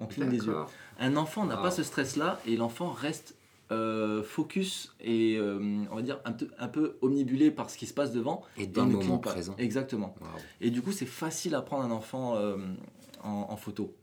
On 0.00 0.06
cligne 0.06 0.30
des 0.30 0.44
yeux. 0.44 0.56
Un 0.98 1.16
enfant 1.16 1.44
n'a 1.46 1.56
Wow. 1.56 1.62
pas 1.62 1.70
ce 1.70 1.84
stress-là 1.84 2.40
et 2.46 2.56
l'enfant 2.56 2.90
reste 2.90 3.36
euh, 3.70 4.22
focus 4.22 4.94
et 5.00 5.36
euh, 5.36 5.58
on 5.90 5.96
va 5.96 6.02
dire 6.02 6.20
un, 6.24 6.32
peu- 6.32 6.48
un 6.58 6.68
peu 6.68 6.96
omnibulé 7.02 7.50
par 7.50 7.68
ce 7.70 7.76
qui 7.76 7.86
se 7.86 7.92
passe 7.94 8.12
devant. 8.12 8.42
Et 8.56 8.66
dans 8.66 8.86
le 8.86 8.92
moment 8.92 9.18
présent. 9.18 9.54
Exactement. 9.58 10.14
Et 10.60 10.70
du 10.70 10.80
coup, 10.82 10.92
c'est 10.92 11.06
facile 11.06 11.54
à 11.54 11.60
prendre 11.62 11.84
un 11.84 11.90
enfant 11.90 12.36
euh, 12.36 12.56
en, 13.22 13.46
en 13.50 13.56
photo. 13.56 13.94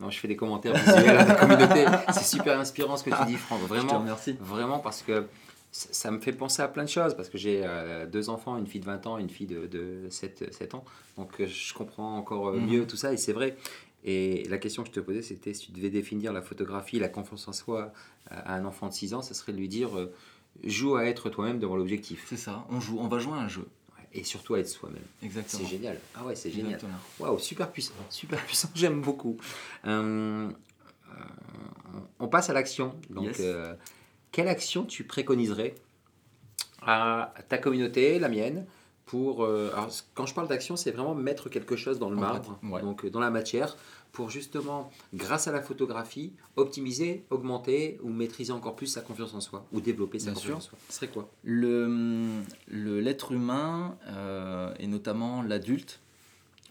Non, 0.00 0.10
je 0.10 0.18
fais 0.20 0.28
des 0.28 0.36
commentaires 0.36 0.74
visuels 0.74 1.16
à 1.16 1.24
la 1.24 1.34
communauté. 1.34 1.84
C'est 2.12 2.24
super 2.36 2.58
inspirant 2.60 2.96
ce 2.96 3.04
que 3.04 3.10
tu 3.10 3.26
dis, 3.26 3.36
Franck. 3.36 3.58
Je 3.60 3.64
te 3.64 3.68
Vraiment, 3.68 3.98
remercie. 3.98 4.36
vraiment 4.40 4.78
parce 4.78 5.02
que 5.02 5.26
ça 5.72 5.88
ça 5.92 6.10
me 6.10 6.18
fait 6.20 6.32
penser 6.32 6.62
à 6.62 6.68
plein 6.68 6.84
de 6.84 6.88
choses. 6.88 7.14
Parce 7.14 7.28
que 7.28 7.36
j'ai 7.38 7.66
deux 8.12 8.28
enfants, 8.30 8.56
une 8.58 8.66
fille 8.66 8.80
de 8.80 8.86
20 8.86 9.06
ans, 9.06 9.18
une 9.18 9.28
fille 9.30 9.46
de, 9.48 9.66
de 9.66 10.06
7, 10.10 10.52
7 10.54 10.74
ans. 10.74 10.84
Donc 11.16 11.42
je 11.44 11.74
comprends 11.74 12.16
encore 12.16 12.52
Mhm. 12.52 12.66
mieux 12.66 12.86
tout 12.86 12.96
ça 12.96 13.12
et 13.12 13.16
c'est 13.16 13.32
vrai. 13.32 13.56
Et 14.10 14.44
la 14.48 14.56
question 14.56 14.82
que 14.84 14.88
je 14.88 14.94
te 14.94 15.00
posais, 15.00 15.20
c'était 15.20 15.52
si 15.52 15.66
tu 15.66 15.72
devais 15.72 15.90
définir 15.90 16.32
la 16.32 16.40
photographie, 16.40 16.98
la 16.98 17.10
confiance 17.10 17.46
en 17.46 17.52
soi 17.52 17.92
à 18.30 18.54
un 18.54 18.64
enfant 18.64 18.88
de 18.88 18.94
6 18.94 19.12
ans, 19.12 19.20
ça 19.20 19.34
serait 19.34 19.52
de 19.52 19.58
lui 19.58 19.68
dire 19.68 19.98
euh, 19.98 20.10
joue 20.64 20.96
à 20.96 21.04
être 21.04 21.28
toi-même 21.28 21.58
devant 21.58 21.76
l'objectif. 21.76 22.24
C'est 22.26 22.38
ça. 22.38 22.64
On 22.70 22.80
joue, 22.80 22.98
on 22.98 23.08
va 23.08 23.18
jouer 23.18 23.34
à 23.34 23.42
un 23.42 23.48
jeu. 23.48 23.68
Ouais. 23.98 24.04
Et 24.14 24.24
surtout 24.24 24.54
à 24.54 24.60
être 24.60 24.68
soi-même. 24.68 25.02
Exactement. 25.22 25.62
C'est 25.62 25.68
génial. 25.68 26.00
Ah 26.14 26.24
ouais, 26.24 26.34
c'est 26.34 26.50
génial. 26.50 26.80
Waouh, 27.18 27.38
super 27.38 27.70
puissant, 27.70 27.92
super 28.08 28.42
puissant, 28.46 28.70
j'aime 28.74 29.02
beaucoup. 29.02 29.36
Euh, 29.86 30.48
euh, 31.10 31.14
on 32.18 32.28
passe 32.28 32.48
à 32.48 32.54
l'action. 32.54 32.94
Donc, 33.10 33.24
Yes. 33.38 33.42
quelle 34.32 34.48
action 34.48 34.86
tu 34.86 35.04
préconiserais 35.04 35.74
à 36.80 37.34
ta 37.50 37.58
communauté, 37.58 38.18
la 38.18 38.30
mienne, 38.30 38.64
pour. 39.08 39.42
euh, 39.44 39.70
alors, 39.72 39.90
quand 40.14 40.26
je 40.26 40.34
parle 40.34 40.48
d'action, 40.48 40.76
c'est 40.76 40.90
vraiment 40.92 41.14
mettre 41.14 41.48
quelque 41.48 41.76
chose 41.76 41.98
dans 41.98 42.10
le 42.10 42.16
En 42.16 42.20
marbre, 42.20 42.52
pratique, 42.54 42.72
ouais. 42.72 42.80
donc 42.82 43.04
euh, 43.04 43.10
dans 43.10 43.20
la 43.20 43.30
matière, 43.30 43.76
pour 44.12 44.30
justement, 44.30 44.90
grâce 45.14 45.48
à 45.48 45.52
la 45.52 45.60
photographie, 45.62 46.32
optimiser, 46.56 47.24
augmenter 47.30 47.98
ou 48.02 48.10
maîtriser 48.10 48.52
encore 48.52 48.76
plus 48.76 48.86
sa 48.86 49.00
confiance 49.00 49.34
en 49.34 49.40
soi, 49.40 49.66
ou 49.72 49.80
développer 49.80 50.18
sa 50.18 50.26
Bien 50.26 50.34
confiance 50.34 50.64
sûr. 50.64 50.74
en 50.74 50.76
soi. 50.76 50.78
Ce 50.90 50.94
serait 50.96 51.08
quoi? 51.08 51.28
Le, 51.42 52.40
le- 52.68 53.00
l'être 53.00 53.32
humain, 53.32 53.96
euh, 54.08 54.72
et 54.78 54.86
notamment 54.86 55.42
l'adulte, 55.42 56.00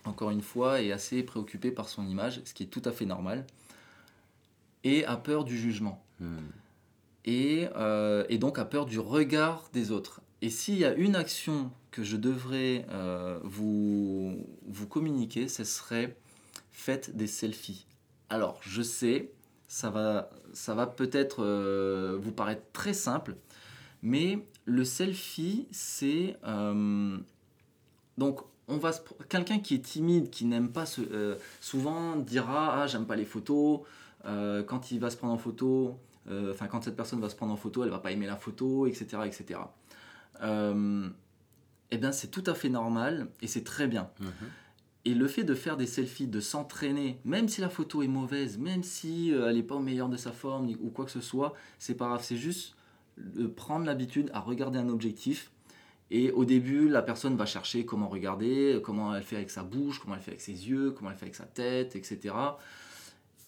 encore 0.06 0.30
une 0.30 0.42
fois, 0.42 0.82
est 0.82 0.92
assez 0.92 1.22
préoccupé 1.24 1.72
par 1.72 1.90
son 1.90 2.08
image, 2.08 2.42
ce 2.46 2.54
qui 2.54 2.64
est 2.64 2.68
tout 2.68 2.82
à 2.86 2.92
fait 2.92 3.06
normal, 3.06 3.46
et 4.84 5.06
a 5.06 5.18
peur 5.18 5.44
du 5.44 5.58
jugement. 5.58 6.04
et, 7.26 7.68
euh, 7.76 8.24
et 8.30 8.38
donc 8.38 8.58
a 8.58 8.66
peur 8.66 8.86
du 8.86 9.00
regard 9.00 9.70
des 9.74 9.92
autres. 9.92 10.22
Et 10.42 10.50
s'il 10.50 10.78
y 10.78 10.86
a 10.86 10.94
une 10.94 11.16
action 11.16 11.72
que 11.92 12.04
je 12.04 12.16
devrais 12.16 12.86
euh, 12.92 13.40
vous, 13.44 14.46
vous 14.68 14.88
communiquer, 14.88 15.48
ce 15.48 15.64
serait 15.64 16.16
faites 16.72 17.16
des 17.18 17.28
selfies. 17.28 17.88
Alors, 18.30 18.60
je 18.62 18.82
sais, 18.82 19.32
ça 19.68 19.90
va, 19.90 20.30
ça 20.54 20.76
va 20.76 20.86
peut-être 20.86 21.44
euh, 21.44 22.18
vous 22.22 22.32
paraître 22.32 22.64
très 22.72 22.94
simple, 22.94 23.36
mais 24.02 24.46
le 24.66 24.86
selfie, 24.86 25.68
c'est... 25.72 26.38
euh, 26.46 27.18
donc, 28.18 28.42
on 28.68 28.78
va 28.78 28.92
quelqu'un 29.30 29.60
qui 29.60 29.76
est 29.76 29.86
timide, 29.86 30.30
qui 30.30 30.46
n'aime 30.46 30.70
pas 30.70 30.84
euh, 31.00 31.38
souvent 31.62 32.18
dira 32.18 32.82
ah 32.82 32.88
j'aime 32.88 33.06
pas 33.06 33.16
les 33.16 33.26
photos. 33.26 33.82
Quand 34.24 34.92
il 34.92 35.00
va 35.00 35.10
se 35.10 35.16
prendre 35.16 35.34
en 35.34 35.38
photo, 35.38 35.98
enfin 36.30 36.68
quand 36.68 36.84
cette 36.84 36.98
personne 36.98 37.22
va 37.22 37.30
se 37.30 37.36
prendre 37.38 37.54
en 37.54 37.56
photo, 37.56 37.86
elle 37.86 37.90
va 37.90 38.00
pas 38.00 38.12
aimer 38.12 38.26
la 38.26 38.36
photo, 38.36 38.88
etc., 38.88 39.20
etc. 39.26 39.62
Euh, 40.42 41.10
eh 41.92 41.98
bien, 41.98 42.12
c'est 42.12 42.28
tout 42.28 42.44
à 42.46 42.54
fait 42.54 42.70
normal 42.70 43.30
et 43.42 43.48
c'est 43.48 43.64
très 43.64 43.88
bien. 43.88 44.10
Mhm. 44.20 44.32
Et 45.06 45.14
le 45.14 45.28
fait 45.28 45.46
de 45.46 45.56
faire 45.56 45.78
des 45.78 45.86
selfies, 45.86 46.28
de 46.28 46.42
s'entraîner, 46.42 47.20
même 47.24 47.48
si 47.48 47.62
la 47.62 47.70
photo 47.70 48.04
est 48.04 48.10
mauvaise, 48.10 48.58
même 48.58 48.84
si 48.84 49.34
euh, 49.34 49.48
elle 49.48 49.56
n'est 49.56 49.64
pas 49.64 49.76
au 49.76 49.80
meilleur 49.80 50.10
de 50.10 50.18
sa 50.18 50.34
forme 50.34 50.70
ou 50.82 50.90
quoi 50.90 51.06
que 51.06 51.12
ce 51.12 51.22
soit, 51.22 51.54
c'est 51.80 51.96
pas 51.96 52.08
grave. 52.08 52.24
C'est 52.24 52.36
juste 52.36 52.76
de 53.18 53.48
prendre 53.48 53.86
l'habitude 53.86 54.30
à 54.34 54.42
regarder 54.42 54.80
un 54.80 54.90
objectif. 54.90 55.52
Et 56.12 56.32
au 56.32 56.46
début, 56.46 56.90
la 56.90 57.02
personne 57.02 57.36
va 57.36 57.46
chercher 57.46 57.86
comment 57.86 58.10
regarder, 58.10 58.82
comment 58.84 59.16
elle 59.16 59.24
fait 59.24 59.38
avec 59.38 59.50
sa 59.50 59.64
bouche, 59.64 60.00
comment 60.00 60.16
elle 60.16 60.22
fait 60.22 60.32
avec 60.32 60.42
ses 60.42 60.70
yeux, 60.70 60.92
comment 60.92 61.10
elle 61.10 61.18
fait 61.18 61.26
avec 61.26 61.36
sa 61.36 61.46
tête, 61.46 61.96
etc. 61.96 62.34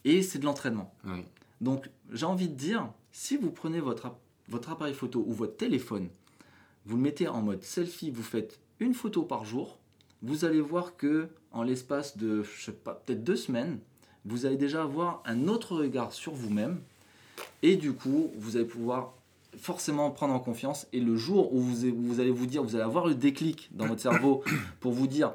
Et 0.03 0.21
c'est 0.21 0.39
de 0.39 0.45
l'entraînement. 0.45 0.93
Oui. 1.05 1.23
Donc, 1.61 1.89
j'ai 2.11 2.25
envie 2.25 2.47
de 2.47 2.55
dire, 2.55 2.89
si 3.11 3.37
vous 3.37 3.51
prenez 3.51 3.79
votre, 3.79 4.13
votre 4.47 4.71
appareil 4.71 4.93
photo 4.93 5.23
ou 5.25 5.33
votre 5.33 5.57
téléphone, 5.57 6.09
vous 6.85 6.95
le 6.95 7.01
mettez 7.01 7.27
en 7.27 7.41
mode 7.41 7.63
selfie, 7.63 8.11
vous 8.11 8.23
faites 8.23 8.59
une 8.79 8.93
photo 8.93 9.23
par 9.23 9.45
jour, 9.45 9.77
vous 10.21 10.45
allez 10.45 10.61
voir 10.61 10.95
que 10.97 11.29
en 11.51 11.63
l'espace 11.63 12.17
de, 12.17 12.43
je 12.43 12.65
sais 12.65 12.71
pas, 12.71 13.01
peut-être 13.05 13.23
deux 13.23 13.35
semaines, 13.35 13.79
vous 14.25 14.45
allez 14.45 14.57
déjà 14.57 14.83
avoir 14.83 15.21
un 15.25 15.47
autre 15.47 15.75
regard 15.75 16.13
sur 16.13 16.33
vous-même. 16.33 16.81
Et 17.63 17.77
du 17.77 17.93
coup, 17.93 18.31
vous 18.37 18.57
allez 18.57 18.65
pouvoir 18.65 19.13
forcément 19.57 20.11
prendre 20.11 20.33
en 20.33 20.39
confiance. 20.39 20.87
Et 20.93 20.99
le 20.99 21.15
jour 21.15 21.53
où 21.53 21.59
vous, 21.59 21.91
vous 21.95 22.19
allez 22.19 22.31
vous 22.31 22.45
dire, 22.45 22.63
vous 22.63 22.75
allez 22.75 22.83
avoir 22.83 23.07
le 23.07 23.15
déclic 23.15 23.69
dans 23.71 23.87
votre 23.87 24.01
cerveau 24.01 24.43
pour 24.79 24.91
vous 24.91 25.07
dire, 25.07 25.33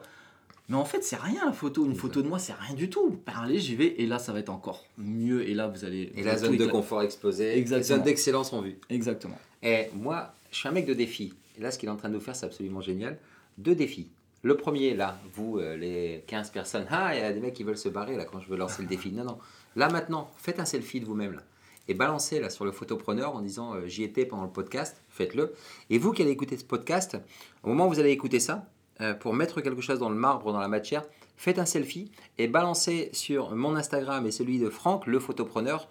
mais 0.68 0.76
en 0.76 0.84
fait, 0.84 1.04
c'est 1.04 1.16
rien 1.16 1.44
la 1.44 1.52
photo. 1.52 1.84
Une 1.84 1.94
photo 1.94 2.22
de 2.22 2.28
moi, 2.28 2.38
c'est 2.38 2.54
rien 2.54 2.74
du 2.74 2.88
tout. 2.88 3.18
Allez, 3.26 3.58
j'y 3.58 3.74
vais. 3.74 3.94
Et 3.98 4.06
là, 4.06 4.18
ça 4.18 4.32
va 4.32 4.38
être 4.38 4.48
encore 4.48 4.84
mieux. 4.96 5.46
Et 5.46 5.52
là, 5.52 5.68
vous 5.68 5.84
allez. 5.84 6.10
Et 6.14 6.22
vous 6.22 6.26
la 6.26 6.38
zone 6.38 6.56
de 6.56 6.66
confort 6.66 7.02
explosée, 7.02 7.58
Exactement. 7.58 7.98
zones 7.98 8.04
d'excellence 8.04 8.52
en 8.52 8.62
vue. 8.62 8.78
Exactement. 8.88 9.38
Et 9.62 9.88
moi, 9.94 10.34
je 10.54 10.60
suis 10.60 10.68
un 10.68 10.72
mec 10.72 10.86
de 10.86 10.94
défi. 10.94 11.34
Et 11.58 11.60
là, 11.60 11.72
ce 11.72 11.78
qu'il 11.78 11.88
est 11.88 11.92
en 11.92 11.96
train 11.96 12.08
de 12.08 12.14
nous 12.14 12.20
faire, 12.20 12.36
c'est 12.36 12.46
absolument 12.46 12.80
génial. 12.80 13.18
Deux 13.58 13.74
défis. 13.74 14.08
Le 14.42 14.56
premier, 14.56 14.94
là, 14.94 15.18
vous, 15.32 15.58
euh, 15.58 15.76
les 15.76 16.22
15 16.28 16.50
personnes, 16.50 16.86
ah, 16.90 17.14
il 17.14 17.20
y 17.20 17.24
a 17.24 17.32
des 17.32 17.40
mecs 17.40 17.54
qui 17.54 17.64
veulent 17.64 17.76
se 17.76 17.88
barrer 17.88 18.16
là 18.16 18.24
quand 18.24 18.38
je 18.38 18.48
veux 18.48 18.56
lancer 18.56 18.82
le 18.82 18.88
défi. 18.88 19.10
Non, 19.10 19.24
non. 19.24 19.38
Là, 19.74 19.88
maintenant, 19.88 20.30
faites 20.36 20.60
un 20.60 20.64
selfie 20.64 21.00
de 21.00 21.06
vous-même 21.06 21.32
là. 21.32 21.42
Et 21.88 21.94
balancez 21.94 22.40
là 22.40 22.50
sur 22.50 22.64
le 22.64 22.70
photopreneur 22.70 23.34
en 23.34 23.40
disant 23.40 23.74
euh, 23.74 23.86
j'y 23.86 24.04
étais 24.04 24.26
pendant 24.26 24.44
le 24.44 24.50
podcast, 24.50 25.02
faites-le. 25.08 25.54
Et 25.90 25.98
vous 25.98 26.12
qui 26.12 26.22
allez 26.22 26.30
écouter 26.30 26.56
ce 26.56 26.64
podcast, 26.64 27.18
au 27.64 27.68
moment 27.68 27.88
où 27.88 27.90
vous 27.90 27.98
allez 27.98 28.12
écouter 28.12 28.38
ça, 28.38 28.68
euh, 29.00 29.12
pour 29.12 29.34
mettre 29.34 29.60
quelque 29.60 29.82
chose 29.82 29.98
dans 29.98 30.08
le 30.08 30.14
marbre, 30.14 30.52
dans 30.52 30.60
la 30.60 30.68
matière, 30.68 31.02
faites 31.36 31.58
un 31.58 31.66
selfie 31.66 32.12
et 32.38 32.46
balancez 32.46 33.10
sur 33.12 33.56
mon 33.56 33.74
Instagram 33.74 34.24
et 34.24 34.30
celui 34.30 34.60
de 34.60 34.70
Franck, 34.70 35.08
le 35.08 35.18
photopreneur, 35.18 35.88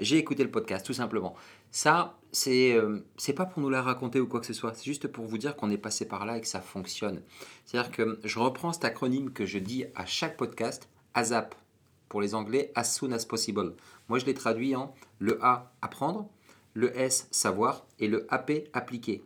j'ai 0.00 0.16
écouté 0.16 0.42
le 0.42 0.50
podcast, 0.50 0.84
tout 0.84 0.92
simplement. 0.92 1.36
Ça, 1.70 2.17
c'est 2.32 2.74
euh, 2.74 3.00
pas 3.36 3.46
pour 3.46 3.62
nous 3.62 3.70
la 3.70 3.82
raconter 3.82 4.20
ou 4.20 4.26
quoi 4.26 4.40
que 4.40 4.46
ce 4.46 4.52
soit, 4.52 4.74
c'est 4.74 4.84
juste 4.84 5.08
pour 5.08 5.24
vous 5.24 5.38
dire 5.38 5.56
qu'on 5.56 5.70
est 5.70 5.78
passé 5.78 6.06
par 6.06 6.26
là 6.26 6.36
et 6.36 6.40
que 6.40 6.46
ça 6.46 6.60
fonctionne. 6.60 7.22
C'est-à-dire 7.64 7.90
que 7.90 8.20
je 8.24 8.38
reprends 8.38 8.72
cet 8.72 8.84
acronyme 8.84 9.32
que 9.32 9.46
je 9.46 9.58
dis 9.58 9.84
à 9.94 10.06
chaque 10.06 10.36
podcast, 10.36 10.88
ASAP, 11.14 11.54
pour 12.08 12.20
les 12.20 12.34
Anglais, 12.34 12.72
as 12.74 12.84
soon 12.84 13.12
as 13.12 13.24
possible. 13.24 13.74
Moi, 14.08 14.18
je 14.18 14.26
l'ai 14.26 14.34
traduit 14.34 14.74
en 14.74 14.94
le 15.18 15.42
A, 15.44 15.72
apprendre, 15.82 16.28
le 16.74 16.96
S, 16.98 17.28
savoir, 17.30 17.86
et 17.98 18.08
le 18.08 18.26
AP, 18.32 18.68
appliquer. 18.72 19.22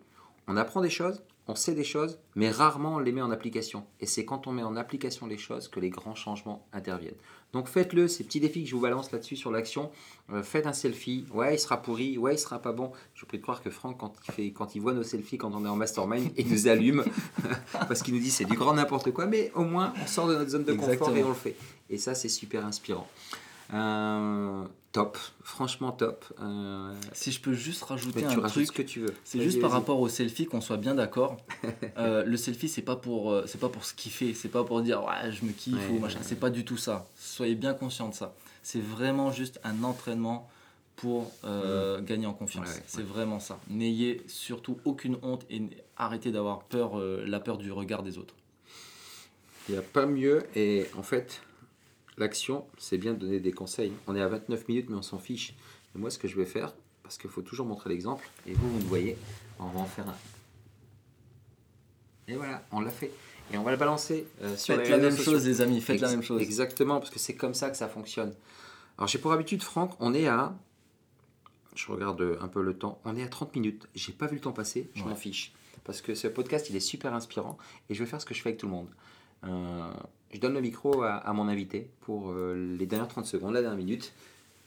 On 0.49 0.57
apprend 0.57 0.81
des 0.81 0.91
choses, 0.91 1.23
on 1.49 1.55
sait 1.55 1.75
des 1.75 1.85
choses, 1.85 2.19
mais 2.35 2.51
rarement 2.51 2.95
on 2.95 2.99
les 2.99 3.13
met 3.13 3.23
en 3.23 3.31
application. 3.31 3.87
Et 4.01 4.07
c'est 4.07 4.25
quand 4.25 4.47
on 4.47 4.53
met 4.53 4.63
en 4.63 4.77
application 4.77 5.27
les 5.27 5.39
choses 5.39 5.69
que 5.69 5.81
les 5.81 5.91
grands 5.91 6.15
changements 6.15 6.67
interviennent. 6.73 7.17
Donc 7.53 7.69
faites-le, 7.69 8.09
ces 8.09 8.25
petits 8.25 8.41
défis 8.41 8.65
que 8.65 8.71
je 8.71 8.75
vous 8.75 8.81
balance 8.81 9.13
là-dessus 9.13 9.37
sur 9.37 9.51
l'action. 9.51 9.91
Euh, 10.33 10.43
faites 10.43 10.67
un 10.67 10.73
selfie. 10.73 11.27
Ouais, 11.35 11.55
il 11.55 11.59
sera 11.59 11.83
pourri. 11.83 12.17
Ouais, 12.17 12.35
il 12.35 12.39
sera 12.39 12.59
pas 12.59 12.73
bon. 12.73 12.93
Je 13.15 13.27
prie 13.27 13.37
de 13.37 13.43
croire 13.43 13.63
que 13.63 13.71
Franck, 13.71 13.99
quand 13.99 14.15
il, 14.27 14.33
fait, 14.33 14.51
quand 14.53 14.75
il 14.75 14.81
voit 14.81 14.95
nos 14.95 15.03
selfies 15.03 15.37
quand 15.37 15.53
on 15.55 15.65
est 15.67 15.69
en 15.69 15.77
mastermind, 15.77 16.31
il 16.39 16.49
nous 16.49 16.69
allume 16.69 17.05
parce 17.73 18.03
qu'il 18.03 18.15
nous 18.15 18.21
dit 18.21 18.31
c'est 18.31 18.47
du 18.47 18.57
grand 18.57 18.75
n'importe 18.75 19.11
quoi, 19.11 19.27
mais 19.27 19.53
au 19.55 19.65
moins 19.65 19.93
on 20.03 20.07
sort 20.07 20.29
de 20.29 20.35
notre 20.35 20.51
zone 20.51 20.65
de 20.65 20.73
confort 20.73 21.15
et 21.15 21.23
on 21.23 21.29
le 21.29 21.35
fait. 21.35 21.57
Et 21.91 21.99
ça, 21.99 22.15
c'est 22.15 22.31
super 22.31 22.65
inspirant. 22.65 23.07
Euh, 23.73 24.65
top, 24.93 25.17
franchement 25.43 25.93
top. 25.93 26.25
Euh, 26.41 26.95
Si 27.13 27.33
je 27.33 27.41
peux 27.41 27.55
juste 27.55 27.83
rajouter 27.85 28.25
un 28.25 28.41
truc. 28.41 28.67
ce 28.67 28.73
que 28.73 28.83
tu 28.83 29.01
veux. 29.01 29.15
C'est 29.25 29.41
juste 29.41 29.61
par 29.61 29.71
rapport 29.71 30.01
au 30.01 30.09
selfie 30.09 30.47
qu'on 30.47 30.61
soit 30.61 30.77
bien 30.77 30.95
d'accord. 30.95 31.37
Euh, 31.99 32.25
le 32.25 32.37
selfie 32.37 32.69
c'est 32.69 32.83
pas 32.83 32.97
pour 32.97 33.43
c'est 33.47 33.59
pas 33.61 33.69
pour 33.69 33.85
se 33.85 33.93
kiffer, 33.95 34.35
c'est 34.35 34.49
pas 34.49 34.65
pour 34.65 34.81
dire 34.83 35.05
ouais 35.05 35.31
je 35.31 35.45
me 35.45 35.53
kiffe 35.53 35.75
Ouais, 35.75 35.97
ou 35.97 35.99
machin. 35.99 36.19
ouais. 36.19 36.25
C'est 36.25 36.39
pas 36.41 36.51
du 36.51 36.65
tout 36.65 36.77
ça. 36.79 37.07
Soyez 37.17 37.55
bien 37.55 37.75
conscient 37.75 38.09
de 38.09 38.15
ça. 38.15 38.35
C'est 38.63 38.81
vraiment 38.81 39.31
juste 39.31 39.61
un 39.63 39.85
entraînement 39.85 40.49
pour 40.97 41.31
euh, 41.45 42.01
gagner 42.01 42.27
en 42.27 42.33
confiance. 42.33 42.67
Ouais, 42.69 42.83
c'est 42.87 43.03
vraiment 43.07 43.41
ça. 43.41 43.59
N'ayez 43.69 44.23
surtout 44.27 44.79
aucune 44.85 45.19
honte 45.23 45.45
et 45.51 45.63
arrêtez 45.97 46.31
d'avoir 46.33 46.63
peur 46.65 46.99
la 46.99 47.41
peur 47.41 47.59
du 47.59 47.71
regard 47.73 48.03
des 48.03 48.19
autres. 48.19 48.35
Il 49.69 49.73
n'y 49.73 49.79
a 49.79 49.83
pas 49.83 50.07
mieux. 50.07 50.43
Et 50.57 50.87
en 50.97 51.03
fait, 51.03 51.43
L'action, 52.19 52.67
c'est 52.79 52.99
bien 52.99 53.15
de 53.15 53.19
donner 53.19 53.41
des 53.41 53.53
conseils. 53.53 53.93
On 54.07 54.15
est 54.15 54.21
à 54.21 54.29
29 54.29 54.69
minutes, 54.69 54.87
mais 54.91 54.97
on 54.97 55.03
s'en 55.03 55.19
fiche. 55.19 55.55
Et 55.95 55.99
moi, 55.99 56.11
ce 56.11 56.19
que 56.19 56.29
je 56.29 56.37
vais 56.37 56.45
faire, 56.45 56.75
parce 57.03 57.17
qu'il 57.19 57.31
faut 57.31 57.43
toujours 57.43 57.67
montrer 57.67 57.91
l'exemple, 57.91 58.29
et 58.47 58.53
vous, 58.53 58.69
vous 58.71 58.79
me 58.79 58.85
voyez, 58.89 59.17
on 59.59 59.67
va 59.67 59.81
en 59.81 59.87
faire 59.87 60.09
un. 60.09 60.17
Et 62.29 62.35
voilà, 62.37 62.63
on 62.71 62.81
l'a 62.81 62.91
fait. 62.91 63.11
Et 63.53 63.59
on 63.59 63.63
va 63.63 63.71
le 63.73 63.77
balancer 63.77 64.27
euh, 64.43 64.57
sur 64.57 64.75
Faites 64.77 64.85
les 64.85 64.91
la 64.91 64.99
même 64.99 65.11
sociaux. 65.17 65.33
chose, 65.33 65.47
les 65.47 65.61
amis, 65.61 65.81
faites 65.81 66.01
la 66.01 66.09
même 66.11 66.23
chose. 66.23 66.41
Exactement, 66.41 66.99
parce 67.01 67.11
que 67.11 67.19
c'est 67.19 67.35
comme 67.35 67.55
ça 67.55 67.71
que 67.71 67.77
ça 67.77 67.89
fonctionne. 67.89 68.33
Alors 68.99 69.09
j'ai 69.09 69.19
pour 69.19 69.33
habitude, 69.33 69.63
Franck, 69.63 69.93
on 70.01 70.15
est 70.15 70.27
à. 70.29 70.55
Je 71.75 71.91
regarde 71.91 72.39
un 72.41 72.49
peu 72.49 72.63
le 72.63 72.75
temps. 72.75 73.01
On 73.05 73.17
est 73.17 73.23
à 73.23 73.29
30 73.29 73.57
minutes. 73.57 73.89
J'ai 73.95 74.13
pas 74.13 74.27
vu 74.27 74.35
le 74.37 74.41
temps 74.41 74.53
passer, 74.53 74.91
je 74.95 75.03
Ouais. 75.03 75.09
m'en 75.09 75.17
fiche. 75.17 75.53
Parce 75.85 76.01
que 76.01 76.15
ce 76.15 76.29
podcast, 76.29 76.69
il 76.71 76.77
est 76.77 76.81
super 76.81 77.13
inspirant 77.15 77.59
et 77.91 77.95
je 77.95 78.03
vais 78.05 78.09
faire 78.09 78.21
ce 78.21 78.27
que 78.27 78.35
je 78.35 78.43
fais 78.43 78.51
avec 78.51 78.61
tout 78.61 78.67
le 78.67 78.73
monde. 78.73 78.89
Euh, 79.45 79.91
je 80.33 80.41
donne 80.41 80.55
le 80.55 80.61
micro 80.61 81.03
à, 81.03 81.15
à 81.15 81.33
mon 81.33 81.49
invité 81.49 81.91
pour 82.01 82.31
euh, 82.31 82.77
les 82.79 82.87
dernières 82.87 83.09
30 83.09 83.27
secondes, 83.27 83.55
la 83.55 83.61
dernière 83.61 83.79
minute. 83.79 84.13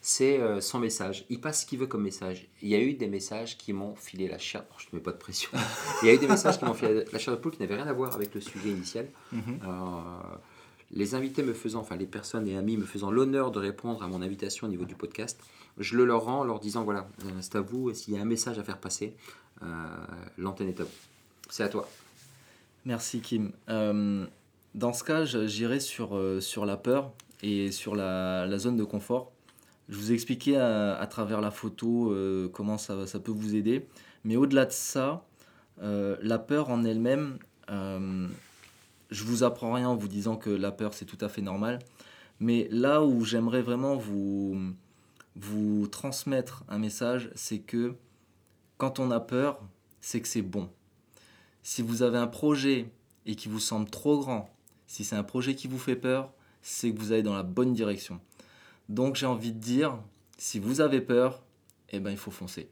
C'est 0.02 0.40
euh, 0.40 0.62
son 0.62 0.78
message. 0.78 1.26
Il 1.30 1.42
passe 1.42 1.62
ce 1.62 1.66
qu'il 1.66 1.80
veut 1.80 1.88
comme 1.88 2.04
message. 2.04 2.48
Il 2.62 2.70
y 2.70 2.76
a 2.76 2.80
eu 2.80 2.94
des 2.94 3.08
messages 3.08 3.58
qui 3.58 3.74
m'ont 3.74 3.96
filé 3.96 4.28
la 4.28 4.38
chair. 4.38 4.64
Je 4.78 4.86
ne 4.92 4.98
mets 4.98 5.04
pas 5.04 5.12
de 5.12 5.18
pression. 5.18 5.50
Il 6.04 6.08
y 6.08 6.12
a 6.12 6.14
eu 6.14 6.20
des 6.20 6.28
messages 6.28 6.60
qui 6.60 6.66
m'ont 6.66 6.76
filé 6.76 7.06
la 7.12 7.18
chair 7.18 7.36
de 7.36 7.40
poule 7.40 7.52
qui 7.52 7.60
n'avaient 7.60 7.76
rien 7.76 7.88
à 7.88 7.94
voir 7.94 8.14
avec 8.14 8.36
le 8.36 8.42
sujet 8.42 8.70
initial. 8.70 9.08
Mhm. 9.32 9.60
Les 10.92 11.16
invités 11.16 11.42
me 11.42 11.54
faisant, 11.54 11.80
enfin 11.80 11.96
les 11.96 12.06
personnes 12.06 12.48
et 12.48 12.56
amis 12.56 12.78
me 12.78 12.86
faisant 12.86 13.10
l'honneur 13.10 13.50
de 13.50 13.60
répondre 13.60 14.04
à 14.04 14.08
mon 14.08 14.22
invitation 14.22 14.68
au 14.68 14.70
niveau 14.70 14.86
du 14.86 14.96
podcast, 14.96 15.40
je 15.80 15.98
le 15.98 16.06
leur 16.06 16.24
rends 16.24 16.42
en 16.42 16.44
leur 16.44 16.60
disant 16.60 16.84
voilà, 16.84 17.08
c'est 17.42 17.56
à 17.56 17.62
vous, 17.62 17.94
s'il 17.94 18.14
y 18.14 18.18
a 18.18 18.22
un 18.22 18.26
message 18.26 18.60
à 18.60 18.64
faire 18.64 18.78
passer, 18.78 19.16
euh, 19.64 19.66
l'antenne 20.38 20.70
est 20.70 20.80
à 20.80 20.84
vous. 20.84 20.90
C'est 21.50 21.64
à 21.64 21.70
toi. 21.70 21.90
Merci 22.86 23.20
Kim. 23.20 23.52
Euh, 23.70 24.26
dans 24.76 24.92
ce 24.92 25.04
cas, 25.04 25.24
j'irai 25.24 25.80
sur, 25.80 26.16
euh, 26.16 26.42
sur 26.42 26.66
la 26.66 26.76
peur 26.76 27.14
et 27.42 27.72
sur 27.72 27.96
la, 27.96 28.58
zone 28.58 28.76
de 28.76 28.84
confort. 28.84 29.32
Je 29.88 29.96
vous 29.96 30.12
ai 30.12 30.14
expliqué 30.14 30.58
à, 30.58 31.08
travers 31.10 31.42
la 31.42 31.52
photo 31.52 32.12
euh, 32.12 32.50
comment 32.50 32.78
ça, 32.78 33.06
peut 33.24 33.32
vous 33.32 33.56
aider. 33.56 33.88
Mais 34.26 34.36
au-delà 34.36 34.66
de 34.66 34.72
ça, 34.72 35.26
euh, 35.82 36.18
la 36.22 36.40
peur 36.40 36.70
en 36.70 36.84
elle-même, 36.84 37.40
je 37.70 39.24
vous 39.24 39.44
apprends 39.44 39.74
rien 39.74 39.90
en 39.90 39.96
vous 39.96 40.08
disant 40.08 40.36
que 40.36 40.50
la 40.50 40.72
peur 40.72 40.94
c'est 40.94 41.06
tout 41.06 41.18
à 41.22 41.30
fait 41.30 41.42
normal. 41.42 41.80
Mais 42.40 42.68
là 42.70 43.02
où 43.02 43.24
j'aimerais 43.24 43.62
vraiment 43.62 43.96
vous, 43.96 44.58
vous 45.36 45.88
transmettre 45.88 46.66
un 46.68 46.80
message, 46.80 47.30
c'est 47.34 47.60
que 47.60 47.96
quand 48.78 49.00
on 49.00 49.10
a 49.12 49.22
peur, 49.22 49.62
c'est 50.02 50.20
que 50.20 50.28
c'est 50.28 50.42
bon. 50.42 50.70
Si 51.64 51.82
vous 51.82 52.02
avez 52.02 52.18
un 52.18 52.28
projet 52.28 52.90
et 53.26 53.36
qui 53.36 53.48
vous 53.48 53.60
semble 53.60 53.90
trop 53.90 54.20
grand, 54.20 54.55
si 54.95 55.03
c'est 55.03 55.17
un 55.17 55.23
projet 55.23 55.55
qui 55.55 55.67
vous 55.67 55.77
fait 55.77 55.97
peur, 55.97 56.31
c'est 56.62 56.89
que 56.93 56.97
vous 56.97 57.12
allez 57.12 57.21
dans 57.21 57.36
la 57.36 57.43
bonne 57.43 57.73
direction. 57.73 58.21
Donc 58.88 59.17
j'ai 59.17 59.25
envie 59.25 59.51
de 59.51 59.60
dire, 59.60 59.99
si 60.38 60.58
vous 60.58 60.79
avez 60.79 61.01
peur, 61.01 61.43
eh 61.89 61.99
ben 61.99 62.12
il 62.12 62.17
faut 62.17 62.31
foncer. 62.31 62.69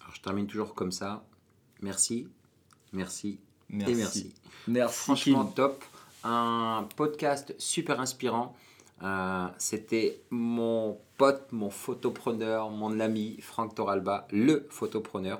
Alors 0.00 0.14
je 0.14 0.22
termine 0.22 0.46
toujours 0.46 0.74
comme 0.74 0.92
ça. 0.92 1.26
Merci, 1.82 2.26
merci, 2.94 3.38
Merci. 3.68 3.92
et 3.92 3.94
merci. 3.96 4.34
Merci 4.66 4.98
Franchement 4.98 5.44
Kim. 5.44 5.54
top. 5.54 5.84
Un 6.24 6.88
podcast 6.96 7.54
super 7.58 8.00
inspirant. 8.00 8.56
Euh, 9.02 9.46
C'était 9.58 10.22
mon 10.30 10.98
pote, 11.18 11.52
mon 11.52 11.68
photopreneur, 11.68 12.70
mon 12.70 12.98
ami 12.98 13.38
Franck 13.42 13.74
Toralba, 13.74 14.26
le 14.30 14.66
photopreneur. 14.70 15.38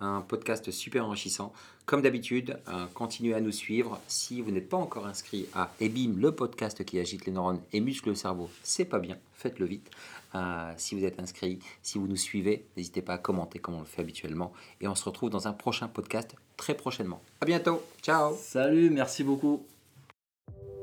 Un 0.00 0.22
podcast 0.22 0.70
super 0.70 1.04
enrichissant. 1.04 1.52
Comme 1.86 2.02
d'habitude, 2.02 2.58
euh, 2.68 2.86
continuez 2.94 3.34
à 3.34 3.40
nous 3.40 3.52
suivre. 3.52 4.00
Si 4.08 4.40
vous 4.40 4.50
n'êtes 4.50 4.68
pas 4.68 4.76
encore 4.76 5.06
inscrit 5.06 5.46
à 5.54 5.70
EBIM, 5.80 6.18
le 6.18 6.32
podcast 6.32 6.84
qui 6.84 6.98
agite 6.98 7.26
les 7.26 7.32
neurones 7.32 7.60
et 7.72 7.80
muscle 7.80 8.08
le 8.08 8.14
cerveau, 8.14 8.48
c'est 8.62 8.84
pas 8.84 8.98
bien, 8.98 9.18
faites-le 9.34 9.66
vite. 9.66 9.90
Euh, 10.34 10.72
si 10.76 10.94
vous 10.94 11.04
êtes 11.04 11.18
inscrit, 11.18 11.58
si 11.82 11.98
vous 11.98 12.06
nous 12.06 12.16
suivez, 12.16 12.64
n'hésitez 12.76 13.02
pas 13.02 13.14
à 13.14 13.18
commenter 13.18 13.58
comme 13.58 13.74
on 13.74 13.80
le 13.80 13.86
fait 13.86 14.02
habituellement. 14.02 14.52
Et 14.80 14.88
on 14.88 14.94
se 14.94 15.04
retrouve 15.04 15.30
dans 15.30 15.48
un 15.48 15.52
prochain 15.52 15.88
podcast 15.88 16.34
très 16.56 16.74
prochainement. 16.74 17.20
À 17.40 17.46
bientôt. 17.46 17.82
Ciao. 18.02 18.34
Salut, 18.40 18.90
merci 18.90 19.24
beaucoup. 19.24 19.64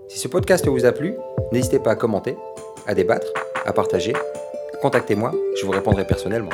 Si 0.10 0.20
ce 0.20 0.28
podcast 0.28 0.68
vous 0.68 0.86
a 0.86 0.92
plu, 0.92 1.16
n'hésitez 1.52 1.80
pas 1.80 1.92
à 1.92 1.96
commenter, 1.96 2.36
à 2.86 2.94
débattre, 2.94 3.28
à 3.66 3.74
partager. 3.74 4.14
Contactez-moi, 4.82 5.34
je 5.60 5.66
vous 5.66 5.72
répondrai 5.72 6.06
personnellement. 6.06 6.52